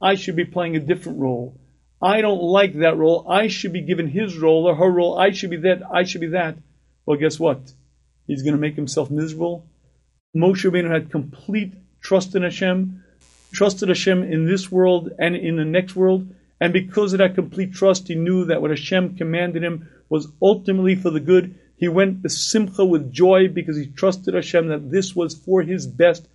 I 0.00 0.14
should 0.14 0.36
be 0.36 0.44
playing 0.44 0.76
a 0.76 0.80
different 0.80 1.18
role. 1.18 1.58
I 2.00 2.20
don't 2.20 2.42
like 2.42 2.74
that 2.74 2.96
role. 2.96 3.26
I 3.28 3.48
should 3.48 3.72
be 3.72 3.80
given 3.82 4.08
his 4.08 4.36
role 4.36 4.66
or 4.66 4.76
her 4.76 4.90
role. 4.90 5.18
I 5.18 5.32
should 5.32 5.50
be 5.50 5.56
that. 5.58 5.82
I 5.92 6.04
should 6.04 6.20
be 6.20 6.28
that. 6.28 6.56
Well, 7.04 7.18
guess 7.18 7.40
what? 7.40 7.72
He's 8.26 8.42
going 8.42 8.54
to 8.54 8.60
make 8.60 8.76
himself 8.76 9.10
miserable. 9.10 9.66
Moshe 10.36 10.70
Rabbeinu 10.70 10.90
had 10.90 11.10
complete 11.10 11.72
trust 12.00 12.34
in 12.36 12.42
Hashem, 12.42 13.02
trusted 13.52 13.88
Hashem 13.88 14.22
in 14.22 14.46
this 14.46 14.70
world 14.70 15.10
and 15.18 15.34
in 15.34 15.56
the 15.56 15.64
next 15.64 15.96
world. 15.96 16.28
And 16.60 16.72
because 16.72 17.12
of 17.12 17.18
that 17.18 17.34
complete 17.34 17.72
trust, 17.72 18.08
he 18.08 18.14
knew 18.14 18.46
that 18.46 18.60
what 18.60 18.70
Hashem 18.70 19.16
commanded 19.16 19.62
him 19.62 19.88
was 20.08 20.28
ultimately 20.42 20.94
for 20.94 21.10
the 21.10 21.20
good. 21.20 21.58
He 21.76 21.88
went 21.88 22.22
the 22.22 22.30
simcha 22.30 22.84
with 22.84 23.12
joy 23.12 23.48
because 23.48 23.76
he 23.76 23.86
trusted 23.86 24.34
Hashem 24.34 24.68
that 24.68 24.90
this 24.90 25.14
was 25.14 25.34
for 25.34 25.62
his 25.62 25.86
best. 25.86 26.26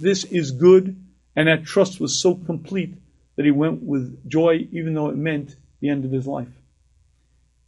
This 0.00 0.24
is 0.24 0.50
good. 0.50 0.96
And 1.36 1.48
that 1.48 1.64
trust 1.64 2.00
was 2.00 2.20
so 2.20 2.34
complete 2.34 2.94
that 3.36 3.44
he 3.44 3.50
went 3.52 3.82
with 3.82 4.28
joy, 4.28 4.66
even 4.72 4.94
though 4.94 5.10
it 5.10 5.16
meant 5.16 5.54
the 5.80 5.90
end 5.90 6.04
of 6.04 6.10
his 6.10 6.26
life. 6.26 6.48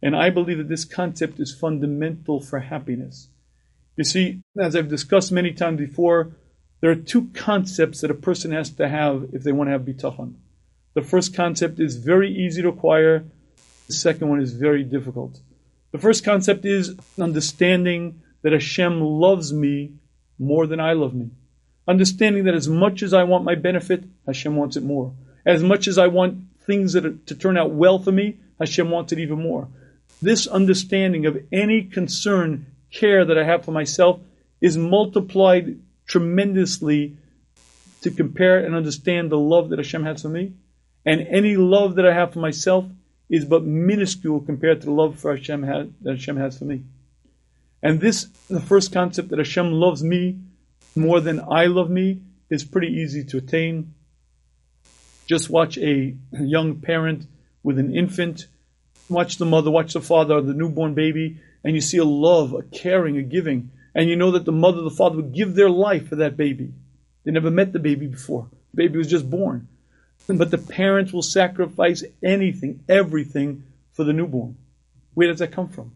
And 0.01 0.15
I 0.15 0.31
believe 0.31 0.57
that 0.57 0.67
this 0.67 0.83
concept 0.83 1.39
is 1.39 1.53
fundamental 1.53 2.41
for 2.41 2.59
happiness. 2.59 3.29
You 3.95 4.03
see, 4.03 4.41
as 4.59 4.75
I've 4.75 4.89
discussed 4.89 5.31
many 5.31 5.53
times 5.53 5.79
before, 5.79 6.31
there 6.81 6.91
are 6.91 6.95
two 6.95 7.29
concepts 7.33 8.01
that 8.01 8.11
a 8.11 8.15
person 8.15 8.51
has 8.51 8.71
to 8.71 8.89
have 8.89 9.29
if 9.33 9.43
they 9.43 9.51
want 9.51 9.67
to 9.67 9.71
have 9.71 9.83
bitachon. 9.83 10.33
The 10.93 11.01
first 11.01 11.33
concept 11.33 11.79
is 11.79 11.95
very 11.95 12.31
easy 12.31 12.61
to 12.63 12.69
acquire. 12.69 13.23
The 13.87 13.93
second 13.93 14.29
one 14.29 14.41
is 14.41 14.53
very 14.53 14.83
difficult. 14.83 15.39
The 15.91 15.99
first 15.99 16.23
concept 16.23 16.65
is 16.65 16.95
understanding 17.19 18.21
that 18.41 18.51
Hashem 18.51 18.99
loves 18.99 19.53
me 19.53 19.93
more 20.39 20.65
than 20.67 20.79
I 20.79 20.93
love 20.93 21.13
me. 21.13 21.29
Understanding 21.87 22.45
that 22.45 22.55
as 22.55 22.67
much 22.67 23.03
as 23.03 23.13
I 23.13 23.23
want 23.23 23.43
my 23.43 23.55
benefit, 23.55 24.03
Hashem 24.25 24.55
wants 24.55 24.75
it 24.75 24.83
more. 24.83 25.13
As 25.45 25.63
much 25.63 25.87
as 25.87 25.97
I 25.97 26.07
want 26.07 26.43
things 26.65 26.93
that 26.93 27.05
are, 27.05 27.13
to 27.13 27.35
turn 27.35 27.57
out 27.57 27.71
well 27.71 27.99
for 27.99 28.11
me, 28.11 28.37
Hashem 28.59 28.89
wants 28.89 29.11
it 29.11 29.19
even 29.19 29.41
more. 29.41 29.67
This 30.21 30.47
understanding 30.47 31.25
of 31.25 31.43
any 31.51 31.83
concern, 31.83 32.65
care 32.91 33.23
that 33.25 33.37
I 33.37 33.43
have 33.43 33.65
for 33.65 33.71
myself 33.71 34.19
is 34.59 34.77
multiplied 34.77 35.79
tremendously 36.11 37.15
to 38.01 38.11
compare 38.11 38.59
and 38.65 38.75
understand 38.75 39.31
the 39.31 39.37
love 39.37 39.69
that 39.69 39.79
Hashem 39.79 40.03
has 40.03 40.21
for 40.21 40.29
me. 40.29 40.53
And 41.05 41.21
any 41.21 41.55
love 41.55 41.95
that 41.95 42.05
I 42.05 42.13
have 42.13 42.33
for 42.33 42.39
myself 42.39 42.85
is 43.29 43.45
but 43.45 43.63
minuscule 43.63 44.41
compared 44.41 44.81
to 44.81 44.87
the 44.87 44.91
love 44.91 45.17
for 45.17 45.35
Hashem 45.35 45.63
has, 45.63 45.87
that 46.01 46.11
Hashem 46.11 46.35
has 46.35 46.59
for 46.59 46.65
me. 46.65 46.83
And 47.81 48.01
this, 48.01 48.25
the 48.49 48.59
first 48.59 48.91
concept 48.91 49.29
that 49.29 49.39
Hashem 49.39 49.71
loves 49.71 50.03
me 50.03 50.37
more 50.95 51.21
than 51.21 51.39
I 51.39 51.67
love 51.67 51.89
me, 51.89 52.19
is 52.49 52.65
pretty 52.65 52.87
easy 52.87 53.23
to 53.23 53.37
attain. 53.37 53.93
Just 55.25 55.49
watch 55.49 55.77
a 55.77 56.13
young 56.33 56.81
parent 56.81 57.25
with 57.63 57.79
an 57.79 57.95
infant, 57.95 58.47
watch 59.07 59.37
the 59.37 59.45
mother, 59.45 59.71
watch 59.71 59.93
the 59.93 60.01
father, 60.01 60.41
the 60.41 60.53
newborn 60.53 60.93
baby, 60.93 61.39
and 61.63 61.73
you 61.73 61.81
see 61.81 61.97
a 61.97 62.03
love, 62.03 62.53
a 62.53 62.63
caring, 62.63 63.15
a 63.17 63.21
giving. 63.21 63.71
And 63.93 64.09
you 64.09 64.15
know 64.15 64.31
that 64.31 64.45
the 64.45 64.51
mother, 64.51 64.81
the 64.81 64.89
father 64.89 65.17
would 65.17 65.33
give 65.33 65.55
their 65.55 65.69
life 65.69 66.07
for 66.07 66.15
that 66.17 66.37
baby. 66.37 66.71
They 67.23 67.31
never 67.31 67.51
met 67.51 67.73
the 67.73 67.79
baby 67.79 68.07
before. 68.07 68.47
The 68.73 68.77
baby 68.77 68.97
was 68.97 69.07
just 69.09 69.29
born. 69.29 69.67
But 70.27 70.51
the 70.51 70.57
parents 70.57 71.11
will 71.11 71.23
sacrifice 71.23 72.03
anything, 72.23 72.83
everything 72.87 73.63
for 73.91 74.03
the 74.03 74.13
newborn. 74.13 74.57
Where 75.13 75.27
does 75.27 75.39
that 75.39 75.51
come 75.51 75.67
from? 75.67 75.91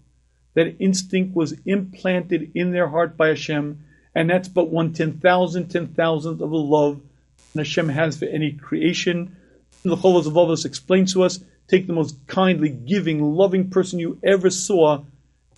That 0.55 0.75
instinct 0.79 1.35
was 1.35 1.53
implanted 1.65 2.51
in 2.55 2.71
their 2.71 2.87
heart 2.87 3.17
by 3.17 3.29
Hashem, 3.29 3.83
and 4.13 4.29
that's 4.29 4.47
but 4.47 4.69
one 4.69 4.93
ten 4.93 5.19
thousand, 5.19 5.69
ten 5.69 5.87
thousandth 5.87 6.41
of 6.41 6.49
the 6.49 6.57
love 6.57 7.01
that 7.53 7.61
Hashem 7.65 7.89
has 7.89 8.17
for 8.17 8.25
any 8.25 8.51
creation. 8.51 9.37
The 9.83 9.95
Chovos 9.95 10.23
HaLevavos 10.23 10.65
explains 10.65 11.13
to 11.13 11.23
us, 11.23 11.39
take 11.67 11.87
the 11.87 11.93
most 11.93 12.17
kindly, 12.27 12.69
giving, 12.69 13.21
loving 13.21 13.69
person 13.69 13.99
you 13.99 14.19
ever 14.23 14.49
saw, 14.49 15.03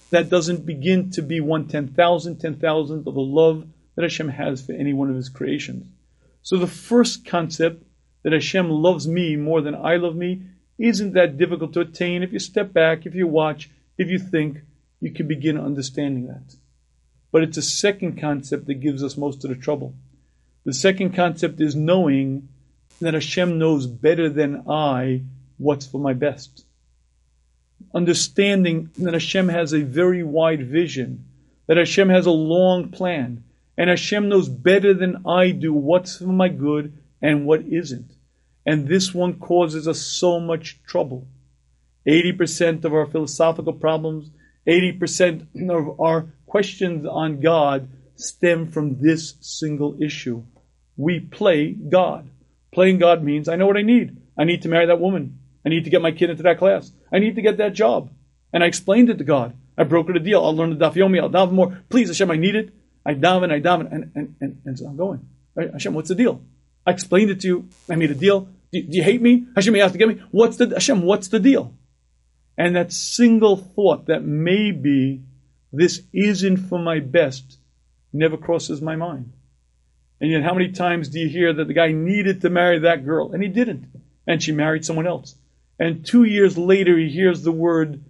that 0.10 0.30
doesn't 0.30 0.66
begin 0.66 1.12
to 1.12 1.22
be 1.22 1.40
one 1.42 1.68
ten 1.68 1.88
thousand, 1.88 2.38
ten 2.40 2.56
thousandth 2.56 3.08
of 3.08 3.16
the 3.16 3.22
love 3.22 3.68
that 3.96 4.04
Hashem 4.04 4.30
has 4.30 4.66
for 4.66 4.74
any 4.74 4.94
one 4.94 5.10
of 5.10 5.16
his 5.16 5.30
creations. 5.30 5.88
So 6.44 6.58
the 6.58 6.68
first 6.68 7.26
concept 7.26 7.84
that 8.24 8.34
Hashem 8.34 8.70
loves 8.70 9.08
me 9.08 9.36
more 9.36 9.62
than 9.62 9.76
I 9.76 9.98
love 9.98 10.16
me 10.16 10.44
isn't 10.78 11.14
that 11.14 11.38
difficult 11.38 11.74
to 11.74 11.82
attain. 11.82 12.24
If 12.24 12.32
you 12.32 12.40
step 12.40 12.72
back, 12.72 13.06
if 13.06 13.16
you 13.16 13.28
watch, 13.28 13.70
if 13.98 14.10
you 14.10 14.20
think, 14.20 14.60
you 15.00 15.12
can 15.12 15.28
begin 15.28 15.58
understanding 15.58 16.28
that. 16.28 16.56
But 17.32 17.44
it's 17.44 17.58
a 17.58 17.62
second 17.62 18.20
concept 18.20 18.68
that 18.68 18.76
gives 18.76 19.04
us 19.04 19.18
most 19.18 19.44
of 19.44 19.50
the 19.50 19.56
trouble. 19.56 19.96
The 20.66 20.74
second 20.74 21.16
concept 21.16 21.60
is 21.62 21.76
knowing 21.76 22.50
that 23.02 23.14
Hashem 23.14 23.58
knows 23.58 23.88
better 23.88 24.30
than 24.30 24.64
I 24.70 25.24
what's 25.58 25.86
for 25.86 26.00
my 26.00 26.14
best. 26.14 26.66
Understanding 27.98 28.92
that 29.00 29.14
Hashem 29.14 29.50
has 29.50 29.74
a 29.74 29.82
very 29.82 30.22
wide 30.22 30.68
vision, 30.68 31.26
that 31.66 31.78
Hashem 31.78 32.10
has 32.10 32.28
a 32.28 32.32
long 32.32 32.90
plan, 32.90 33.44
and 33.76 33.90
Hashem 33.90 34.30
knows 34.30 34.48
better 34.50 34.94
than 34.94 35.26
I 35.26 35.50
do 35.50 35.74
what's 35.74 36.20
for 36.20 36.26
my 36.26 36.48
good 36.48 36.96
and 37.24 37.48
what 37.48 37.62
isn't. 37.62 38.12
And 38.68 38.88
this 38.88 39.16
one 39.16 39.40
causes 39.40 39.88
us 39.88 40.00
so 40.00 40.40
much 40.40 40.80
trouble. 40.84 41.26
80% 42.08 42.86
of 42.86 42.94
our 42.94 43.08
philosophical 43.08 43.74
problems, 43.74 44.30
80% 44.68 45.48
of 45.68 46.00
our 46.00 46.28
questions 46.46 47.04
on 47.08 47.40
God 47.40 47.90
stem 48.16 48.68
from 48.68 49.02
this 49.02 49.38
single 49.42 50.00
issue. 50.00 50.44
We 50.98 51.20
play 51.20 51.72
God. 51.72 52.30
Playing 52.72 53.00
God 53.00 53.24
means 53.24 53.50
I 53.50 53.56
know 53.56 53.66
what 53.66 53.76
I 53.76 53.82
need. 53.82 54.18
I 54.38 54.44
need 54.44 54.62
to 54.62 54.70
marry 54.70 54.86
that 54.86 55.02
woman. 55.02 55.40
I 55.68 55.70
need 55.70 55.84
to 55.84 55.90
get 55.90 56.02
my 56.02 56.14
kid 56.14 56.30
into 56.30 56.44
that 56.44 56.60
class. 56.60 56.94
I 57.12 57.20
need 57.20 57.36
to 57.36 57.42
get 57.42 57.58
that 57.58 57.74
job. 57.74 58.10
And 58.54 58.64
I 58.64 58.68
explained 58.68 59.10
it 59.10 59.18
to 59.18 59.26
God. 59.26 59.54
I 59.78 59.84
brokered 59.84 60.16
a 60.16 60.20
deal. 60.20 60.42
I'll 60.42 60.56
learn 60.56 60.70
the 60.70 60.78
daf 60.78 60.94
yomi. 60.94 61.22
I'll 61.22 61.30
daven 61.30 61.52
more. 61.52 61.78
Please, 61.90 62.08
Hashem, 62.08 62.32
I 62.32 62.38
need 62.38 62.56
it. 62.56 62.74
I 63.06 63.16
daven, 63.16 63.52
I 63.52 63.60
daven, 63.60 63.92
and, 63.92 64.12
and, 64.16 64.36
and, 64.40 64.62
and 64.64 64.80
so 64.80 64.88
I'm 64.88 64.96
going. 64.96 65.28
Right? 65.56 65.70
Hashem, 65.70 65.94
what's 65.94 66.08
the 66.08 66.16
deal? 66.16 66.42
I 66.86 66.92
explained 66.92 67.32
it 67.32 67.42
to 67.42 67.48
you. 67.48 67.70
I 67.90 67.96
made 67.96 68.12
a 68.12 68.16
deal. 68.16 68.48
Do, 68.72 68.82
do 68.82 68.96
you 68.96 69.04
hate 69.04 69.22
me? 69.22 69.46
Hashem, 69.56 69.76
you 69.76 69.82
have 69.82 69.92
to 69.92 69.98
get 69.98 70.08
me. 70.08 70.24
What's 70.32 70.56
the 70.56 70.70
Hashem? 70.70 71.02
What's 71.02 71.28
the 71.28 71.40
deal? 71.40 71.74
And 72.58 72.78
that 72.78 72.94
single 72.94 73.58
thought 73.58 74.06
that 74.06 74.24
maybe 74.24 75.22
this 75.74 76.02
isn't 76.14 76.58
for 76.58 76.80
my 76.80 77.02
best 77.02 77.58
never 78.14 78.38
crosses 78.38 78.82
my 78.82 78.96
mind. 78.96 79.34
And 80.22 80.32
yet, 80.32 80.44
how 80.44 80.54
many 80.54 80.72
times 80.72 81.10
do 81.10 81.20
you 81.20 81.28
hear 81.28 81.52
that 81.52 81.68
the 81.68 81.74
guy 81.74 81.92
needed 81.92 82.40
to 82.42 82.50
marry 82.50 82.80
that 82.80 83.04
girl 83.04 83.34
and 83.34 83.44
he 83.44 83.50
didn't, 83.50 83.88
and 84.26 84.42
she 84.42 84.54
married 84.54 84.86
someone 84.86 85.08
else? 85.08 85.36
And 85.80 86.06
two 86.06 86.24
years 86.24 86.58
later, 86.58 86.98
he 86.98 87.10
hears 87.10 87.44
the 87.44 87.52
word 87.52 88.04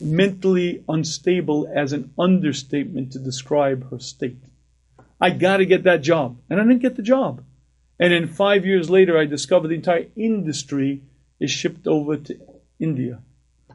mentally 0.00 0.82
unstable 0.88 1.70
as 1.74 1.92
an 1.92 2.12
understatement 2.18 3.12
to 3.12 3.18
describe 3.18 3.90
her 3.90 3.98
state. 3.98 4.42
I 5.20 5.30
got 5.30 5.58
to 5.58 5.66
get 5.66 5.84
that 5.84 6.02
job, 6.02 6.38
and 6.48 6.60
I 6.60 6.64
didn't 6.64 6.82
get 6.82 6.96
the 6.96 7.02
job. 7.02 7.44
And 7.98 8.12
then 8.12 8.28
five 8.28 8.64
years 8.64 8.88
later, 8.88 9.18
I 9.18 9.26
discovered 9.26 9.68
the 9.68 9.74
entire 9.74 10.06
industry 10.16 11.02
is 11.38 11.50
shipped 11.50 11.86
over 11.86 12.16
to 12.16 12.38
India. 12.78 13.20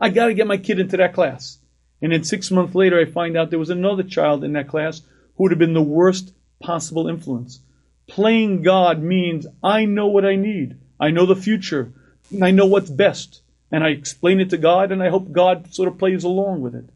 I 0.01 0.09
got 0.09 0.27
to 0.27 0.33
get 0.33 0.47
my 0.47 0.57
kid 0.57 0.79
into 0.79 0.97
that 0.97 1.13
class. 1.13 1.59
And 2.01 2.11
then 2.11 2.23
six 2.23 2.51
months 2.51 2.75
later, 2.75 2.99
I 2.99 3.05
find 3.05 3.37
out 3.37 3.49
there 3.49 3.59
was 3.59 3.69
another 3.69 4.03
child 4.03 4.43
in 4.43 4.53
that 4.53 4.67
class 4.67 5.01
who 5.35 5.43
would 5.43 5.51
have 5.51 5.59
been 5.59 5.73
the 5.73 5.81
worst 5.81 6.33
possible 6.59 7.07
influence. 7.07 7.59
Playing 8.07 8.61
God 8.61 9.01
means 9.01 9.47
I 9.63 9.85
know 9.85 10.07
what 10.07 10.25
I 10.25 10.35
need. 10.35 10.77
I 10.99 11.11
know 11.11 11.25
the 11.25 11.35
future. 11.35 11.93
I 12.41 12.51
know 12.51 12.65
what's 12.65 12.89
best. 12.89 13.41
And 13.71 13.83
I 13.83 13.89
explain 13.89 14.39
it 14.39 14.51
to 14.51 14.57
God, 14.57 14.91
and 14.91 15.01
I 15.01 15.09
hope 15.09 15.31
God 15.31 15.73
sort 15.73 15.87
of 15.87 15.97
plays 15.97 16.23
along 16.23 16.61
with 16.61 16.75
it. 16.75 16.89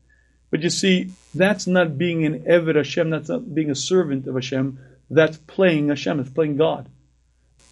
But 0.52 0.62
you 0.62 0.70
see, 0.70 1.12
that's 1.34 1.68
not 1.68 1.98
being 1.98 2.26
an 2.26 2.44
Eved 2.44 2.76
Hashem, 2.76 3.10
that's 3.10 3.30
not 3.30 3.54
being 3.54 3.70
a 3.70 3.76
servant 3.76 4.28
of 4.28 4.36
Hashem, 4.36 4.80
that's 5.10 5.38
playing 5.38 5.90
Hashem, 5.90 6.20
it's 6.20 6.30
playing 6.30 6.58
God. 6.58 6.90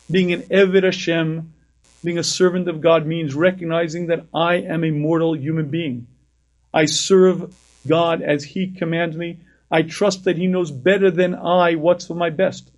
Being 0.10 0.34
an 0.34 0.42
Eved 0.44 0.84
Hashem, 0.84 1.54
being 2.04 2.18
a 2.18 2.24
servant 2.24 2.68
of 2.68 2.82
God 2.82 3.06
means 3.06 3.34
recognizing 3.36 4.08
that 4.08 4.26
I 4.34 4.56
am 4.56 4.84
a 4.84 4.92
mortal 4.92 5.36
human 5.36 5.70
being. 5.70 6.08
I 6.74 6.86
serve 6.86 7.56
God 7.88 8.22
as 8.22 8.44
He 8.44 8.72
commands 8.72 9.16
me. 9.16 9.40
I 9.72 9.82
trust 9.82 10.24
that 10.26 10.38
He 10.38 10.48
knows 10.48 10.72
better 10.72 11.10
than 11.10 11.34
I 11.36 11.76
what's 11.76 12.08
for 12.08 12.14
my 12.14 12.30
best. 12.30 12.70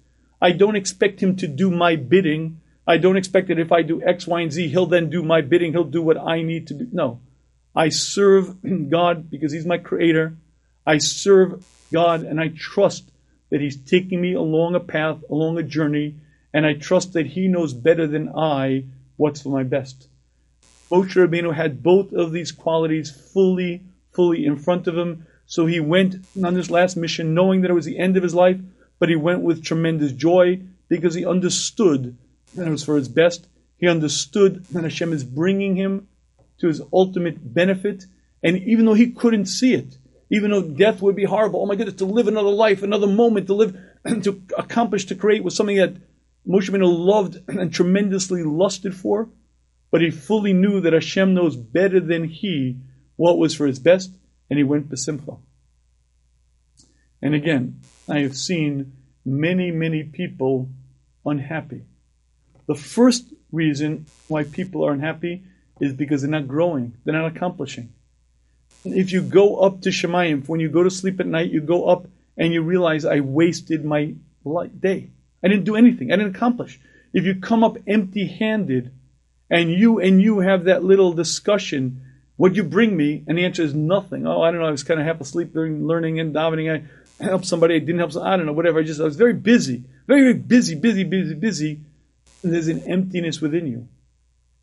I 0.41 0.51
don't 0.51 0.75
expect 0.75 1.21
Him 1.21 1.35
to 1.37 1.47
do 1.47 1.69
my 1.69 1.95
bidding. 1.95 2.58
I 2.89 2.97
don't 2.97 3.17
expect 3.17 3.49
that 3.49 3.59
if 3.59 3.71
I 3.71 3.83
do 3.83 4.01
X, 4.01 4.25
Y, 4.25 4.41
and 4.41 4.51
Z, 4.51 4.67
He'll 4.69 4.87
then 4.87 5.11
do 5.11 5.21
my 5.21 5.41
bidding. 5.41 5.73
He'll 5.73 5.83
do 5.83 6.01
what 6.01 6.17
I 6.17 6.41
need 6.41 6.65
to 6.67 6.73
do. 6.73 6.87
No. 6.91 7.21
I 7.75 7.89
serve 7.89 8.55
God 8.89 9.29
because 9.29 9.51
He's 9.51 9.67
my 9.67 9.77
creator. 9.77 10.35
I 10.87 10.97
serve 10.97 11.63
God 11.93 12.23
and 12.23 12.41
I 12.41 12.47
trust 12.47 13.11
that 13.51 13.61
He's 13.61 13.77
taking 13.77 14.19
me 14.19 14.33
along 14.33 14.73
a 14.73 14.79
path, 14.79 15.17
along 15.29 15.59
a 15.59 15.63
journey, 15.63 16.15
and 16.51 16.65
I 16.65 16.73
trust 16.73 17.13
that 17.13 17.27
He 17.27 17.47
knows 17.47 17.73
better 17.75 18.07
than 18.07 18.29
I 18.35 18.85
what's 19.17 19.43
for 19.43 19.49
my 19.49 19.61
best. 19.61 20.07
Moshe 20.91 21.13
Rabbeinu 21.13 21.53
had 21.53 21.83
both 21.83 22.11
of 22.11 22.31
these 22.31 22.51
qualities 22.51 23.11
fully, 23.11 23.83
fully 24.13 24.47
in 24.47 24.55
front 24.55 24.87
of 24.87 24.97
him. 24.97 25.27
So 25.45 25.67
he 25.67 25.79
went 25.79 26.15
on 26.43 26.55
this 26.55 26.71
last 26.71 26.97
mission 26.97 27.35
knowing 27.35 27.61
that 27.61 27.69
it 27.69 27.75
was 27.75 27.85
the 27.85 27.99
end 27.99 28.17
of 28.17 28.23
his 28.23 28.33
life, 28.33 28.59
but 28.97 29.09
he 29.09 29.15
went 29.15 29.41
with 29.41 29.63
tremendous 29.63 30.11
joy 30.11 30.61
because 30.87 31.13
he 31.13 31.23
understood 31.23 32.17
that 32.55 32.67
it 32.67 32.71
was 32.71 32.83
for 32.83 32.95
his 32.95 33.09
best. 33.09 33.47
He 33.77 33.87
understood 33.87 34.65
that 34.65 34.83
Hashem 34.83 35.13
is 35.13 35.23
bringing 35.23 35.75
him 35.75 36.07
to 36.59 36.67
his 36.67 36.81
ultimate 36.91 37.53
benefit. 37.53 38.05
And 38.43 38.57
even 38.57 38.85
though 38.85 38.93
he 38.93 39.11
couldn't 39.11 39.45
see 39.45 39.73
it, 39.73 39.97
even 40.29 40.51
though 40.51 40.61
death 40.61 41.01
would 41.01 41.15
be 41.15 41.25
horrible, 41.25 41.61
oh 41.61 41.65
my 41.65 41.75
goodness, 41.75 41.95
to 41.95 42.05
live 42.05 42.27
another 42.27 42.49
life, 42.49 42.83
another 42.83 43.07
moment, 43.07 43.47
to 43.47 43.53
live, 43.53 43.77
to 44.23 44.41
accomplish, 44.57 45.05
to 45.05 45.15
create 45.15 45.43
was 45.43 45.55
something 45.55 45.77
that 45.77 45.97
Moshe 46.47 46.69
loved 46.71 47.37
and 47.47 47.73
tremendously 47.73 48.43
lusted 48.43 48.95
for. 48.95 49.29
But 49.91 50.01
he 50.01 50.11
fully 50.11 50.53
knew 50.53 50.81
that 50.81 50.93
Hashem 50.93 51.33
knows 51.33 51.55
better 51.55 51.99
than 51.99 52.25
he 52.25 52.77
what 53.15 53.39
was 53.39 53.55
for 53.55 53.65
his 53.65 53.79
best, 53.79 54.11
and 54.49 54.57
he 54.57 54.63
went 54.63 54.89
besimcha. 54.89 55.39
And 57.21 57.33
again, 57.33 57.81
I 58.07 58.19
have 58.19 58.37
seen 58.37 58.93
many, 59.25 59.71
many 59.71 60.03
people 60.03 60.69
unhappy. 61.25 61.85
The 62.69 62.75
first 62.75 63.25
reason 63.51 64.05
why 64.27 64.43
people 64.43 64.85
are 64.85 64.91
unhappy 64.91 65.41
is 65.79 65.91
because 65.91 66.21
they're 66.21 66.29
not 66.29 66.47
growing, 66.47 66.93
they're 67.03 67.19
not 67.19 67.35
accomplishing. 67.35 67.91
If 68.85 69.11
you 69.11 69.23
go 69.23 69.55
up 69.61 69.81
to 69.81 69.89
Shamayim, 69.89 70.47
when 70.47 70.59
you 70.59 70.69
go 70.69 70.83
to 70.83 70.91
sleep 70.91 71.19
at 71.19 71.25
night, 71.25 71.49
you 71.49 71.61
go 71.61 71.87
up 71.87 72.05
and 72.37 72.53
you 72.53 72.61
realize 72.61 73.05
I 73.05 73.21
wasted 73.21 73.83
my 73.83 74.13
day. 74.79 75.09
I 75.43 75.47
didn't 75.47 75.63
do 75.63 75.77
anything. 75.77 76.11
I 76.11 76.17
didn't 76.17 76.35
accomplish. 76.35 76.79
If 77.11 77.25
you 77.25 77.41
come 77.41 77.63
up 77.63 77.77
empty 77.87 78.27
handed 78.27 78.91
and 79.49 79.71
you 79.71 79.99
and 79.99 80.21
you 80.21 80.41
have 80.41 80.65
that 80.65 80.83
little 80.83 81.13
discussion, 81.13 82.03
what'd 82.35 82.55
you 82.55 82.63
bring 82.63 82.95
me? 82.95 83.23
And 83.27 83.35
the 83.35 83.45
answer 83.45 83.63
is 83.63 83.73
nothing. 83.73 84.27
Oh, 84.27 84.43
I 84.43 84.51
don't 84.51 84.59
know. 84.59 84.67
I 84.67 84.71
was 84.71 84.83
kind 84.83 84.99
of 84.99 85.07
half 85.07 85.19
asleep 85.21 85.53
during 85.53 85.87
learning 85.87 86.19
and 86.19 86.35
davening. 86.35 86.69
I 87.19 87.23
helped 87.23 87.47
somebody. 87.47 87.73
I 87.73 87.79
didn't 87.79 87.97
help. 87.97 88.15
I 88.15 88.37
don't 88.37 88.45
know. 88.45 88.53
Whatever. 88.53 88.77
I 88.77 88.83
just 88.83 89.01
I 89.01 89.05
was 89.05 89.15
very 89.15 89.33
busy, 89.33 89.85
very, 90.05 90.21
very 90.21 90.33
busy, 90.35 90.75
busy, 90.75 91.03
busy, 91.03 91.33
busy. 91.33 91.79
There's 92.41 92.67
an 92.67 92.83
emptiness 92.87 93.41
within 93.41 93.67
you. 93.67 93.87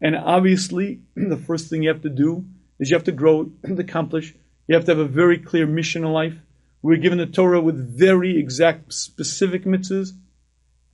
And 0.00 0.16
obviously, 0.16 1.00
the 1.16 1.36
first 1.36 1.68
thing 1.68 1.82
you 1.82 1.88
have 1.88 2.02
to 2.02 2.10
do 2.10 2.44
is 2.78 2.90
you 2.90 2.96
have 2.96 3.04
to 3.04 3.12
grow 3.12 3.50
and 3.62 3.78
accomplish. 3.78 4.34
You 4.66 4.74
have 4.74 4.84
to 4.86 4.92
have 4.92 4.98
a 4.98 5.04
very 5.04 5.38
clear 5.38 5.66
mission 5.66 6.04
in 6.04 6.12
life. 6.12 6.34
We're 6.82 6.96
given 6.98 7.18
the 7.18 7.26
Torah 7.26 7.60
with 7.60 7.98
very 7.98 8.38
exact, 8.38 8.92
specific 8.92 9.64
mitzvahs, 9.64 10.12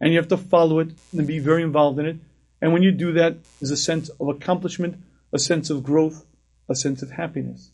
and 0.01 0.13
you 0.13 0.19
have 0.19 0.29
to 0.29 0.37
follow 0.37 0.79
it 0.79 0.91
and 1.13 1.27
be 1.27 1.39
very 1.39 1.63
involved 1.63 1.99
in 1.99 2.07
it. 2.07 2.17
And 2.61 2.73
when 2.73 2.83
you 2.83 2.93
do 2.93 3.13
that, 3.13 3.37
there's 3.61 3.71
a 3.71 3.77
sense 3.77 4.09
of 4.09 4.29
accomplishment, 4.29 5.03
a 5.33 5.39
sense 5.39 5.69
of 5.69 5.83
growth, 5.83 6.25
a 6.69 6.75
sense 6.75 7.03
of 7.03 7.11
happiness. 7.11 7.73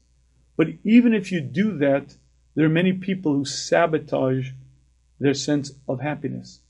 But 0.57 0.69
even 0.83 1.15
if 1.15 1.31
you 1.31 1.41
do 1.41 1.79
that, 1.79 2.17
there 2.55 2.67
are 2.67 2.71
many 2.71 2.93
people 2.93 3.35
who 3.35 3.45
sabotage 3.45 4.51
their 5.21 5.35
sense 5.35 5.73
of 5.87 6.01
happiness 6.01 6.61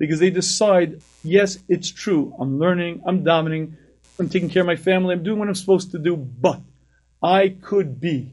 because 0.00 0.18
they 0.18 0.30
decide, 0.30 1.02
yes, 1.22 1.58
it's 1.68 1.90
true. 1.90 2.34
I'm 2.40 2.58
learning, 2.58 3.02
I'm 3.06 3.22
davening, 3.22 3.74
I'm 4.18 4.30
taking 4.30 4.48
care 4.48 4.62
of 4.62 4.66
my 4.66 4.76
family, 4.76 5.14
I'm 5.14 5.22
doing 5.22 5.38
what 5.38 5.46
I'm 5.46 5.54
supposed 5.54 5.90
to 5.90 5.98
do, 5.98 6.16
but 6.16 6.62
I 7.22 7.50
could 7.50 8.00
be. 8.00 8.32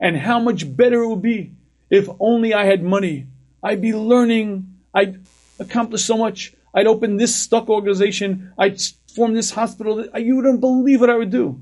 And 0.00 0.16
how 0.16 0.40
much 0.40 0.76
better 0.76 1.04
it 1.04 1.08
would 1.08 1.22
be 1.22 1.52
if 1.90 2.08
only 2.18 2.52
I 2.54 2.64
had 2.64 2.82
money. 2.82 3.28
I'd 3.62 3.80
be 3.80 3.94
learning, 3.94 4.78
I'd 4.92 5.24
accomplish 5.60 6.02
so 6.02 6.16
much. 6.16 6.54
I'd 6.74 6.88
open 6.88 7.18
this 7.18 7.36
stuck 7.36 7.68
organization. 7.68 8.52
I'd 8.58 8.80
form 9.14 9.34
this 9.34 9.52
hospital. 9.52 10.06
You 10.18 10.36
wouldn't 10.36 10.60
believe 10.60 11.00
what 11.00 11.10
I 11.10 11.16
would 11.16 11.30
do. 11.30 11.60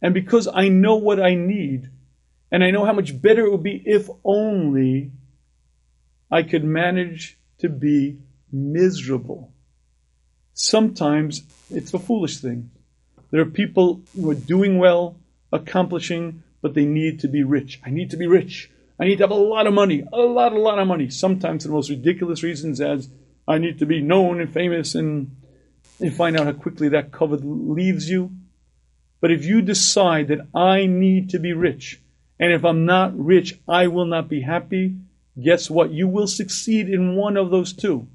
And 0.00 0.14
because 0.14 0.48
I 0.48 0.68
know 0.68 0.96
what 0.96 1.20
I 1.20 1.34
need, 1.34 1.90
and 2.50 2.64
I 2.64 2.70
know 2.70 2.86
how 2.86 2.94
much 2.94 3.20
better 3.20 3.44
it 3.44 3.50
would 3.50 3.62
be 3.62 3.82
if 3.84 4.08
only 4.24 5.10
I 6.30 6.42
could 6.44 6.64
manage 6.64 7.35
to 7.58 7.68
be 7.68 8.18
miserable. 8.52 9.52
Sometimes 10.52 11.42
it's 11.70 11.92
a 11.94 11.98
foolish 11.98 12.38
thing. 12.38 12.70
There 13.30 13.40
are 13.40 13.46
people 13.46 14.00
who 14.14 14.30
are 14.30 14.34
doing 14.34 14.78
well, 14.78 15.16
accomplishing, 15.52 16.42
but 16.62 16.74
they 16.74 16.84
need 16.84 17.20
to 17.20 17.28
be 17.28 17.42
rich. 17.42 17.80
I 17.84 17.90
need 17.90 18.10
to 18.10 18.16
be 18.16 18.26
rich. 18.26 18.70
I 18.98 19.04
need 19.04 19.16
to 19.18 19.24
have 19.24 19.30
a 19.30 19.34
lot 19.34 19.66
of 19.66 19.74
money, 19.74 20.04
a 20.12 20.16
lot, 20.16 20.52
a 20.52 20.58
lot 20.58 20.78
of 20.78 20.86
money. 20.86 21.10
Sometimes 21.10 21.64
the 21.64 21.70
most 21.70 21.90
ridiculous 21.90 22.42
reasons 22.42 22.80
as 22.80 23.08
I 23.46 23.58
need 23.58 23.78
to 23.80 23.86
be 23.86 24.00
known 24.00 24.40
and 24.40 24.52
famous, 24.52 24.94
and 24.94 25.36
you 25.98 26.10
find 26.10 26.36
out 26.36 26.46
how 26.46 26.52
quickly 26.52 26.88
that 26.90 27.12
covet 27.12 27.40
leaves 27.44 28.08
you. 28.08 28.32
But 29.20 29.30
if 29.30 29.44
you 29.44 29.60
decide 29.62 30.28
that 30.28 30.46
I 30.54 30.86
need 30.86 31.30
to 31.30 31.38
be 31.38 31.52
rich, 31.52 32.00
and 32.38 32.52
if 32.52 32.64
I'm 32.64 32.86
not 32.86 33.18
rich, 33.18 33.58
I 33.68 33.88
will 33.88 34.06
not 34.06 34.28
be 34.28 34.42
happy, 34.42 34.94
guess 35.40 35.70
what? 35.70 35.90
You 35.90 36.08
will 36.08 36.26
succeed 36.26 36.88
in 36.88 37.16
one 37.16 37.36
of 37.36 37.50
those 37.50 37.72
two. 37.72 38.06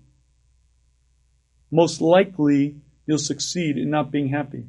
Most 1.72 2.02
likely, 2.02 2.76
you'll 3.06 3.18
succeed 3.18 3.78
in 3.78 3.90
not 3.90 4.12
being 4.12 4.30
happy. 4.30 4.66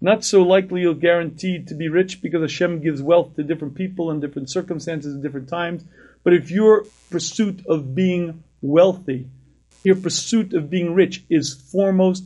Not 0.00 0.24
so 0.24 0.42
likely 0.42 0.80
you'll 0.80 0.94
guaranteed 0.94 1.68
to 1.68 1.74
be 1.74 1.88
rich 1.88 2.22
because 2.22 2.40
Hashem 2.40 2.80
gives 2.80 3.02
wealth 3.02 3.36
to 3.36 3.42
different 3.42 3.74
people 3.74 4.10
in 4.10 4.20
different 4.20 4.50
circumstances 4.50 5.14
at 5.14 5.22
different 5.22 5.48
times. 5.48 5.84
But 6.24 6.32
if 6.32 6.50
your 6.50 6.86
pursuit 7.10 7.64
of 7.66 7.94
being 7.94 8.42
wealthy 8.62 9.28
your 9.82 9.96
pursuit 9.96 10.52
of 10.52 10.70
being 10.70 10.94
rich 10.94 11.24
is 11.30 11.54
foremost. 11.54 12.24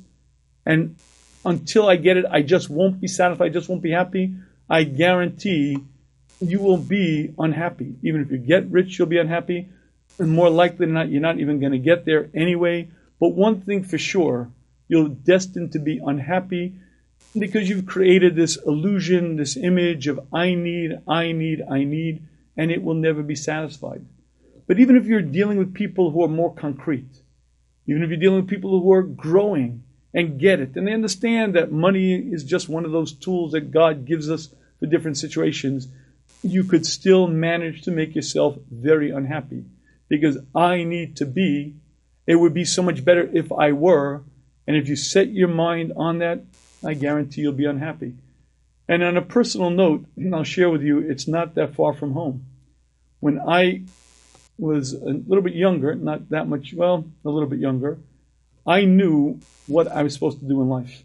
And 0.66 0.96
until 1.44 1.88
I 1.88 1.96
get 1.96 2.16
it, 2.16 2.24
I 2.30 2.42
just 2.42 2.70
won't 2.70 3.00
be 3.00 3.08
satisfied, 3.08 3.46
I 3.46 3.48
just 3.50 3.68
won't 3.68 3.82
be 3.82 3.90
happy. 3.90 4.34
I 4.68 4.84
guarantee 4.84 5.78
you 6.40 6.60
will 6.60 6.78
be 6.78 7.32
unhappy. 7.38 7.96
Even 8.02 8.20
if 8.20 8.30
you 8.30 8.38
get 8.38 8.70
rich, 8.70 8.98
you'll 8.98 9.08
be 9.08 9.18
unhappy. 9.18 9.68
And 10.18 10.30
more 10.30 10.50
likely 10.50 10.86
than 10.86 10.94
not, 10.94 11.08
you're 11.08 11.20
not 11.20 11.38
even 11.38 11.60
going 11.60 11.72
to 11.72 11.78
get 11.78 12.04
there 12.04 12.30
anyway. 12.34 12.88
But 13.20 13.30
one 13.30 13.60
thing 13.60 13.82
for 13.84 13.98
sure, 13.98 14.50
you're 14.88 15.08
destined 15.08 15.72
to 15.72 15.78
be 15.78 16.00
unhappy 16.04 16.74
because 17.36 17.68
you've 17.68 17.86
created 17.86 18.36
this 18.36 18.56
illusion, 18.56 19.36
this 19.36 19.56
image 19.56 20.06
of 20.06 20.20
I 20.32 20.54
need, 20.54 21.00
I 21.08 21.32
need, 21.32 21.62
I 21.68 21.84
need, 21.84 22.22
and 22.56 22.70
it 22.70 22.82
will 22.82 22.94
never 22.94 23.22
be 23.22 23.34
satisfied. 23.34 24.04
But 24.66 24.78
even 24.78 24.96
if 24.96 25.06
you're 25.06 25.22
dealing 25.22 25.58
with 25.58 25.74
people 25.74 26.10
who 26.10 26.22
are 26.22 26.28
more 26.28 26.54
concrete, 26.54 27.20
even 27.86 28.02
if 28.02 28.08
you're 28.08 28.18
dealing 28.18 28.40
with 28.40 28.48
people 28.48 28.80
who 28.80 28.92
are 28.92 29.02
growing 29.02 29.82
and 30.14 30.38
get 30.38 30.60
it, 30.60 30.76
and 30.76 30.86
they 30.86 30.92
understand 30.92 31.54
that 31.54 31.72
money 31.72 32.14
is 32.14 32.44
just 32.44 32.68
one 32.68 32.84
of 32.84 32.92
those 32.92 33.12
tools 33.12 33.52
that 33.52 33.72
God 33.72 34.06
gives 34.06 34.30
us 34.30 34.48
for 34.78 34.86
different 34.86 35.18
situations, 35.18 35.88
you 36.44 36.64
could 36.64 36.84
still 36.84 37.26
manage 37.26 37.82
to 37.82 37.90
make 37.90 38.14
yourself 38.14 38.56
very 38.70 39.10
unhappy. 39.10 39.64
Because 40.08 40.38
I 40.54 40.84
need 40.84 41.16
to 41.16 41.26
be, 41.26 41.76
it 42.26 42.36
would 42.36 42.54
be 42.54 42.64
so 42.64 42.82
much 42.82 43.04
better 43.04 43.28
if 43.32 43.50
I 43.50 43.72
were, 43.72 44.22
and 44.66 44.76
if 44.76 44.88
you 44.88 44.96
set 44.96 45.28
your 45.28 45.48
mind 45.48 45.92
on 45.96 46.18
that, 46.18 46.44
I 46.84 46.94
guarantee 46.94 47.40
you'll 47.40 47.52
be 47.52 47.64
unhappy. 47.64 48.14
And 48.86 49.02
on 49.02 49.16
a 49.16 49.22
personal 49.22 49.70
note, 49.70 50.04
and 50.16 50.34
I'll 50.34 50.44
share 50.44 50.70
with 50.70 50.82
you, 50.82 50.98
it's 50.98 51.26
not 51.26 51.54
that 51.54 51.74
far 51.74 51.94
from 51.94 52.12
home. 52.12 52.44
When 53.20 53.40
I 53.40 53.84
was 54.58 54.92
a 54.92 54.98
little 55.26 55.42
bit 55.42 55.54
younger, 55.54 55.94
not 55.94 56.28
that 56.28 56.46
much, 56.46 56.74
well, 56.74 57.04
a 57.24 57.30
little 57.30 57.48
bit 57.48 57.58
younger, 57.58 57.98
I 58.66 58.84
knew 58.84 59.40
what 59.66 59.88
I 59.88 60.02
was 60.02 60.14
supposed 60.14 60.40
to 60.40 60.46
do 60.46 60.60
in 60.60 60.68
life. 60.68 61.02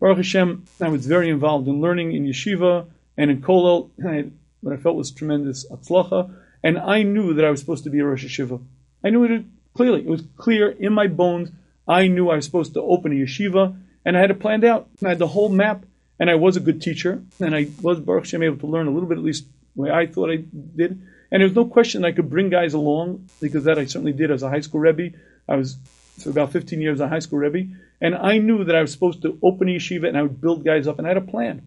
Baruch 0.00 0.16
Hashem, 0.18 0.64
I 0.80 0.88
was 0.88 1.06
very 1.06 1.28
involved 1.28 1.68
in 1.68 1.80
learning 1.80 2.12
in 2.12 2.24
yeshiva 2.24 2.86
and 3.16 3.30
in 3.30 3.40
kollel, 3.42 3.90
what 4.62 4.72
I 4.72 4.78
felt 4.78 4.96
was 4.96 5.10
tremendous 5.10 5.68
atzlacha, 5.70 6.34
and 6.62 6.78
I 6.78 7.02
knew 7.02 7.34
that 7.34 7.44
I 7.44 7.50
was 7.50 7.60
supposed 7.60 7.84
to 7.84 7.90
be 7.90 7.98
a 7.98 8.04
Rosh 8.04 8.24
Yeshiva. 8.24 8.62
I 9.04 9.10
knew 9.10 9.24
it 9.24 9.44
clearly. 9.74 10.00
It 10.00 10.08
was 10.08 10.22
clear 10.36 10.70
in 10.70 10.92
my 10.92 11.08
bones. 11.08 11.50
I 11.86 12.06
knew 12.06 12.30
I 12.30 12.36
was 12.36 12.44
supposed 12.44 12.74
to 12.74 12.82
open 12.82 13.12
a 13.12 13.16
yeshiva, 13.16 13.76
and 14.04 14.16
I 14.16 14.20
had 14.20 14.30
it 14.30 14.40
planned 14.40 14.64
out. 14.64 14.88
I 15.04 15.10
had 15.10 15.18
the 15.18 15.26
whole 15.26 15.48
map, 15.48 15.84
and 16.18 16.30
I 16.30 16.36
was 16.36 16.56
a 16.56 16.60
good 16.60 16.80
teacher, 16.80 17.22
and 17.40 17.54
I 17.54 17.68
was 17.82 17.98
Baruch 17.98 18.24
Hashem 18.24 18.42
able 18.42 18.58
to 18.58 18.66
learn 18.66 18.86
a 18.86 18.90
little 18.90 19.08
bit, 19.08 19.18
at 19.18 19.24
least 19.24 19.46
the 19.74 19.82
way 19.82 19.90
I 19.90 20.06
thought 20.06 20.30
I 20.30 20.36
did. 20.36 21.02
And 21.30 21.40
there 21.40 21.48
was 21.48 21.56
no 21.56 21.64
question 21.64 22.04
I 22.04 22.12
could 22.12 22.30
bring 22.30 22.50
guys 22.50 22.74
along, 22.74 23.28
because 23.40 23.64
that 23.64 23.78
I 23.78 23.86
certainly 23.86 24.12
did 24.12 24.30
as 24.30 24.42
a 24.42 24.50
high 24.50 24.60
school 24.60 24.80
Rebbe. 24.80 25.16
I 25.48 25.56
was 25.56 25.76
for 26.22 26.30
about 26.30 26.52
15 26.52 26.80
years 26.80 27.00
a 27.00 27.08
high 27.08 27.18
school 27.18 27.38
Rebbe, 27.40 27.74
and 28.00 28.14
I 28.14 28.38
knew 28.38 28.64
that 28.64 28.76
I 28.76 28.82
was 28.82 28.92
supposed 28.92 29.22
to 29.22 29.38
open 29.42 29.68
a 29.68 29.72
yeshiva 29.72 30.06
and 30.08 30.16
I 30.16 30.22
would 30.22 30.40
build 30.40 30.64
guys 30.64 30.86
up, 30.86 30.98
and 30.98 31.06
I 31.06 31.10
had 31.10 31.16
a 31.16 31.22
plan. 31.22 31.66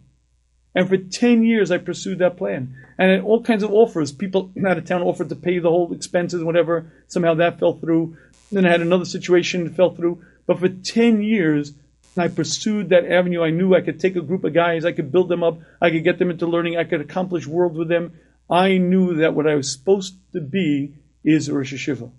And 0.76 0.90
for 0.90 0.98
10 0.98 1.44
years, 1.44 1.72
I 1.72 1.78
pursued 1.78 2.20
that 2.20 2.38
plan. 2.38 2.76
And 2.98 3.24
all 3.24 3.42
kinds 3.42 3.64
of 3.64 3.72
offers. 3.72 4.12
People 4.12 4.52
out 4.68 4.78
of 4.78 4.86
town 4.86 5.02
offered 5.02 5.30
to 5.30 5.36
pay 5.36 5.60
the 5.60 5.70
whole 5.70 5.94
expenses, 5.94 6.44
whatever. 6.44 6.92
Somehow 7.08 7.36
that 7.36 7.60
fell 7.60 7.74
through. 7.74 8.18
Then 8.52 8.66
I 8.66 8.72
had 8.72 8.82
another 8.82 9.06
situation 9.06 9.64
that 9.64 9.76
fell 9.76 9.96
through. 9.96 10.22
But 10.46 10.60
for 10.60 10.70
10 10.70 11.24
years, 11.24 11.74
I 12.18 12.28
pursued 12.28 12.90
that 12.90 13.10
avenue. 13.10 13.42
I 13.42 13.50
knew 13.50 13.74
I 13.74 13.82
could 13.82 14.00
take 14.00 14.16
a 14.16 14.22
group 14.22 14.44
of 14.44 14.54
guys, 14.54 14.86
I 14.86 14.92
could 14.92 15.12
build 15.12 15.30
them 15.30 15.44
up, 15.44 15.60
I 15.82 15.90
could 15.90 16.04
get 16.04 16.20
them 16.20 16.30
into 16.30 16.46
learning, 16.46 16.78
I 16.78 16.86
could 16.86 17.02
accomplish 17.02 17.46
worlds 17.46 17.78
with 17.78 17.90
them. 17.90 18.14
I 18.50 18.78
knew 18.78 19.16
that 19.16 19.34
what 19.34 19.48
I 19.48 19.56
was 19.56 19.72
supposed 19.72 20.16
to 20.34 20.40
be 20.40 20.94
is 21.24 21.50
Rosh 21.50 21.74
Yeshiva. 21.74 22.12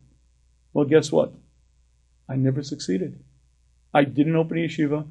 Well, 0.72 0.84
guess 0.84 1.12
what? 1.12 1.32
I 2.28 2.36
never 2.36 2.62
succeeded. 2.62 3.22
I 3.94 4.04
didn't 4.04 4.36
open 4.36 4.58
a 4.58 4.62
yeshiva. 4.62 5.06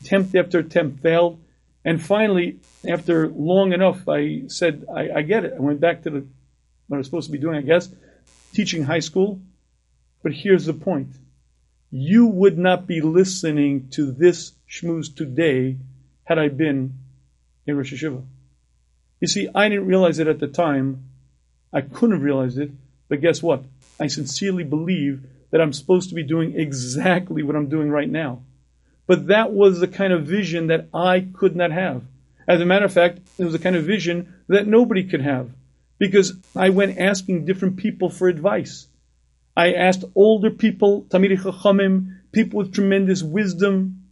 Attempt 0.00 0.34
after 0.34 0.58
attempt 0.58 1.02
failed. 1.02 1.38
And 1.86 2.02
finally, 2.02 2.58
after 2.86 3.28
long 3.28 3.72
enough, 3.72 4.08
I 4.08 4.42
said, 4.48 4.86
I, 4.92 5.18
I 5.18 5.22
get 5.22 5.44
it. 5.44 5.54
I 5.56 5.60
went 5.60 5.80
back 5.80 6.02
to 6.02 6.10
the, 6.10 6.26
what 6.88 6.96
I 6.96 6.98
was 6.98 7.06
supposed 7.06 7.28
to 7.28 7.32
be 7.32 7.38
doing, 7.38 7.56
I 7.56 7.62
guess, 7.62 7.88
teaching 8.52 8.82
high 8.82 8.98
school. 8.98 9.40
But 10.20 10.32
here's 10.32 10.66
the 10.66 10.74
point. 10.74 11.10
You 11.92 12.26
would 12.26 12.58
not 12.58 12.88
be 12.88 13.00
listening 13.00 13.88
to 13.90 14.10
this 14.10 14.52
shmooze 14.68 15.14
today 15.14 15.76
had 16.24 16.40
I 16.40 16.48
been 16.48 16.94
in 17.68 17.76
Rosh 17.76 17.94
Yeshiva. 17.94 18.24
You 19.20 19.28
see, 19.28 19.48
I 19.54 19.68
didn't 19.68 19.86
realize 19.86 20.18
it 20.18 20.26
at 20.26 20.40
the 20.40 20.48
time. 20.48 21.04
I 21.72 21.82
couldn't 21.82 22.16
have 22.16 22.24
realized 22.24 22.58
it. 22.58 22.72
But 23.08 23.20
guess 23.20 23.40
what? 23.40 23.62
I 24.00 24.08
sincerely 24.08 24.64
believe 24.64 25.24
that 25.52 25.60
I'm 25.60 25.72
supposed 25.72 26.08
to 26.08 26.16
be 26.16 26.24
doing 26.24 26.58
exactly 26.58 27.44
what 27.44 27.54
I'm 27.54 27.68
doing 27.68 27.90
right 27.90 28.10
now. 28.10 28.42
But 29.06 29.28
that 29.28 29.52
was 29.52 29.80
the 29.80 29.88
kind 29.88 30.12
of 30.12 30.26
vision 30.26 30.66
that 30.68 30.88
I 30.92 31.20
could 31.32 31.54
not 31.54 31.70
have. 31.70 32.02
As 32.48 32.60
a 32.60 32.66
matter 32.66 32.84
of 32.84 32.92
fact, 32.92 33.20
it 33.38 33.44
was 33.44 33.52
the 33.52 33.58
kind 33.58 33.76
of 33.76 33.84
vision 33.84 34.34
that 34.48 34.66
nobody 34.66 35.04
could 35.04 35.22
have 35.22 35.50
because 35.98 36.34
I 36.54 36.70
went 36.70 36.98
asking 36.98 37.44
different 37.44 37.76
people 37.76 38.10
for 38.10 38.28
advice. 38.28 38.88
I 39.56 39.72
asked 39.72 40.04
older 40.14 40.50
people, 40.50 41.06
Talmidei 41.08 41.38
Chachamim, 41.38 42.18
people 42.32 42.58
with 42.58 42.74
tremendous 42.74 43.22
wisdom. 43.22 44.02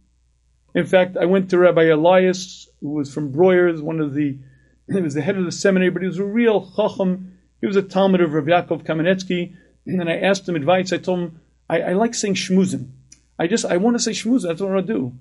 In 0.73 0.85
fact, 0.85 1.17
I 1.17 1.25
went 1.25 1.49
to 1.51 1.59
Rabbi 1.59 1.83
Elias, 1.83 2.67
who 2.81 2.93
was 2.93 3.13
from 3.13 3.31
Breuers, 3.31 3.81
one 3.81 3.99
of 3.99 4.13
the, 4.13 4.39
he 4.91 5.01
was 5.01 5.13
the 5.13 5.21
head 5.21 5.37
of 5.37 5.45
the 5.45 5.51
seminary, 5.51 5.91
but 5.91 6.01
he 6.01 6.07
was 6.07 6.19
a 6.19 6.25
real 6.25 6.71
Chacham. 6.75 7.37
He 7.61 7.67
was 7.67 7.75
a 7.75 7.83
Talmid 7.83 8.23
of 8.23 8.33
Rav 8.33 8.45
Yaakov 8.45 8.85
Kamenetsky. 8.85 9.55
And 9.85 10.09
I 10.09 10.17
asked 10.17 10.49
him 10.49 10.55
advice. 10.55 10.91
I 10.91 10.97
told 10.97 11.19
him, 11.19 11.41
I, 11.69 11.81
I 11.81 11.93
like 11.93 12.15
saying 12.15 12.35
shmuzim. 12.35 12.89
I 13.37 13.47
just, 13.47 13.65
I 13.65 13.77
want 13.77 13.95
to 13.95 14.03
say 14.03 14.11
shmuzim. 14.11 14.43
That's 14.43 14.61
what 14.61 14.71
I 14.71 14.75
want 14.75 14.87
to 14.87 14.93
do. 14.93 15.13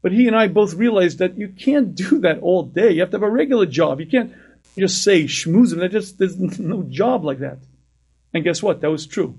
But 0.00 0.12
he 0.12 0.26
and 0.26 0.36
I 0.36 0.46
both 0.48 0.74
realized 0.74 1.18
that 1.18 1.36
you 1.36 1.48
can't 1.48 1.94
do 1.94 2.20
that 2.20 2.40
all 2.40 2.62
day. 2.62 2.92
You 2.92 3.00
have 3.00 3.10
to 3.10 3.16
have 3.16 3.22
a 3.22 3.30
regular 3.30 3.66
job. 3.66 4.00
You 4.00 4.06
can't 4.06 4.32
just 4.78 5.02
say 5.02 5.24
shmuzim. 5.24 5.80
That 5.80 5.92
just, 5.92 6.18
there's 6.18 6.38
no 6.58 6.82
job 6.82 7.24
like 7.24 7.40
that. 7.40 7.58
And 8.32 8.44
guess 8.44 8.62
what? 8.62 8.80
That 8.80 8.90
was 8.90 9.06
true. 9.06 9.38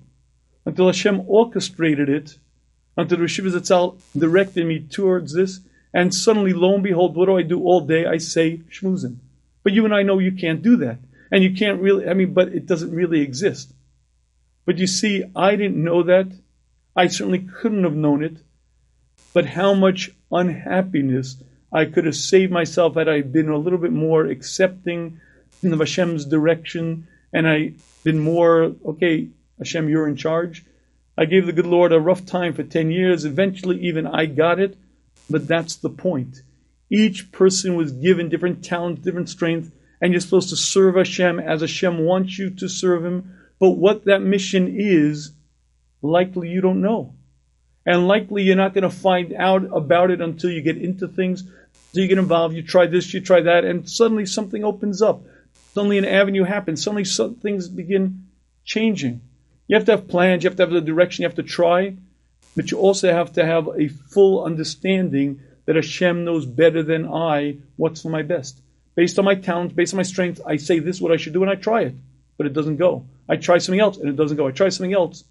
Until 0.66 0.88
Hashem 0.88 1.24
orchestrated 1.28 2.10
it, 2.10 2.38
until 2.98 3.20
Rosh 3.20 3.40
Zatzal 3.40 4.00
directed 4.18 4.66
me 4.66 4.82
towards 4.82 5.34
this, 5.34 5.62
and 5.94 6.14
suddenly, 6.14 6.54
lo 6.54 6.76
and 6.76 6.84
behold, 6.84 7.16
what 7.16 7.26
do 7.26 7.38
I 7.38 7.42
do 7.42 7.64
all 7.64 7.82
day? 7.82 8.06
I 8.06 8.18
say 8.18 8.58
shmuzim. 8.72 9.18
But 9.64 9.74
you 9.74 9.86
and 9.86 9.94
I 9.94 10.04
know 10.04 10.20
you 10.20 10.34
can't 10.34 10.62
do 10.62 10.78
that. 10.78 11.00
And 11.32 11.44
you 11.44 11.54
can't 11.54 11.82
really, 11.82 12.08
I 12.08 12.14
mean, 12.14 12.34
but 12.34 12.50
it 12.50 12.66
doesn't 12.66 12.94
really 12.94 13.22
exist. 13.22 13.74
But 14.66 14.78
you 14.78 14.88
see, 14.88 15.24
I 15.36 15.56
didn't 15.56 15.84
know 15.84 16.04
that. 16.04 16.32
I 17.00 17.08
certainly 17.08 17.40
couldn't 17.40 17.86
have 17.86 17.96
known 17.96 18.22
it. 18.24 18.40
But 19.34 19.46
how 19.46 19.74
much 19.74 20.12
unhappiness 20.30 21.42
I 21.72 21.86
could 21.86 22.06
have 22.06 22.16
saved 22.16 22.52
myself 22.52 22.96
had 22.96 23.08
I 23.08 23.22
been 23.22 23.48
a 23.48 23.58
little 23.58 23.80
bit 23.80 23.94
more 23.94 24.26
accepting 24.26 25.22
of 25.64 25.80
Hashem's 25.80 26.26
direction 26.26 27.08
and 27.32 27.48
I 27.48 27.74
been 28.04 28.20
more, 28.20 28.76
okay, 28.86 29.30
Hashem, 29.60 29.88
you're 29.88 30.10
in 30.10 30.18
charge. 30.18 30.66
I 31.18 31.24
gave 31.24 31.46
the 31.46 31.54
good 31.54 31.68
Lord 31.68 31.94
a 31.94 32.02
rough 32.02 32.26
time 32.26 32.54
for 32.54 32.64
10 32.64 32.92
years. 32.92 33.24
Eventually, 33.24 33.80
even 33.80 34.06
I 34.06 34.26
got 34.26 34.60
it. 34.60 34.76
But 35.30 35.48
that's 35.48 35.76
the 35.78 35.90
point. 35.90 36.42
Each 36.90 37.32
person 37.32 37.76
was 37.76 37.94
given 37.94 38.28
different 38.28 38.62
talents, 38.62 39.04
different 39.04 39.30
strength, 39.30 39.72
and 40.02 40.12
you're 40.12 40.20
supposed 40.20 40.50
to 40.50 40.58
serve 40.58 40.96
Hashem 40.96 41.40
as 41.40 41.62
Hashem 41.62 42.00
wants 42.00 42.38
you 42.38 42.50
to 42.50 42.68
serve 42.68 43.06
Him 43.06 43.40
but 43.60 43.72
what 43.72 44.06
that 44.06 44.22
mission 44.22 44.74
is, 44.74 45.34
likely 46.02 46.50
you 46.50 46.62
don't 46.62 46.82
know. 46.82 47.14
And 47.86 48.08
likely 48.08 48.44
you're 48.44 48.56
not 48.56 48.74
going 48.74 48.84
to 48.84 48.90
find 48.90 49.34
out 49.34 49.64
about 49.72 50.12
it 50.12 50.22
until 50.22 50.52
you 50.52 50.62
get 50.62 50.78
into 50.78 51.08
things. 51.08 51.44
So 51.94 52.02
you 52.02 52.08
get 52.08 52.18
involved, 52.18 52.56
you 52.56 52.62
try 52.62 52.86
this, 52.86 53.14
you 53.14 53.22
try 53.22 53.42
that, 53.42 53.66
and 53.66 53.90
suddenly 53.90 54.26
something 54.26 54.64
opens 54.64 55.02
up. 55.02 55.24
Suddenly 55.74 55.98
an 55.98 56.06
avenue 56.06 56.44
happens. 56.44 56.84
Suddenly 56.84 57.06
some 57.06 57.36
things 57.36 57.68
begin 57.68 58.28
changing. 58.64 59.22
You 59.68 59.76
have 59.76 59.86
to 59.86 59.92
have 59.92 60.08
plans, 60.08 60.44
you 60.44 60.50
have 60.50 60.58
to 60.58 60.64
have 60.64 60.72
the 60.72 60.82
direction, 60.82 61.24
you 61.24 61.28
have 61.28 61.36
to 61.36 61.44
try, 61.44 61.96
but 62.56 62.72
you 62.72 62.80
also 62.80 63.12
have 63.12 63.34
to 63.34 63.46
have 63.46 63.70
a 63.78 63.88
full 63.88 64.44
understanding 64.44 65.42
that 65.66 65.76
Hashem 65.76 66.26
knows 66.26 66.46
better 66.46 66.82
than 66.82 67.08
I 67.08 67.58
what's 67.76 68.02
for 68.02 68.10
my 68.10 68.24
best. 68.24 68.60
Based 68.96 69.20
on 69.20 69.26
my 69.26 69.36
talents, 69.36 69.76
based 69.76 69.94
on 69.94 69.98
my 69.98 70.04
strength, 70.04 70.42
I 70.46 70.58
say 70.58 70.80
this 70.80 70.96
is 70.96 71.02
what 71.02 71.12
I 71.12 71.18
should 71.18 71.34
do 71.34 71.44
and 71.44 71.52
I 71.52 71.56
try 71.56 71.84
it, 71.84 71.96
but 72.38 72.48
it 72.48 72.54
doesn't 72.54 72.78
go. 72.78 73.06
I 73.30 73.36
try 73.36 73.60
something 73.60 73.80
else 73.80 73.98
and 73.98 74.10
it 74.10 74.16
doesn't 74.16 74.38
go. 74.38 74.48
I 74.48 74.52
try 74.52 74.70
something 74.70 74.94
else. 74.94 75.24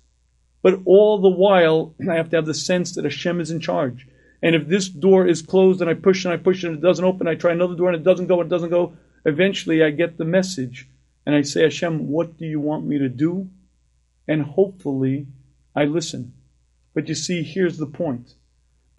But 0.62 0.80
all 0.84 1.20
the 1.20 1.28
while, 1.28 1.94
I 2.08 2.14
have 2.14 2.30
to 2.30 2.36
have 2.36 2.46
the 2.46 2.54
sense 2.54 2.94
that 2.94 3.04
Hashem 3.04 3.40
is 3.40 3.50
in 3.50 3.60
charge. 3.60 4.06
And 4.42 4.54
if 4.54 4.68
this 4.68 4.88
door 4.88 5.26
is 5.26 5.42
closed 5.42 5.80
and 5.80 5.90
I 5.90 5.94
push 5.94 6.24
and 6.24 6.34
I 6.34 6.36
push 6.36 6.62
and 6.64 6.76
it 6.76 6.80
doesn't 6.80 7.04
open, 7.04 7.26
I 7.26 7.34
try 7.34 7.52
another 7.52 7.76
door 7.76 7.88
and 7.88 7.96
it 7.96 8.04
doesn't 8.04 8.26
go 8.26 8.40
and 8.40 8.50
it 8.50 8.54
doesn't 8.54 8.70
go, 8.70 8.96
eventually 9.24 9.82
I 9.82 9.90
get 9.90 10.16
the 10.16 10.24
message 10.24 10.88
and 11.26 11.34
I 11.34 11.42
say, 11.42 11.62
Hashem, 11.62 12.08
what 12.08 12.36
do 12.38 12.46
you 12.46 12.60
want 12.60 12.86
me 12.86 12.98
to 12.98 13.08
do? 13.08 13.48
And 14.26 14.42
hopefully 14.42 15.26
I 15.74 15.84
listen. 15.84 16.32
But 16.94 17.08
you 17.08 17.14
see, 17.14 17.42
here's 17.42 17.78
the 17.78 17.86
point. 17.86 18.34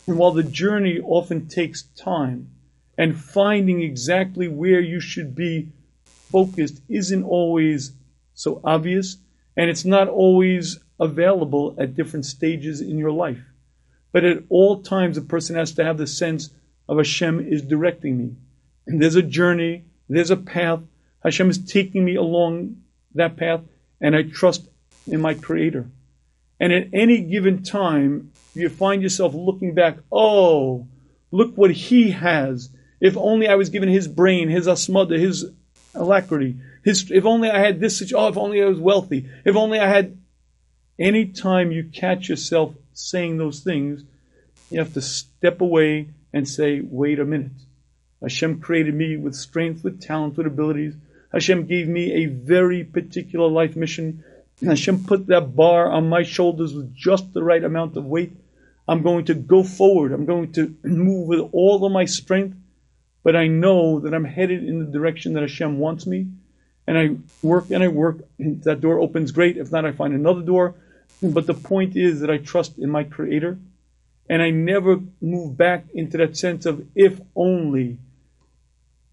And 0.07 0.17
while 0.17 0.31
the 0.31 0.43
journey 0.43 0.99
often 0.99 1.47
takes 1.47 1.83
time 1.83 2.49
and 2.97 3.19
finding 3.19 3.81
exactly 3.81 4.47
where 4.47 4.79
you 4.79 4.99
should 4.99 5.35
be 5.35 5.71
focused 6.05 6.81
isn't 6.89 7.23
always 7.23 7.93
so 8.33 8.61
obvious, 8.63 9.17
and 9.57 9.69
it's 9.69 9.85
not 9.85 10.07
always 10.07 10.79
available 10.99 11.75
at 11.79 11.95
different 11.95 12.25
stages 12.25 12.81
in 12.81 12.97
your 12.97 13.11
life. 13.11 13.41
But 14.11 14.23
at 14.23 14.43
all 14.49 14.81
times, 14.81 15.17
a 15.17 15.21
person 15.21 15.55
has 15.55 15.71
to 15.73 15.83
have 15.83 15.97
the 15.97 16.07
sense 16.07 16.49
of 16.87 16.97
Hashem 16.97 17.39
is 17.47 17.61
directing 17.61 18.17
me. 18.17 18.35
And 18.87 19.01
there's 19.01 19.15
a 19.15 19.21
journey, 19.21 19.85
there's 20.07 20.31
a 20.31 20.37
path. 20.37 20.79
Hashem 21.23 21.49
is 21.49 21.63
taking 21.63 22.03
me 22.03 22.15
along 22.15 22.77
that 23.15 23.37
path, 23.37 23.61
and 24.01 24.15
I 24.15 24.23
trust 24.23 24.67
in 25.05 25.21
my 25.21 25.33
Creator. 25.33 25.89
And 26.59 26.73
at 26.73 26.87
any 26.91 27.21
given 27.21 27.63
time, 27.63 28.31
you 28.53 28.69
find 28.69 29.01
yourself 29.01 29.33
looking 29.33 29.73
back, 29.73 29.97
oh, 30.11 30.87
look 31.31 31.55
what 31.55 31.71
He 31.71 32.11
has. 32.11 32.69
If 32.99 33.15
only 33.15 33.47
I 33.47 33.55
was 33.55 33.69
given 33.69 33.89
His 33.89 34.07
brain, 34.07 34.49
His 34.49 34.67
asmada, 34.67 35.17
His 35.17 35.45
alacrity, 35.93 36.57
his, 36.83 37.11
if 37.11 37.25
only 37.25 37.49
I 37.49 37.59
had 37.59 37.79
this, 37.79 38.01
oh, 38.13 38.27
if 38.27 38.37
only 38.37 38.61
I 38.61 38.65
was 38.65 38.79
wealthy, 38.79 39.29
if 39.45 39.55
only 39.55 39.79
I 39.79 39.87
had. 39.87 40.17
Anytime 40.99 41.71
you 41.71 41.85
catch 41.85 42.27
yourself 42.27 42.75
saying 42.93 43.37
those 43.37 43.61
things, 43.61 44.03
you 44.69 44.79
have 44.79 44.93
to 44.93 45.01
step 45.01 45.61
away 45.61 46.09
and 46.33 46.47
say, 46.47 46.81
wait 46.81 47.19
a 47.19 47.25
minute. 47.25 47.53
Hashem 48.21 48.59
created 48.59 48.93
me 48.93 49.15
with 49.15 49.33
strength, 49.33 49.83
with 49.83 50.01
talent, 50.01 50.35
with 50.35 50.45
abilities. 50.45 50.95
Hashem 51.31 51.67
gave 51.67 51.87
me 51.87 52.11
a 52.11 52.25
very 52.25 52.83
particular 52.83 53.47
life 53.47 53.75
mission. 53.75 54.23
Hashem 54.61 55.05
put 55.05 55.27
that 55.27 55.55
bar 55.55 55.89
on 55.89 56.09
my 56.09 56.23
shoulders 56.23 56.73
with 56.73 56.93
just 56.93 57.33
the 57.33 57.43
right 57.43 57.63
amount 57.63 57.95
of 57.95 58.05
weight. 58.05 58.33
I'm 58.87 59.01
going 59.01 59.25
to 59.25 59.35
go 59.35 59.63
forward. 59.63 60.11
I'm 60.11 60.25
going 60.25 60.51
to 60.53 60.75
move 60.83 61.27
with 61.27 61.39
all 61.53 61.85
of 61.85 61.91
my 61.91 62.05
strength, 62.05 62.57
but 63.23 63.35
I 63.35 63.47
know 63.47 63.99
that 64.01 64.13
I'm 64.13 64.25
headed 64.25 64.63
in 64.65 64.79
the 64.79 64.91
direction 64.91 65.33
that 65.33 65.43
Hashem 65.43 65.79
wants 65.79 66.05
me 66.05 66.27
and 66.87 66.97
I 66.97 67.15
work 67.41 67.69
and 67.69 67.83
I 67.83 67.87
work. 67.87 68.17
That 68.39 68.81
door 68.81 68.99
opens 68.99 69.31
great. 69.31 69.57
If 69.57 69.71
not, 69.71 69.85
I 69.85 69.91
find 69.91 70.13
another 70.13 70.41
door. 70.41 70.75
But 71.21 71.47
the 71.47 71.53
point 71.53 71.95
is 71.95 72.21
that 72.21 72.29
I 72.29 72.37
trust 72.37 72.77
in 72.77 72.89
my 72.89 73.03
Creator. 73.03 73.59
And 74.29 74.41
I 74.41 74.51
never 74.51 74.99
move 75.21 75.57
back 75.57 75.85
into 75.93 76.17
that 76.17 76.37
sense 76.37 76.65
of 76.65 76.85
if 76.95 77.19
only. 77.35 77.97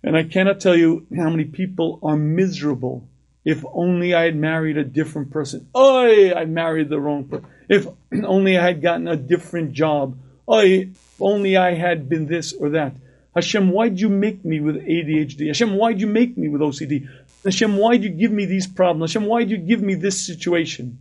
And 0.04 0.16
I 0.16 0.24
cannot 0.24 0.60
tell 0.60 0.76
you 0.76 1.06
how 1.16 1.30
many 1.30 1.44
people 1.44 1.98
are 2.02 2.16
miserable. 2.16 3.08
If 3.44 3.64
only 3.72 4.12
I 4.12 4.24
had 4.24 4.36
married 4.36 4.76
a 4.76 4.84
different 4.84 5.30
person. 5.30 5.68
Oh, 5.74 6.06
I 6.06 6.44
married 6.44 6.90
the 6.90 7.00
wrong 7.00 7.24
person. 7.24 7.46
If 7.68 7.86
only 8.24 8.58
I 8.58 8.66
had 8.66 8.82
gotten 8.82 9.08
a 9.08 9.16
different 9.16 9.72
job. 9.72 10.18
Oh, 10.46 10.60
if 10.60 10.88
only 11.20 11.56
I 11.56 11.74
had 11.74 12.08
been 12.08 12.26
this 12.26 12.52
or 12.52 12.70
that. 12.70 12.96
Hashem, 13.34 13.70
why'd 13.70 14.00
you 14.00 14.08
make 14.08 14.44
me 14.44 14.60
with 14.60 14.76
ADHD? 14.76 15.48
Hashem, 15.48 15.76
why'd 15.76 16.00
you 16.00 16.06
make 16.06 16.36
me 16.36 16.48
with 16.48 16.60
OCD? 16.60 17.08
Hashem, 17.44 17.76
why'd 17.76 18.02
you 18.02 18.10
give 18.10 18.32
me 18.32 18.46
these 18.46 18.66
problems? 18.66 19.12
Hashem, 19.12 19.28
why'd 19.28 19.50
you 19.50 19.58
give 19.58 19.82
me 19.82 19.94
this 19.94 20.26
situation? 20.26 20.98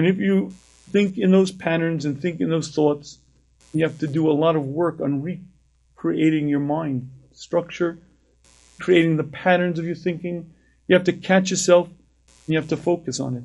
And 0.00 0.08
if 0.08 0.16
you 0.16 0.48
think 0.92 1.18
in 1.18 1.30
those 1.30 1.52
patterns 1.52 2.06
and 2.06 2.18
think 2.18 2.40
in 2.40 2.48
those 2.48 2.70
thoughts, 2.70 3.18
you 3.74 3.82
have 3.82 3.98
to 3.98 4.06
do 4.06 4.30
a 4.30 4.32
lot 4.32 4.56
of 4.56 4.64
work 4.64 4.98
on 4.98 5.20
recreating 5.20 6.48
your 6.48 6.58
mind 6.58 7.10
structure, 7.32 7.98
creating 8.78 9.18
the 9.18 9.24
patterns 9.24 9.78
of 9.78 9.84
your 9.84 9.94
thinking. 9.94 10.54
You 10.88 10.94
have 10.94 11.04
to 11.04 11.12
catch 11.12 11.50
yourself 11.50 11.88
and 11.88 11.96
you 12.46 12.56
have 12.56 12.70
to 12.70 12.78
focus 12.78 13.20
on 13.20 13.36
it. 13.36 13.44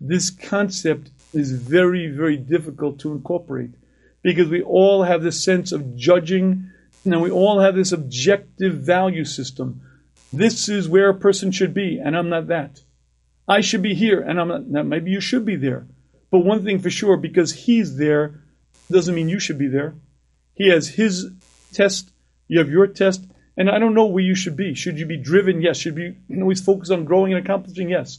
This 0.00 0.28
concept 0.28 1.10
is 1.32 1.52
very, 1.52 2.08
very 2.08 2.36
difficult 2.36 2.98
to 2.98 3.12
incorporate 3.12 3.74
because 4.22 4.48
we 4.48 4.60
all 4.60 5.04
have 5.04 5.22
this 5.22 5.44
sense 5.44 5.70
of 5.70 5.94
judging 5.94 6.68
and 7.04 7.22
we 7.22 7.30
all 7.30 7.60
have 7.60 7.76
this 7.76 7.92
objective 7.92 8.74
value 8.74 9.24
system. 9.24 9.82
This 10.32 10.68
is 10.68 10.88
where 10.88 11.10
a 11.10 11.14
person 11.14 11.52
should 11.52 11.74
be, 11.74 12.00
and 12.00 12.16
I'm 12.16 12.28
not 12.28 12.48
that. 12.48 12.80
I 13.46 13.60
should 13.60 13.82
be 13.82 13.94
here, 13.94 14.20
and 14.20 14.40
I'm 14.40 14.48
not. 14.48 14.66
Now, 14.66 14.82
maybe 14.82 15.10
you 15.10 15.20
should 15.20 15.44
be 15.44 15.56
there. 15.56 15.86
But 16.30 16.40
one 16.40 16.64
thing 16.64 16.78
for 16.78 16.90
sure, 16.90 17.16
because 17.16 17.52
he's 17.52 17.96
there, 17.96 18.42
doesn't 18.90 19.14
mean 19.14 19.28
you 19.28 19.38
should 19.38 19.58
be 19.58 19.68
there. 19.68 19.94
He 20.54 20.68
has 20.68 20.88
his 20.88 21.30
test, 21.72 22.10
you 22.48 22.58
have 22.58 22.70
your 22.70 22.86
test, 22.86 23.24
and 23.56 23.70
I 23.70 23.78
don't 23.78 23.94
know 23.94 24.06
where 24.06 24.22
you 24.22 24.34
should 24.34 24.56
be. 24.56 24.74
Should 24.74 24.98
you 24.98 25.06
be 25.06 25.16
driven? 25.16 25.60
Yes. 25.60 25.76
Should 25.76 25.96
you 25.96 26.16
always 26.40 26.60
focus 26.60 26.90
on 26.90 27.04
growing 27.04 27.32
and 27.32 27.44
accomplishing? 27.44 27.90
Yes. 27.90 28.18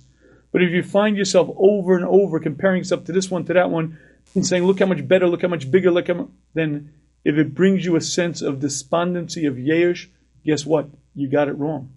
But 0.52 0.64
if 0.64 0.72
you 0.72 0.84
find 0.84 1.18
yourself 1.18 1.50
over 1.58 1.96
and 1.98 2.06
over 2.06 2.40
comparing 2.40 2.80
yourself 2.80 3.04
to 3.06 3.12
this 3.12 3.30
one, 3.30 3.46
to 3.46 3.54
that 3.54 3.70
one, 3.70 3.98
and 4.36 4.46
saying, 4.46 4.64
look 4.64 4.80
how 4.80 4.86
much 4.86 5.08
better, 5.08 5.28
look 5.28 5.42
how 5.42 5.48
much 5.48 5.70
bigger, 5.70 5.92
look 5.92 6.08
how 6.08 6.30
then 6.54 6.94
if 7.24 7.36
it 7.38 7.56
brings 7.56 7.84
you 7.84 7.96
a 7.96 8.02
sense 8.02 8.42
of 8.42 8.60
despondency, 8.60 9.46
of 9.46 9.58
yesh, 9.58 10.10
guess 10.46 10.66
what? 10.66 10.90
You 11.14 11.30
got 11.30 11.48
it 11.48 11.58
wrong. 11.58 11.95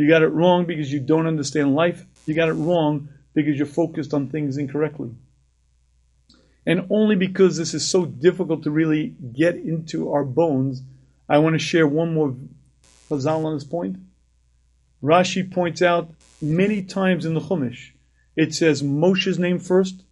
You 0.00 0.08
got 0.08 0.22
it 0.22 0.28
wrong 0.28 0.64
because 0.64 0.90
you 0.90 0.98
don't 0.98 1.26
understand 1.26 1.74
life. 1.74 2.06
You 2.24 2.32
got 2.32 2.48
it 2.48 2.54
wrong 2.54 3.10
because 3.34 3.58
you're 3.58 3.66
focused 3.66 4.14
on 4.14 4.30
things 4.30 4.56
incorrectly. 4.56 5.10
And 6.64 6.86
only 6.88 7.16
because 7.16 7.58
this 7.58 7.74
is 7.74 7.86
so 7.86 8.06
difficult 8.06 8.62
to 8.62 8.70
really 8.70 9.08
get 9.08 9.56
into 9.56 10.10
our 10.10 10.24
bones, 10.24 10.80
I 11.28 11.36
want 11.36 11.52
to 11.52 11.58
share 11.58 11.86
one 11.86 12.14
more 12.14 12.34
Chazal 13.10 13.44
on 13.44 13.52
this 13.52 13.64
point. 13.64 13.98
Rashi 15.02 15.52
points 15.52 15.82
out 15.82 16.14
many 16.40 16.82
times 16.82 17.26
in 17.26 17.34
the 17.34 17.40
Chumash, 17.40 17.90
it 18.36 18.54
says 18.54 18.82
Moshe's 18.82 19.38
name 19.38 19.58
first, 19.58 20.02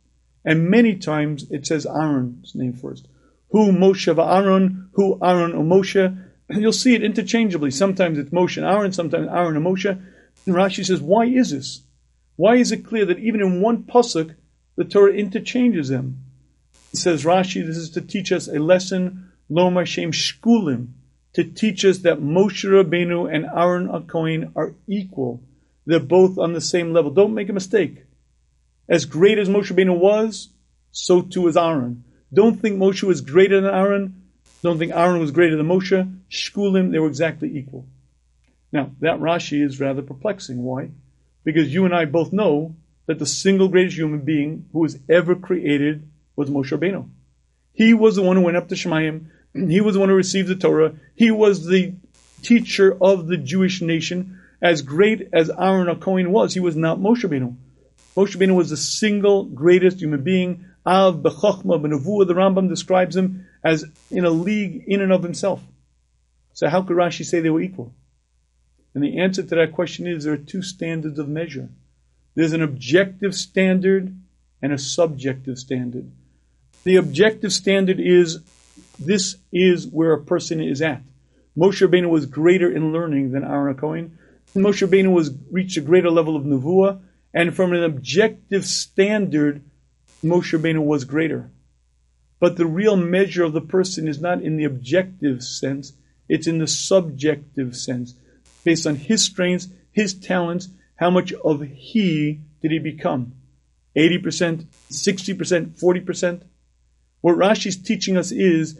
and 0.44 0.68
many 0.68 0.96
times 0.96 1.50
it 1.50 1.66
says 1.66 1.86
Aaron's 1.86 2.54
name 2.54 2.74
first. 2.74 3.08
Who 3.52 3.72
Moshe 3.72 4.06
Aaron, 4.06 4.90
who 4.92 5.18
Aaron 5.24 5.54
or 5.54 5.64
Moshe. 5.64 6.27
You'll 6.50 6.72
see 6.72 6.94
it 6.94 7.02
interchangeably. 7.02 7.70
Sometimes 7.70 8.18
it's 8.18 8.30
Moshe 8.30 8.56
and 8.56 8.66
Aaron, 8.66 8.92
sometimes 8.92 9.28
Aaron 9.28 9.56
and 9.56 9.66
Moshe. 9.66 9.90
And 9.90 10.54
Rashi 10.54 10.84
says, 10.84 11.00
why 11.00 11.26
is 11.26 11.50
this? 11.50 11.82
Why 12.36 12.56
is 12.56 12.72
it 12.72 12.86
clear 12.86 13.04
that 13.04 13.18
even 13.18 13.40
in 13.40 13.60
one 13.60 13.82
pasuk 13.82 14.34
the 14.76 14.84
Torah 14.84 15.12
interchanges 15.12 15.88
them? 15.88 16.24
It 16.92 16.98
says 16.98 17.24
Rashi, 17.24 17.66
this 17.66 17.76
is 17.76 17.90
to 17.90 18.00
teach 18.00 18.32
us 18.32 18.48
a 18.48 18.58
lesson, 18.58 19.30
Lomar 19.50 19.86
Shem 19.86 20.12
Shkulim, 20.12 20.88
to 21.34 21.44
teach 21.44 21.84
us 21.84 21.98
that 21.98 22.20
Moshe 22.20 22.64
Rabbeinu 22.64 23.32
and 23.32 23.44
Aaron 23.44 23.88
HaKohen 23.88 24.52
are 24.56 24.74
equal. 24.86 25.42
They're 25.84 26.00
both 26.00 26.38
on 26.38 26.54
the 26.54 26.60
same 26.60 26.92
level. 26.92 27.10
Don't 27.10 27.34
make 27.34 27.48
a 27.48 27.52
mistake. 27.52 28.04
As 28.88 29.04
great 29.04 29.38
as 29.38 29.48
Moshe 29.48 29.70
Rabbeinu 29.70 29.98
was, 29.98 30.48
so 30.92 31.20
too 31.20 31.46
is 31.48 31.56
Aaron. 31.56 32.04
Don't 32.32 32.60
think 32.60 32.78
Moshe 32.78 33.02
was 33.02 33.20
greater 33.20 33.60
than 33.60 33.74
Aaron. 33.74 34.17
Don't 34.62 34.78
think 34.78 34.92
Aaron 34.92 35.20
was 35.20 35.30
greater 35.30 35.56
than 35.56 35.66
Moshe. 35.66 36.18
Shkulim, 36.30 36.90
they 36.90 36.98
were 36.98 37.08
exactly 37.08 37.56
equal. 37.56 37.86
Now, 38.72 38.90
that 39.00 39.20
Rashi 39.20 39.64
is 39.64 39.80
rather 39.80 40.02
perplexing. 40.02 40.62
Why? 40.62 40.90
Because 41.44 41.72
you 41.72 41.84
and 41.84 41.94
I 41.94 42.04
both 42.04 42.32
know 42.32 42.74
that 43.06 43.18
the 43.18 43.26
single 43.26 43.68
greatest 43.68 43.96
human 43.96 44.20
being 44.20 44.66
who 44.72 44.80
was 44.80 44.98
ever 45.08 45.34
created 45.34 46.08
was 46.36 46.50
Moshe 46.50 46.76
Rabbeinu. 46.76 47.08
He 47.72 47.94
was 47.94 48.16
the 48.16 48.22
one 48.22 48.36
who 48.36 48.42
went 48.42 48.56
up 48.56 48.68
to 48.68 48.74
Shamayim. 48.74 49.26
He 49.68 49.80
was 49.80 49.94
the 49.94 50.00
one 50.00 50.10
who 50.10 50.14
received 50.14 50.48
the 50.48 50.56
Torah. 50.56 50.94
He 51.14 51.30
was 51.30 51.64
the 51.64 51.94
teacher 52.42 52.96
of 53.00 53.26
the 53.26 53.36
Jewish 53.36 53.80
nation. 53.80 54.38
As 54.60 54.82
great 54.82 55.28
as 55.32 55.50
Aaron 55.50 55.86
HaKohen 55.86 56.28
was, 56.28 56.52
he 56.52 56.60
was 56.60 56.76
not 56.76 56.98
Moshe 56.98 57.22
Rabbeinu. 57.22 57.56
Moshe 58.16 58.36
Rabbeinu 58.36 58.54
was 58.54 58.70
the 58.70 58.76
single 58.76 59.44
greatest 59.44 60.00
human 60.00 60.22
being. 60.22 60.66
Av 60.86 61.16
b'chochma 61.16 61.80
b'nevuah, 61.80 62.26
the 62.26 62.34
Rambam 62.34 62.68
describes 62.68 63.16
him 63.16 63.46
as 63.62 63.84
in 64.10 64.24
a 64.24 64.30
league 64.30 64.84
in 64.86 65.00
and 65.00 65.12
of 65.12 65.22
himself. 65.22 65.62
So 66.54 66.68
how 66.68 66.82
could 66.82 66.96
Rashi 66.96 67.24
say 67.24 67.40
they 67.40 67.50
were 67.50 67.60
equal? 67.60 67.94
And 68.94 69.04
the 69.04 69.18
answer 69.18 69.42
to 69.42 69.54
that 69.54 69.72
question 69.72 70.06
is 70.06 70.24
there 70.24 70.32
are 70.32 70.38
two 70.38 70.62
standards 70.62 71.18
of 71.18 71.28
measure. 71.28 71.68
There's 72.34 72.52
an 72.52 72.62
objective 72.62 73.34
standard 73.34 74.14
and 74.62 74.72
a 74.72 74.78
subjective 74.78 75.58
standard. 75.58 76.10
The 76.84 76.96
objective 76.96 77.52
standard 77.52 78.00
is 78.00 78.40
this 78.98 79.36
is 79.52 79.86
where 79.86 80.12
a 80.12 80.22
person 80.22 80.60
is 80.60 80.82
at. 80.82 81.02
Moshe 81.56 81.86
Rabbeinu 81.86 82.08
was 82.08 82.26
greater 82.26 82.70
in 82.70 82.92
learning 82.92 83.32
than 83.32 83.44
Aaron 83.44 83.76
Cohen. 83.76 84.18
Moshe 84.54 84.86
Rabbeinu 84.86 85.12
was 85.12 85.32
reached 85.50 85.76
a 85.76 85.80
greater 85.80 86.10
level 86.10 86.36
of 86.36 86.44
nevuah, 86.44 87.00
and 87.34 87.54
from 87.54 87.72
an 87.72 87.84
objective 87.84 88.64
standard, 88.64 89.62
Moshe 90.22 90.58
Rabbeinu 90.58 90.84
was 90.84 91.04
greater. 91.04 91.50
But 92.40 92.56
the 92.56 92.66
real 92.66 92.96
measure 92.96 93.44
of 93.44 93.52
the 93.52 93.60
person 93.60 94.06
is 94.08 94.20
not 94.20 94.42
in 94.42 94.56
the 94.56 94.64
objective 94.64 95.42
sense, 95.42 95.92
it's 96.28 96.46
in 96.46 96.58
the 96.58 96.66
subjective 96.66 97.76
sense. 97.76 98.14
Based 98.64 98.86
on 98.86 98.96
his 98.96 99.22
strengths, 99.22 99.68
his 99.90 100.14
talents, 100.14 100.68
how 100.96 101.10
much 101.10 101.32
of 101.32 101.62
he 101.62 102.40
did 102.60 102.70
he 102.70 102.78
become? 102.78 103.34
80%, 103.96 104.66
60%, 104.90 105.80
40%? 105.80 106.42
What 107.20 107.36
Rashi's 107.36 107.76
teaching 107.76 108.16
us 108.16 108.30
is 108.30 108.78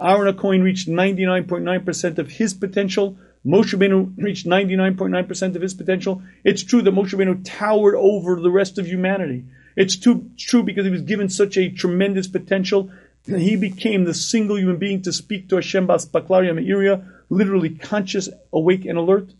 Aaron 0.00 0.36
Cohen 0.36 0.62
reached 0.62 0.88
99.9% 0.88 2.18
of 2.18 2.30
his 2.30 2.54
potential, 2.54 3.16
Moshe 3.46 3.74
Rabbeinu 3.74 4.14
reached 4.16 4.46
99.9% 4.46 5.54
of 5.54 5.62
his 5.62 5.74
potential. 5.74 6.22
It's 6.44 6.62
true 6.62 6.82
that 6.82 6.94
Moshe 6.94 7.14
Rabbeinu 7.14 7.42
towered 7.44 7.94
over 7.94 8.40
the 8.40 8.50
rest 8.50 8.78
of 8.78 8.86
humanity. 8.86 9.44
It's 9.78 9.96
too, 9.96 10.28
true 10.36 10.64
because 10.64 10.84
he 10.86 10.90
was 10.90 11.02
given 11.02 11.28
such 11.28 11.56
a 11.56 11.70
tremendous 11.70 12.26
potential. 12.26 12.90
He 13.24 13.54
became 13.54 14.02
the 14.02 14.12
single 14.12 14.58
human 14.58 14.78
being 14.78 15.02
to 15.02 15.12
speak 15.12 15.48
to 15.48 15.54
Hashem 15.54 15.86
Bas 15.86 16.04
Baklaria 16.04 16.52
Me'iria, 16.52 17.06
literally 17.30 17.70
conscious, 17.70 18.28
awake, 18.52 18.84
and 18.84 18.98
alert. 18.98 19.30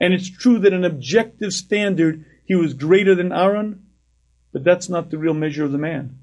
And 0.00 0.14
it's 0.14 0.30
true 0.30 0.60
that 0.60 0.72
an 0.72 0.84
objective 0.84 1.52
standard, 1.52 2.24
he 2.44 2.54
was 2.54 2.72
greater 2.72 3.16
than 3.16 3.32
Aaron, 3.32 3.84
but 4.52 4.62
that's 4.62 4.88
not 4.88 5.10
the 5.10 5.18
real 5.18 5.34
measure 5.34 5.64
of 5.64 5.72
the 5.72 5.78
man. 5.78 6.16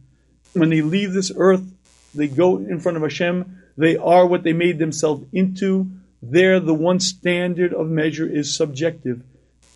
When 0.54 0.70
they 0.70 0.82
leave 0.82 1.12
this 1.12 1.34
earth, 1.36 1.70
they 2.16 2.30
go 2.30 2.56
in 2.60 2.80
front 2.80 2.96
of 2.96 3.04
Hashem, 3.04 3.64
they 3.76 3.98
are 3.98 4.26
what 4.26 4.44
they 4.44 4.54
made 4.54 4.80
themselves 4.80 5.26
into, 5.34 5.92
there, 6.22 6.62
the 6.62 6.74
one 6.74 7.02
standard 7.02 7.74
of 7.74 7.90
measure 7.90 8.26
is 8.26 8.56
subjective. 8.56 9.24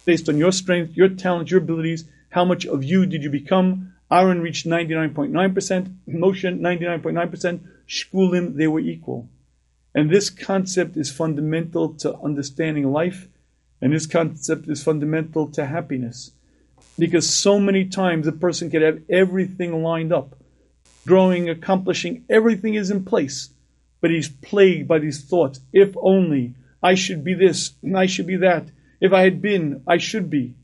Based 0.05 0.29
on 0.29 0.37
your 0.37 0.53
strength, 0.53 0.95
your 0.95 1.09
talent, 1.09 1.51
your 1.51 1.59
abilities, 1.59 2.05
how 2.31 2.43
much 2.43 2.65
of 2.65 2.83
you 2.83 3.05
did 3.05 3.23
you 3.23 3.29
become? 3.29 3.93
Aaron 4.11 4.41
reached 4.41 4.65
99.9%, 4.65 5.95
Moshe 6.09 6.59
99.9%, 6.59 7.59
Shkulim, 7.87 8.55
they 8.55 8.67
were 8.67 8.79
equal. 8.79 9.29
And 9.93 10.09
this 10.09 10.29
concept 10.29 10.97
is 10.97 11.11
fundamental 11.11 11.93
to 11.95 12.17
understanding 12.17 12.91
life, 12.91 13.27
and 13.79 13.93
this 13.93 14.05
concept 14.05 14.67
is 14.67 14.83
fundamental 14.83 15.47
to 15.51 15.65
happiness. 15.65 16.31
Because 16.99 17.29
so 17.29 17.59
many 17.59 17.85
times 17.85 18.27
a 18.27 18.31
person 18.31 18.69
can 18.69 18.81
have 18.81 19.01
everything 19.09 19.83
lined 19.83 20.11
up, 20.11 20.35
growing, 21.05 21.49
accomplishing, 21.49 22.25
everything 22.29 22.73
is 22.73 22.91
in 22.91 23.05
place 23.05 23.51
but 24.01 24.09
he's 24.09 24.27
plagued 24.27 24.87
by 24.87 24.99
these 24.99 25.23
thoughts. 25.23 25.61
If 25.71 25.95
only 26.01 26.55
I 26.83 26.95
should 26.95 27.23
be 27.23 27.35
this 27.35 27.75
and 27.83 27.97
I 27.97 28.07
should 28.07 28.27
be 28.27 28.37
that. 28.37 28.65
If 28.99 29.13
I 29.13 29.21
had 29.21 29.41
been, 29.41 29.83
I 29.87 29.97
should 29.97 30.29
be. 30.29 30.55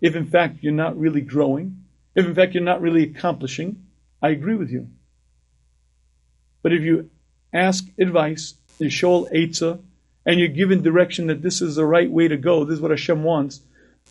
If 0.00 0.14
in 0.14 0.26
fact 0.26 0.58
you're 0.60 0.72
not 0.72 0.98
really 0.98 1.20
growing, 1.20 1.84
if 2.14 2.26
in 2.26 2.34
fact 2.34 2.54
you're 2.54 2.62
not 2.62 2.80
really 2.80 3.04
accomplishing, 3.04 3.84
I 4.22 4.30
agree 4.30 4.54
with 4.54 4.70
you. 4.70 4.88
But 6.62 6.72
if 6.72 6.82
you 6.82 7.10
ask 7.52 7.86
advice, 7.98 8.54
you 8.78 8.90
show 8.90 9.26
Eitzah, 9.26 9.80
and 10.24 10.40
you're 10.40 10.48
given 10.48 10.82
direction 10.82 11.28
that 11.28 11.42
this 11.42 11.62
is 11.62 11.76
the 11.76 11.84
right 11.84 12.10
way 12.10 12.26
to 12.26 12.36
go, 12.36 12.64
this 12.64 12.74
is 12.74 12.80
what 12.80 12.90
Hashem 12.90 13.22
wants, 13.22 13.60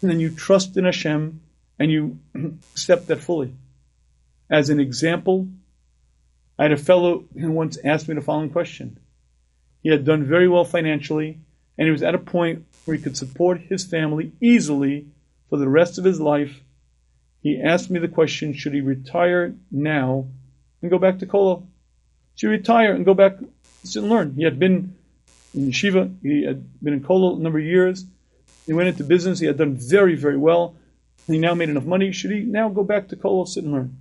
and 0.01 0.09
then 0.09 0.19
you 0.19 0.29
trust 0.29 0.77
in 0.77 0.85
Hashem 0.85 1.41
and 1.77 1.91
you 1.91 2.19
accept 2.71 3.07
that 3.07 3.19
fully. 3.19 3.53
as 4.49 4.69
an 4.69 4.79
example, 4.79 5.47
I 6.57 6.63
had 6.63 6.71
a 6.71 6.77
fellow 6.77 7.25
who 7.37 7.51
once 7.51 7.77
asked 7.83 8.07
me 8.07 8.15
the 8.15 8.21
following 8.21 8.49
question. 8.49 8.97
He 9.83 9.89
had 9.89 10.05
done 10.05 10.23
very 10.23 10.47
well 10.47 10.63
financially, 10.63 11.39
and 11.77 11.85
he 11.85 11.91
was 11.91 12.03
at 12.03 12.15
a 12.15 12.19
point 12.19 12.65
where 12.85 12.95
he 12.95 13.03
could 13.03 13.17
support 13.17 13.59
his 13.59 13.83
family 13.83 14.31
easily 14.39 15.07
for 15.49 15.57
the 15.57 15.69
rest 15.69 15.97
of 15.97 16.03
his 16.03 16.19
life. 16.19 16.61
He 17.41 17.61
asked 17.61 17.89
me 17.89 17.99
the 17.99 18.07
question, 18.07 18.53
should 18.53 18.73
he 18.73 18.81
retire 18.81 19.55
now 19.71 20.27
and 20.81 20.89
go 20.89 20.97
back 20.97 21.19
to 21.19 21.25
Kollel? 21.25 21.67
Should 22.35 22.47
he 22.47 22.57
retire 22.57 22.93
and 22.93 23.05
go 23.05 23.13
back 23.13 23.37
to 23.91 24.01
learn? 24.01 24.33
He 24.35 24.43
had 24.43 24.59
been 24.59 24.95
in 25.53 25.69
yeshiva, 25.69 26.15
he 26.21 26.43
had 26.43 26.83
been 26.83 26.93
in 26.93 27.03
Kollel 27.03 27.37
a 27.37 27.39
number 27.39 27.59
of 27.59 27.65
years. 27.65 28.05
He 28.65 28.73
went 28.73 28.89
into 28.89 29.03
business, 29.03 29.39
he 29.39 29.45
had 29.45 29.57
done 29.57 29.75
very, 29.75 30.15
very 30.15 30.37
well. 30.37 30.75
He 31.27 31.37
now 31.39 31.53
made 31.55 31.69
enough 31.69 31.85
money. 31.85 32.11
Should 32.11 32.31
he 32.31 32.41
now 32.41 32.69
go 32.69 32.83
back 32.83 33.07
to 33.09 33.15
Kollel, 33.15 33.47
sit 33.47 33.63
and 33.63 33.73
learn? 33.73 33.97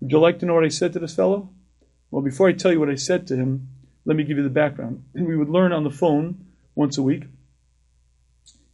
Would 0.00 0.10
you 0.10 0.18
like 0.18 0.40
to 0.40 0.46
know 0.46 0.54
what 0.54 0.64
I 0.64 0.68
said 0.68 0.92
to 0.92 0.98
this 0.98 1.14
fellow? 1.14 1.50
Well, 2.10 2.22
before 2.22 2.48
I 2.48 2.52
tell 2.52 2.72
you 2.72 2.80
what 2.80 2.90
I 2.90 2.96
said 2.96 3.26
to 3.28 3.36
him, 3.36 3.68
let 4.04 4.16
me 4.16 4.24
give 4.24 4.36
you 4.36 4.42
the 4.42 4.50
background. 4.50 5.04
We 5.14 5.36
would 5.36 5.48
learn 5.48 5.72
on 5.72 5.84
the 5.84 5.90
phone 5.90 6.44
once 6.74 6.98
a 6.98 7.02
week. 7.02 7.24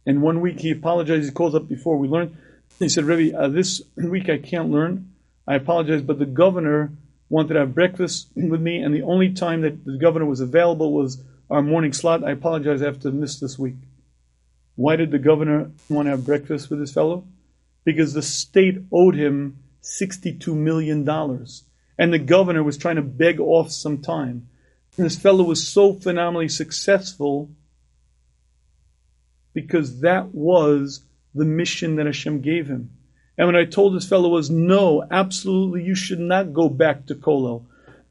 And 0.05 0.21
one 0.21 0.41
week 0.41 0.59
he 0.59 0.71
apologized. 0.71 1.25
He 1.25 1.31
calls 1.31 1.55
up 1.55 1.67
before 1.67 1.97
we 1.97 2.07
learned. 2.07 2.35
He 2.79 2.89
said, 2.89 3.03
Rebbe, 3.03 3.37
uh, 3.37 3.47
this 3.49 3.81
week 3.95 4.29
I 4.29 4.37
can't 4.37 4.71
learn. 4.71 5.13
I 5.47 5.55
apologize, 5.55 6.01
but 6.01 6.19
the 6.19 6.25
governor 6.25 6.91
wanted 7.29 7.53
to 7.53 7.59
have 7.59 7.75
breakfast 7.75 8.29
with 8.35 8.61
me, 8.61 8.81
and 8.81 8.93
the 8.93 9.03
only 9.03 9.33
time 9.33 9.61
that 9.61 9.85
the 9.85 9.97
governor 9.97 10.25
was 10.25 10.39
available 10.39 10.93
was 10.93 11.21
our 11.49 11.61
morning 11.61 11.93
slot. 11.93 12.23
I 12.23 12.31
apologize, 12.31 12.81
I 12.81 12.85
have 12.85 13.01
to 13.01 13.11
miss 13.11 13.39
this 13.39 13.57
week. 13.57 13.75
Why 14.75 14.95
did 14.95 15.11
the 15.11 15.19
governor 15.19 15.71
want 15.89 16.05
to 16.05 16.11
have 16.11 16.25
breakfast 16.25 16.69
with 16.69 16.79
this 16.79 16.93
fellow? 16.93 17.25
Because 17.83 18.13
the 18.13 18.21
state 18.21 18.77
owed 18.91 19.15
him 19.15 19.57
$62 19.83 20.55
million. 20.55 21.07
And 21.97 22.13
the 22.13 22.19
governor 22.19 22.63
was 22.63 22.77
trying 22.77 22.95
to 22.95 23.01
beg 23.01 23.39
off 23.39 23.71
some 23.71 24.01
time. 24.01 24.47
And 24.97 25.05
this 25.05 25.17
fellow 25.17 25.43
was 25.43 25.67
so 25.67 25.93
phenomenally 25.93 26.49
successful 26.49 27.49
because 29.61 30.01
that 30.01 30.33
was 30.33 31.01
the 31.35 31.45
mission 31.45 31.95
that 31.95 32.05
Hashem 32.05 32.41
gave 32.41 32.67
him. 32.67 32.91
And 33.37 33.47
when 33.47 33.55
I 33.55 33.65
told 33.65 33.95
this 33.95 34.07
fellow 34.07 34.29
was, 34.29 34.49
no, 34.49 35.05
absolutely, 35.09 35.83
you 35.83 35.95
should 35.95 36.19
not 36.19 36.53
go 36.53 36.69
back 36.69 37.05
to 37.05 37.15
Kollel. 37.15 37.63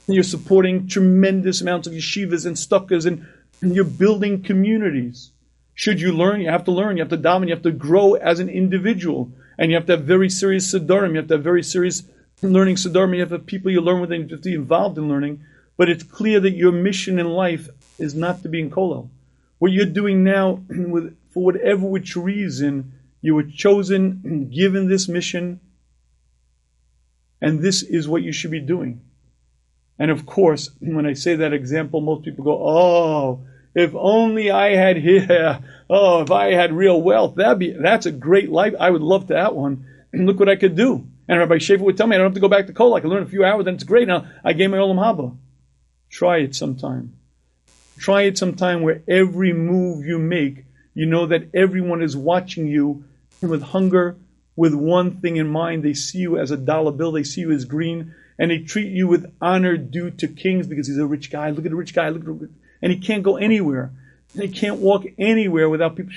You're 0.07 0.23
supporting 0.23 0.89
tremendous 0.89 1.61
amounts 1.61 1.87
of 1.87 1.93
yeshivas 1.93 2.47
and 2.47 2.57
stuckas 2.57 3.05
and, 3.07 3.27
and 3.61 3.75
you're 3.75 3.85
building 3.85 4.43
communities. 4.43 5.33
Should 5.75 6.01
you 6.01 6.13
learn? 6.13 6.41
You 6.41 6.51
have 6.51 6.65
to 6.65 6.73
learn. 6.73 6.97
You 6.97 7.03
have 7.03 7.11
to 7.11 7.17
dominate. 7.17 7.51
You 7.51 7.55
have 7.57 7.63
to 7.65 7.73
grow 7.73 8.15
as 8.15 8.41
an 8.41 8.49
individual. 8.49 9.31
And 9.59 9.71
you 9.71 9.77
have 9.77 9.87
to 9.87 9.97
have 9.97 10.05
very 10.05 10.31
serious 10.31 10.73
sedarim. 10.73 11.11
You 11.11 11.17
have 11.17 11.29
to 11.29 11.35
have 11.35 11.45
very 11.45 11.63
serious 11.63 12.05
learning 12.41 12.77
sedarim. 12.77 13.15
You 13.15 13.21
have 13.21 13.29
to 13.29 13.37
have 13.37 13.47
people 13.47 13.71
you 13.71 13.81
learn 13.81 14.01
with 14.01 14.13
and 14.13 14.31
you 14.31 14.37
have 14.37 14.43
to 14.43 14.49
be 14.49 14.55
involved 14.55 14.97
in 14.97 15.09
learning. 15.09 15.45
But 15.77 15.91
it's 15.91 16.05
clear 16.05 16.41
that 16.41 16.53
your 16.53 16.73
mission 16.73 17.19
in 17.19 17.27
life 17.27 17.69
is 17.99 18.15
not 18.15 18.43
to 18.43 18.49
be 18.49 18.61
in 18.61 18.71
Kollel. 18.71 19.11
What 19.59 19.73
you're 19.73 19.87
doing 19.87 20.25
now, 20.25 20.63
with, 20.69 21.17
for 21.31 21.45
whatever 21.45 21.87
which 21.87 22.17
reason, 22.17 22.93
you 23.21 23.35
were 23.35 23.45
chosen, 23.45 24.21
and 24.25 24.53
given 24.53 24.89
this 24.89 25.09
mission, 25.09 25.61
and 27.41 27.61
this 27.61 27.83
is 27.83 28.09
what 28.09 28.23
you 28.23 28.33
should 28.33 28.51
be 28.51 28.61
doing. 28.61 29.01
And 29.99 30.11
of 30.11 30.27
course, 30.27 30.71
when 30.81 31.07
I 31.07 31.13
say 31.13 31.37
that 31.37 31.53
example, 31.53 32.01
most 32.01 32.25
people 32.25 32.45
go, 32.45 32.63
"Oh, 32.63 33.47
if 33.75 33.95
only 33.95 34.51
I 34.51 34.75
had 34.75 34.97
here. 35.09 35.61
Oh, 35.91 36.23
if 36.23 36.31
I 36.31 36.53
had 36.53 36.73
real 36.73 37.01
wealth, 37.01 37.37
that'd 37.37 37.59
be 37.59 37.73
that's 37.73 38.07
a 38.07 38.13
great 38.13 38.51
life. 38.51 38.75
I 38.79 38.91
would 38.91 39.03
love 39.03 39.29
that 39.29 39.55
one. 39.55 39.87
And 40.13 40.27
look 40.27 40.39
what 40.39 40.49
I 40.49 40.57
could 40.57 40.77
do." 40.77 41.07
And 41.31 41.39
Rabbi 41.39 41.57
Shafier 41.57 41.81
would 41.81 41.97
tell 41.97 42.07
me, 42.07 42.17
"I 42.17 42.19
don't 42.19 42.27
have 42.27 42.35
to 42.35 42.41
go 42.41 42.49
back 42.49 42.67
to 42.67 42.73
Kollel. 42.73 42.97
I 42.97 43.01
can 43.01 43.11
learn 43.11 43.23
a 43.23 43.27
few 43.27 43.45
hours, 43.45 43.65
then 43.65 43.75
it's 43.75 43.85
great." 43.85 44.09
Now 44.09 44.27
I 44.45 44.53
gave 44.53 44.71
my 44.71 44.79
olam 44.79 44.99
haba. 44.99 45.37
Try 46.11 46.39
it 46.39 46.55
sometime. 46.55 47.15
Try 47.99 48.23
it 48.23 48.39
sometime 48.39 48.83
where 48.83 49.03
every 49.09 49.53
move 49.53 50.07
you 50.07 50.19
make, 50.19 50.65
you 50.99 51.07
know 51.07 51.27
that 51.27 51.51
everyone 51.55 52.03
is 52.03 52.17
watching 52.17 52.67
you 52.67 53.05
with 53.41 53.63
hunger, 53.63 54.17
with 54.57 54.75
one 54.75 55.21
thing 55.21 55.37
in 55.37 55.49
mind. 55.49 55.85
They 55.85 55.95
see 55.95 56.19
you 56.19 56.37
as 56.41 56.51
a 56.51 56.57
dollar 56.57 56.91
bill, 56.91 57.13
they 57.13 57.23
see 57.23 57.43
you 57.43 57.53
as 57.53 57.67
green, 57.67 58.17
and 58.37 58.51
they 58.51 58.59
treat 58.59 58.89
you 58.89 59.07
with 59.07 59.33
honor 59.41 59.77
due 59.77 60.11
to 60.11 60.27
kings 60.27 60.67
because 60.67 60.89
he's 60.89 60.99
a 60.99 61.07
rich 61.07 61.31
guy. 61.31 61.51
Look 61.51 61.65
at 61.67 61.71
the 61.71 61.77
rich 61.77 61.95
guy, 61.95 62.09
look 62.09 62.23
at 62.23 62.41
the, 62.41 62.51
and 62.83 62.91
he 62.91 62.99
can't 62.99 63.23
go 63.23 63.37
anywhere. 63.37 63.93
He 64.35 64.49
can't 64.49 64.81
walk 64.81 65.05
anywhere 65.17 65.69
without 65.69 65.95
people. 65.95 66.15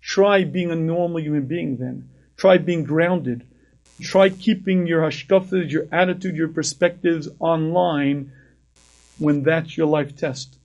Try 0.00 0.44
being 0.44 0.70
a 0.70 0.76
normal 0.76 1.20
human 1.20 1.44
being 1.44 1.76
then. 1.76 2.08
Try 2.38 2.56
being 2.56 2.84
grounded. 2.84 3.46
Try 4.00 4.30
keeping 4.30 4.86
your 4.86 5.02
hashkafas, 5.02 5.70
your 5.70 5.88
attitude, 5.92 6.36
your 6.36 6.48
perspectives 6.48 7.28
online 7.38 8.32
when 9.18 9.42
that's 9.42 9.76
your 9.76 9.88
life 9.88 10.16
test. 10.16 10.56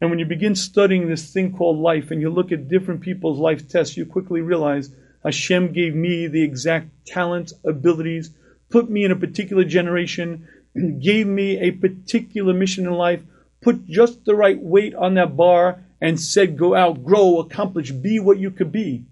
And 0.00 0.10
when 0.10 0.18
you 0.18 0.26
begin 0.26 0.54
studying 0.54 1.08
this 1.08 1.32
thing 1.32 1.56
called 1.56 1.78
life 1.78 2.10
and 2.10 2.20
you 2.20 2.28
look 2.28 2.52
at 2.52 2.68
different 2.68 3.00
people's 3.00 3.38
life 3.38 3.68
tests, 3.68 3.96
you 3.96 4.04
quickly 4.04 4.42
realize 4.42 4.90
Hashem 5.24 5.72
gave 5.72 5.94
me 5.94 6.26
the 6.26 6.42
exact 6.42 7.06
talents, 7.06 7.54
abilities, 7.64 8.30
put 8.70 8.90
me 8.90 9.04
in 9.04 9.10
a 9.10 9.16
particular 9.16 9.64
generation, 9.64 10.46
gave 11.00 11.26
me 11.26 11.58
a 11.58 11.70
particular 11.70 12.52
mission 12.52 12.86
in 12.86 12.92
life, 12.92 13.22
put 13.62 13.86
just 13.86 14.24
the 14.24 14.34
right 14.34 14.60
weight 14.60 14.94
on 14.94 15.14
that 15.14 15.36
bar, 15.36 15.82
and 16.00 16.20
said, 16.20 16.58
go 16.58 16.74
out, 16.74 17.02
grow, 17.02 17.38
accomplish, 17.38 17.90
be 17.90 18.20
what 18.20 18.38
you 18.38 18.50
could 18.50 18.70
be. 18.70 19.06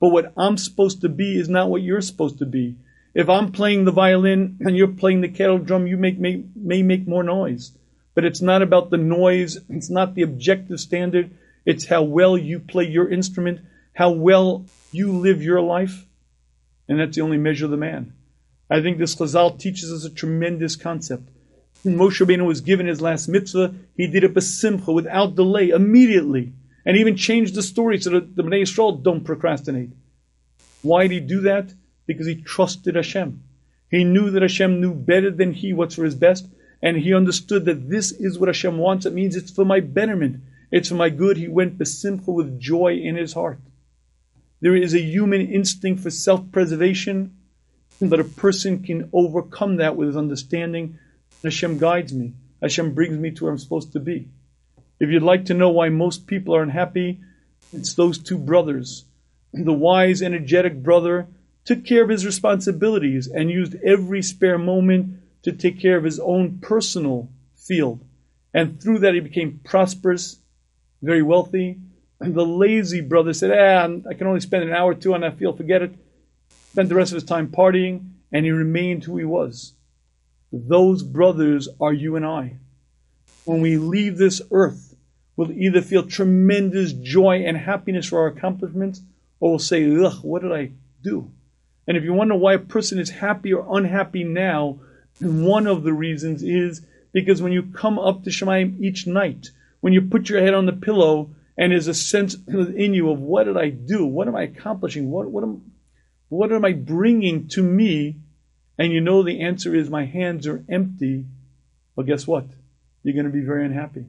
But 0.00 0.10
what 0.10 0.32
I'm 0.36 0.56
supposed 0.56 1.00
to 1.00 1.08
be 1.08 1.38
is 1.38 1.48
not 1.48 1.68
what 1.68 1.82
you're 1.82 2.00
supposed 2.00 2.38
to 2.38 2.46
be. 2.46 2.76
If 3.14 3.28
I'm 3.28 3.50
playing 3.50 3.84
the 3.84 3.90
violin 3.90 4.58
and 4.60 4.76
you're 4.76 4.86
playing 4.86 5.22
the 5.22 5.28
kettle 5.28 5.58
drum, 5.58 5.88
you 5.88 5.96
make, 5.96 6.18
may, 6.20 6.44
may 6.54 6.82
make 6.84 7.08
more 7.08 7.24
noise. 7.24 7.72
But 8.18 8.24
it's 8.24 8.42
not 8.42 8.62
about 8.62 8.90
the 8.90 8.96
noise. 8.96 9.58
It's 9.68 9.90
not 9.90 10.16
the 10.16 10.22
objective 10.22 10.80
standard. 10.80 11.30
It's 11.64 11.86
how 11.86 12.02
well 12.02 12.36
you 12.36 12.58
play 12.58 12.82
your 12.82 13.08
instrument, 13.08 13.60
how 13.94 14.10
well 14.10 14.66
you 14.90 15.12
live 15.12 15.40
your 15.40 15.60
life. 15.60 16.04
And 16.88 16.98
that's 16.98 17.14
the 17.14 17.22
only 17.22 17.36
measure 17.36 17.66
of 17.66 17.70
the 17.70 17.76
man. 17.76 18.14
I 18.68 18.82
think 18.82 18.98
this 18.98 19.14
Chazal 19.14 19.56
teaches 19.56 19.92
us 19.92 20.04
a 20.04 20.10
tremendous 20.10 20.74
concept. 20.74 21.28
Moshe 21.86 22.20
Rabbeinu 22.20 22.44
was 22.44 22.60
given 22.60 22.88
his 22.88 23.00
last 23.00 23.28
mitzvah, 23.28 23.72
he 23.96 24.08
did 24.08 24.24
it 24.24 24.34
besimcha, 24.34 24.92
without 24.92 25.36
delay, 25.36 25.68
immediately. 25.68 26.54
And 26.84 26.96
even 26.96 27.16
changed 27.16 27.54
the 27.54 27.62
story 27.62 28.00
so 28.00 28.10
that 28.10 28.34
the 28.34 28.42
Bnei 28.42 28.62
Yisrael 28.62 29.00
don't 29.00 29.22
procrastinate. 29.22 29.90
Why 30.82 31.02
did 31.02 31.12
he 31.12 31.20
do 31.20 31.42
that? 31.42 31.72
because 32.08 32.26
he 32.26 32.34
trusted 32.34 32.96
Hashem. 32.96 33.44
He 33.88 34.02
knew 34.02 34.30
that 34.30 34.42
Hashem 34.42 34.80
knew 34.80 34.94
better 34.94 35.30
than 35.30 35.52
he 35.52 35.72
what's 35.72 35.94
for 35.94 36.04
his 36.04 36.16
best, 36.16 36.48
and 36.82 36.96
he 36.96 37.14
understood 37.14 37.64
that 37.64 37.90
this 37.90 38.12
is 38.12 38.38
what 38.38 38.48
Hashem 38.48 38.78
wants. 38.78 39.06
It 39.06 39.12
means 39.12 39.36
it's 39.36 39.50
for 39.50 39.64
my 39.64 39.80
betterment. 39.80 40.42
It's 40.70 40.88
for 40.88 40.94
my 40.94 41.10
good. 41.10 41.36
He 41.36 41.48
went 41.48 41.78
besimcha 41.78 42.28
with 42.28 42.60
joy 42.60 42.94
in 42.94 43.16
his 43.16 43.32
heart. 43.32 43.58
There 44.60 44.76
is 44.76 44.94
a 44.94 45.00
human 45.00 45.40
instinct 45.40 46.02
for 46.02 46.10
self-preservation, 46.10 47.36
but 48.00 48.20
a 48.20 48.24
person 48.24 48.82
can 48.82 49.08
overcome 49.12 49.76
that 49.76 49.96
with 49.96 50.08
his 50.08 50.16
understanding. 50.16 50.98
Hashem 51.42 51.78
guides 51.78 52.12
me. 52.12 52.34
Hashem 52.60 52.94
brings 52.94 53.18
me 53.18 53.30
to 53.30 53.44
where 53.44 53.52
I'm 53.52 53.58
supposed 53.58 53.92
to 53.92 54.00
be. 54.00 54.28
If 55.00 55.10
you'd 55.10 55.22
like 55.22 55.46
to 55.46 55.54
know 55.54 55.68
why 55.68 55.90
most 55.90 56.26
people 56.26 56.56
are 56.56 56.62
unhappy, 56.62 57.20
it's 57.72 57.94
those 57.94 58.18
two 58.18 58.38
brothers. 58.38 59.04
The 59.52 59.72
wise, 59.72 60.22
energetic 60.22 60.82
brother 60.82 61.28
took 61.64 61.84
care 61.84 62.02
of 62.02 62.08
his 62.08 62.26
responsibilities 62.26 63.28
and 63.28 63.50
used 63.50 63.76
every 63.84 64.22
spare 64.22 64.58
moment 64.58 65.17
to 65.48 65.56
take 65.56 65.80
care 65.80 65.96
of 65.96 66.04
his 66.04 66.20
own 66.20 66.58
personal 66.58 67.30
field. 67.56 68.04
And 68.52 68.80
through 68.82 68.98
that, 69.00 69.14
he 69.14 69.20
became 69.20 69.60
prosperous, 69.64 70.38
very 71.00 71.22
wealthy. 71.22 71.78
And 72.20 72.34
the 72.34 72.44
lazy 72.44 73.00
brother 73.00 73.32
said, 73.32 73.50
ah, 73.50 74.08
I 74.08 74.14
can 74.14 74.26
only 74.26 74.40
spend 74.40 74.64
an 74.64 74.74
hour 74.74 74.90
or 74.90 74.94
two 74.94 75.14
on 75.14 75.22
that 75.22 75.38
field, 75.38 75.56
forget 75.56 75.82
it. 75.82 75.94
Spent 76.72 76.90
the 76.90 76.94
rest 76.94 77.12
of 77.12 77.16
his 77.16 77.24
time 77.24 77.48
partying, 77.48 78.10
and 78.30 78.44
he 78.44 78.50
remained 78.50 79.04
who 79.04 79.16
he 79.16 79.24
was. 79.24 79.72
Those 80.52 81.02
brothers 81.02 81.68
are 81.80 81.92
you 81.92 82.16
and 82.16 82.26
I. 82.26 82.56
When 83.44 83.62
we 83.62 83.78
leave 83.78 84.18
this 84.18 84.42
earth, 84.50 84.96
we'll 85.34 85.52
either 85.52 85.80
feel 85.80 86.02
tremendous 86.06 86.92
joy 86.92 87.44
and 87.46 87.56
happiness 87.56 88.06
for 88.06 88.20
our 88.20 88.26
accomplishments, 88.26 89.00
or 89.40 89.50
we'll 89.50 89.58
say, 89.58 89.84
ugh, 90.04 90.18
what 90.22 90.42
did 90.42 90.52
I 90.52 90.72
do? 91.02 91.30
And 91.86 91.96
if 91.96 92.04
you 92.04 92.12
wonder 92.12 92.34
why 92.34 92.54
a 92.54 92.58
person 92.58 92.98
is 92.98 93.08
happy 93.08 93.54
or 93.54 93.78
unhappy 93.78 94.24
now, 94.24 94.80
one 95.20 95.66
of 95.66 95.82
the 95.82 95.92
reasons 95.92 96.42
is 96.42 96.84
because 97.12 97.42
when 97.42 97.52
you 97.52 97.62
come 97.62 97.98
up 97.98 98.24
to 98.24 98.30
Shamayim 98.30 98.80
each 98.80 99.06
night, 99.06 99.48
when 99.80 99.92
you 99.92 100.02
put 100.02 100.28
your 100.28 100.40
head 100.40 100.54
on 100.54 100.66
the 100.66 100.72
pillow 100.72 101.30
and 101.56 101.72
there's 101.72 101.88
a 101.88 101.94
sense 101.94 102.36
in 102.46 102.94
you 102.94 103.10
of 103.10 103.20
what 103.20 103.44
did 103.44 103.56
I 103.56 103.70
do? 103.70 104.06
What 104.06 104.28
am 104.28 104.36
I 104.36 104.42
accomplishing? 104.42 105.10
What, 105.10 105.30
what, 105.30 105.42
am, 105.42 105.72
what 106.28 106.52
am 106.52 106.64
I 106.64 106.72
bringing 106.72 107.48
to 107.48 107.62
me? 107.62 108.18
And 108.78 108.92
you 108.92 109.00
know 109.00 109.22
the 109.22 109.40
answer 109.40 109.74
is 109.74 109.90
my 109.90 110.04
hands 110.04 110.46
are 110.46 110.64
empty. 110.68 111.26
Well, 111.96 112.06
guess 112.06 112.26
what? 112.26 112.46
You're 113.02 113.14
going 113.14 113.26
to 113.26 113.32
be 113.32 113.44
very 113.44 113.64
unhappy. 113.64 114.06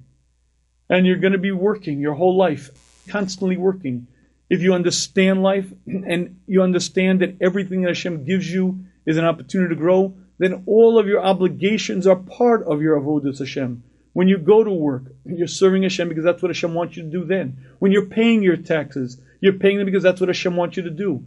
And 0.90 1.08
you're 1.08 1.18
going 1.18 1.34
to 1.34 1.40
be 1.40 1.52
working 1.52 2.00
your 2.00 2.14
whole 2.14 2.38
life, 2.38 2.70
constantly 3.08 3.58
working. 3.58 4.08
if 4.50 4.62
you 4.62 4.74
understand 4.74 5.42
life 5.42 5.72
and 5.88 6.40
you 6.48 6.62
understand 6.62 7.22
that 7.22 7.38
everything 7.42 7.82
that 7.82 7.90
Hashem 7.90 8.26
gives 8.26 8.52
you 8.52 8.86
is 9.06 9.18
an 9.18 9.26
opportunity 9.26 9.74
to 9.74 9.80
grow, 9.80 10.16
then 10.40 10.64
all 10.66 10.98
of 10.98 11.08
your 11.08 11.24
obligations 11.24 12.08
are 12.08 12.16
part 12.16 12.64
of 12.64 12.82
your 12.82 13.00
avodas 13.00 13.40
Hashem. 13.40 13.84
When 14.14 14.28
you 14.28 14.38
go 14.38 14.64
to 14.64 14.72
work, 14.72 15.04
you're 15.26 15.48
serving 15.48 15.84
Hashem 15.84 16.10
because 16.10 16.24
that's 16.24 16.42
what 16.42 16.50
Hashem 16.50 16.74
wants 16.74 16.98
you 16.98 17.04
to 17.04 17.10
do 17.10 17.26
then. 17.26 17.66
When 17.78 17.92
you're 17.92 18.08
paying 18.08 18.42
your 18.42 18.58
taxes, 18.58 19.22
you're 19.40 19.54
paying 19.54 19.78
them 19.78 19.86
because 19.86 20.04
that's 20.04 20.20
what 20.20 20.30
Hashem 20.30 20.56
wants 20.56 20.78
you 20.78 20.84
to 20.84 20.90
do. 20.90 21.26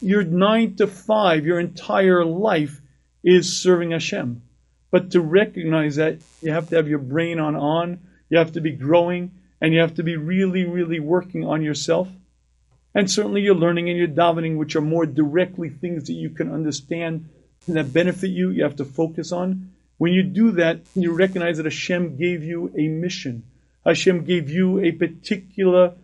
Your 0.00 0.24
nine 0.24 0.74
to 0.76 0.86
five, 0.86 1.46
your 1.46 1.60
entire 1.60 2.24
life 2.24 2.80
is 3.22 3.60
serving 3.60 3.92
Hashem. 3.92 4.42
But 4.90 5.10
to 5.12 5.20
recognize 5.20 5.96
that, 5.96 6.18
you 6.40 6.52
have 6.52 6.70
to 6.70 6.76
have 6.76 6.88
your 6.88 6.98
brain 6.98 7.38
on 7.38 7.54
on, 7.54 8.00
you 8.30 8.38
have 8.38 8.52
to 8.52 8.60
be 8.60 8.72
growing, 8.72 9.32
and 9.60 9.74
you 9.74 9.80
have 9.80 9.94
to 9.96 10.02
be 10.02 10.16
really, 10.16 10.64
really 10.64 11.00
working 11.00 11.44
on 11.44 11.62
yourself. 11.62 12.08
And 12.94 13.10
certainly 13.10 13.42
you're 13.42 13.54
learning 13.54 13.90
and 13.90 13.98
you're 13.98 14.08
davening, 14.08 14.56
which 14.56 14.76
are 14.76 14.80
more 14.80 15.04
directly 15.04 15.68
things 15.68 16.06
that 16.06 16.14
you 16.14 16.30
can 16.30 16.52
understand 16.52 17.28
that 17.66 17.92
benefit 17.92 18.30
you, 18.30 18.50
you 18.50 18.62
have 18.62 18.76
to 18.76 18.84
focus 18.84 19.32
on. 19.32 19.72
When 19.98 20.12
you 20.12 20.22
do 20.22 20.52
that, 20.52 20.80
you 20.94 21.12
recognize 21.12 21.56
that 21.56 21.66
Hashem 21.66 22.16
gave 22.16 22.42
you 22.44 22.72
a 22.78 22.88
mission. 22.88 23.42
Hashem 23.84 24.24
gave 24.24 24.48
you 24.48 24.78
a 24.80 24.92
particular 24.92 25.94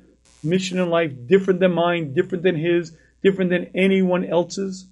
mission 0.43 0.79
in 0.79 0.91
life, 0.91 1.13
different 1.27 1.61
than 1.61 1.73
mine, 1.73 2.13
different 2.13 2.43
than 2.43 2.57
his, 2.57 2.97
different 3.23 3.51
than 3.51 3.71
anyone 3.75 4.25
else's. 4.25 4.87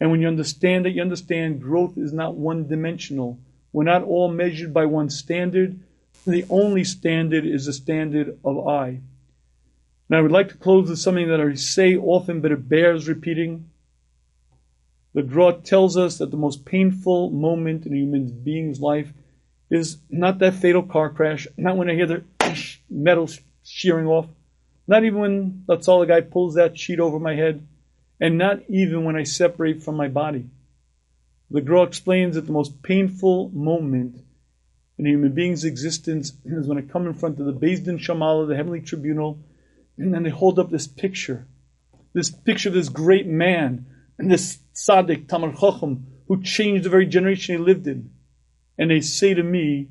And 0.00 0.10
when 0.10 0.20
you 0.20 0.28
understand 0.28 0.84
that, 0.84 0.90
you 0.90 1.00
understand 1.00 1.62
growth 1.62 1.96
is 1.96 2.12
not 2.12 2.34
one 2.34 2.66
dimensional. 2.66 3.38
We're 3.72 3.84
not 3.84 4.02
all 4.02 4.28
measured 4.28 4.74
by 4.74 4.86
one 4.86 5.10
standard. 5.10 5.78
The 6.26 6.44
only 6.50 6.84
standard 6.84 7.46
is 7.46 7.66
the 7.66 7.72
standard 7.72 8.38
of 8.44 8.66
I. 8.66 9.00
Now, 10.08 10.18
I 10.18 10.22
would 10.22 10.32
like 10.32 10.48
to 10.48 10.56
close 10.56 10.90
with 10.90 10.98
something 10.98 11.28
that 11.28 11.40
I 11.40 11.54
say 11.54 11.96
often, 11.96 12.40
but 12.40 12.52
it 12.52 12.68
bears 12.68 13.08
repeating. 13.08 13.70
The 15.14 15.22
Gra 15.22 15.52
tells 15.52 15.96
us 15.96 16.18
that 16.18 16.30
the 16.30 16.36
most 16.36 16.64
painful 16.64 17.30
moment 17.30 17.84
in 17.84 17.92
a 17.92 17.96
human 17.96 18.42
being's 18.42 18.80
life 18.80 19.12
is 19.70 19.98
not 20.08 20.38
that 20.38 20.54
fatal 20.54 20.82
car 20.82 21.10
crash, 21.10 21.46
not 21.56 21.76
when 21.76 21.90
I 21.90 21.94
hear 21.94 22.06
the 22.06 22.24
metal 22.90 23.28
shearing 23.62 24.06
off, 24.06 24.28
not 24.86 25.04
even 25.04 25.18
when 25.18 25.64
that's 25.66 25.88
all 25.88 26.04
guy 26.06 26.22
pulls 26.22 26.54
that 26.54 26.78
sheet 26.78 26.98
over 26.98 27.18
my 27.18 27.34
head, 27.34 27.66
and 28.20 28.38
not 28.38 28.60
even 28.68 29.04
when 29.04 29.16
I 29.16 29.24
separate 29.24 29.82
from 29.82 29.96
my 29.96 30.08
body. 30.08 30.48
The 31.50 31.60
Gra 31.60 31.82
explains 31.82 32.36
that 32.36 32.46
the 32.46 32.52
most 32.52 32.82
painful 32.82 33.50
moment 33.50 34.24
in 34.96 35.06
a 35.06 35.10
human 35.10 35.32
being's 35.32 35.64
existence 35.64 36.32
is 36.46 36.66
when 36.66 36.78
I 36.78 36.82
come 36.82 37.06
in 37.06 37.14
front 37.14 37.38
of 37.38 37.46
the 37.46 37.52
Beis 37.52 37.84
Din 37.84 37.98
Shel 37.98 38.16
Maalah, 38.16 38.48
the 38.48 38.56
heavenly 38.56 38.80
tribunal, 38.80 39.38
and 39.98 40.14
then 40.14 40.22
they 40.22 40.30
hold 40.30 40.58
up 40.58 40.70
this 40.70 40.86
picture, 40.86 41.46
this 42.14 42.30
picture 42.30 42.70
of 42.70 42.74
this 42.74 42.88
great 42.88 43.26
man, 43.26 43.86
and 44.18 44.30
this 44.30 44.58
tzaddik, 44.74 45.26
Talmid 45.26 45.58
Chacham, 45.58 46.06
who 46.28 46.42
changed 46.42 46.84
the 46.84 46.90
very 46.90 47.06
generation 47.06 47.56
he 47.56 47.62
lived 47.62 47.86
in. 47.86 48.10
And 48.78 48.90
they 48.90 49.00
say 49.00 49.34
to 49.34 49.42
me, 49.42 49.88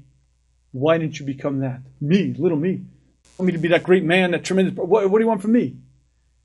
why 0.72 0.98
didn't 0.98 1.20
you 1.20 1.26
become 1.26 1.60
that? 1.60 1.82
Me, 2.00 2.34
little 2.38 2.58
me. 2.58 2.82
Want 3.38 3.48
me 3.48 3.54
to 3.54 3.60
be 3.60 3.70
that 3.70 3.84
great 3.84 4.04
man, 4.04 4.32
that 4.32 4.44
tremendous, 4.44 4.76
what, 4.76 5.10
what 5.10 5.18
do 5.18 5.24
you 5.24 5.28
want 5.28 5.42
from 5.42 5.52
me? 5.52 5.76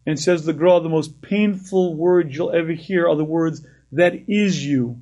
And 0.04 0.18
says 0.18 0.44
the 0.44 0.52
Gra, 0.52 0.80
the 0.80 0.88
most 0.88 1.20
painful 1.20 1.94
words 1.94 2.34
you'll 2.34 2.52
ever 2.52 2.72
hear 2.72 3.08
are 3.08 3.16
the 3.16 3.24
words, 3.24 3.64
that 3.92 4.14
is 4.28 4.64
you. 4.64 5.00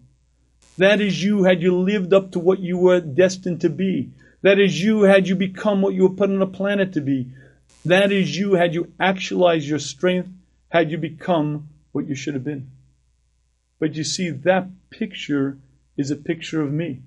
That 0.79 1.01
is 1.01 1.23
you 1.23 1.45
had 1.45 1.63
you 1.63 1.79
lived 1.79 2.13
up 2.13 2.33
to 2.33 2.39
what 2.39 2.59
you 2.59 2.79
were 2.79 3.01
destined 3.01 3.61
to 3.61 3.71
be. 3.71 4.11
That 4.43 4.59
is 4.59 4.83
you 4.83 5.03
had 5.03 5.29
you 5.29 5.37
become 5.37 5.83
what 5.83 5.95
you 5.95 6.03
were 6.03 6.15
put 6.15 6.31
on 6.31 6.39
the 6.39 6.47
planet 6.47 6.95
to 6.95 7.01
be. 7.01 7.33
That 7.85 8.13
is 8.13 8.37
you 8.37 8.55
had 8.55 8.75
you 8.75 8.93
actualized 8.99 9.67
your 9.67 9.79
strength, 9.79 10.29
had 10.69 10.91
you 10.91 10.99
become 10.99 11.69
what 11.95 12.09
you 12.09 12.15
should 12.15 12.35
have 12.35 12.45
been. 12.45 12.71
But 13.79 13.95
you 13.95 14.03
see, 14.03 14.31
that 14.31 14.69
picture 14.91 15.59
is 15.97 16.11
a 16.11 16.17
picture 16.17 16.61
of 16.61 16.73
me. 16.73 17.03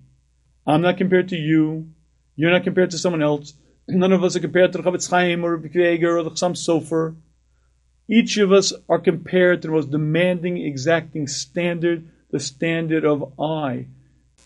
I'm 0.66 0.82
not 0.82 0.98
compared 0.98 1.30
to 1.30 1.36
you. 1.36 1.90
You're 2.38 2.52
not 2.52 2.64
compared 2.64 2.92
to 2.92 2.98
someone 2.98 3.22
else. 3.22 3.54
None 3.88 4.14
of 4.14 4.24
us 4.24 4.36
are 4.36 4.40
compared 4.40 4.72
to 4.72 4.78
the 4.78 4.90
Chofetz 4.90 5.10
Chaim 5.10 5.44
or 5.46 5.60
Krieger 5.60 6.18
or 6.18 6.24
the 6.24 6.32
Chassam 6.32 6.54
Sofer. 6.54 7.16
Each 8.10 8.38
of 8.38 8.54
us 8.54 8.72
are 8.88 9.00
compared 9.00 9.62
to 9.62 9.68
the 9.68 9.74
most 9.74 9.92
demanding, 9.92 10.58
exacting 10.58 11.28
standard, 11.28 12.10
the 12.32 12.40
standard 12.40 13.04
of 13.04 13.38
I, 13.38 13.88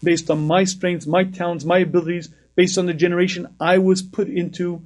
based 0.03 0.31
on 0.31 0.47
my 0.47 0.63
strengths, 0.63 1.05
my 1.05 1.23
talents, 1.23 1.65
my 1.65 1.79
abilities, 1.79 2.29
based 2.55 2.79
on 2.79 2.87
the 2.87 2.95
generation 2.95 3.55
I 3.59 3.77
was 3.77 4.01
put 4.01 4.27
into. 4.27 4.81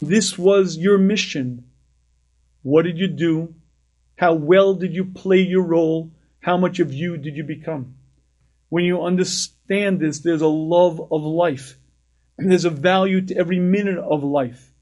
This 0.00 0.38
was 0.38 0.78
your 0.78 0.96
mission. 0.96 1.64
What 2.62 2.82
did 2.82 2.96
you 2.96 3.08
do? 3.08 3.54
How 4.24 4.32
well 4.32 4.72
did 4.72 4.94
you 4.94 5.04
play 5.04 5.40
your 5.40 5.64
role? 5.64 6.10
How 6.40 6.56
much 6.56 6.80
of 6.80 6.94
you 6.94 7.18
did 7.18 7.36
you 7.36 7.44
become? 7.44 7.96
When 8.70 8.82
you 8.82 9.02
understand 9.02 10.00
this, 10.00 10.20
there's 10.20 10.40
a 10.40 10.46
love 10.46 10.98
of 11.12 11.20
life. 11.20 11.76
And 12.38 12.50
there's 12.50 12.64
a 12.64 12.70
value 12.70 13.20
to 13.26 13.36
every 13.36 13.58
minute 13.58 13.98
of 13.98 14.24
life. 14.24 14.72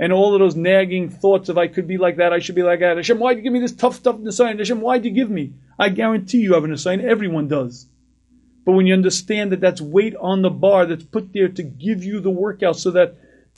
And 0.00 0.12
all 0.12 0.34
of 0.34 0.40
those 0.40 0.56
nagging 0.56 1.10
thoughts 1.10 1.48
of 1.48 1.56
I 1.56 1.68
could 1.68 1.86
be 1.86 1.96
like 1.96 2.16
that, 2.16 2.32
I 2.32 2.40
should 2.40 2.56
be 2.56 2.64
like 2.64 2.80
that. 2.80 2.96
Hashem, 2.96 3.20
why'd 3.20 3.36
you 3.36 3.44
give 3.44 3.52
me 3.52 3.60
this 3.60 3.76
tough 3.76 3.94
stuff 3.94 4.16
in 4.16 4.24
the 4.24 4.32
sign? 4.32 4.58
Hashem, 4.58 4.80
why'd 4.80 5.04
you 5.04 5.12
give 5.12 5.30
me? 5.30 5.52
I 5.78 5.90
guarantee 5.90 6.38
you 6.38 6.54
have 6.54 6.64
a 6.64 6.66
nisayon. 6.66 7.04
Everyone 7.04 7.46
does. 7.46 7.86
But 8.66 8.72
when 8.72 8.88
you 8.88 8.94
understand 8.94 9.52
that 9.52 9.60
that's 9.60 9.80
weight 9.80 10.16
on 10.16 10.42
the 10.42 10.50
bar 10.50 10.86
that's 10.86 11.04
put 11.04 11.32
there 11.32 11.50
to 11.50 11.62
give 11.62 12.02
you 12.02 12.18
the 12.18 12.30
workout 12.30 12.76
so 12.76 12.90
that 12.90 13.14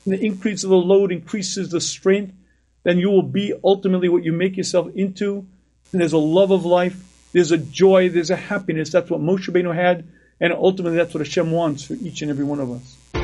the 0.06 0.22
increase 0.22 0.64
of 0.64 0.68
the 0.68 0.76
load 0.76 1.10
increases 1.12 1.70
the 1.70 1.80
strength, 1.80 2.34
then 2.82 2.98
you 2.98 3.10
will 3.10 3.22
be 3.22 3.52
ultimately 3.62 4.08
what 4.08 4.24
you 4.24 4.32
make 4.32 4.56
yourself 4.56 4.88
into. 4.94 5.46
And 5.92 6.00
there's 6.00 6.12
a 6.12 6.18
love 6.18 6.50
of 6.50 6.64
life 6.64 7.10
there's 7.32 7.52
a 7.52 7.58
joy, 7.58 8.08
there's 8.08 8.30
a 8.30 8.36
happiness. 8.36 8.90
That's 8.90 9.10
what 9.10 9.20
Moshe 9.20 9.48
Rabbeinu 9.48 9.74
had, 9.74 10.08
and 10.40 10.52
ultimately 10.52 10.96
that's 10.96 11.14
what 11.14 11.24
Hashem 11.24 11.50
wants 11.50 11.84
for 11.84 11.94
each 11.94 12.22
and 12.22 12.30
every 12.30 12.44
one 12.44 12.60
of 12.60 12.70
us. 12.70 13.19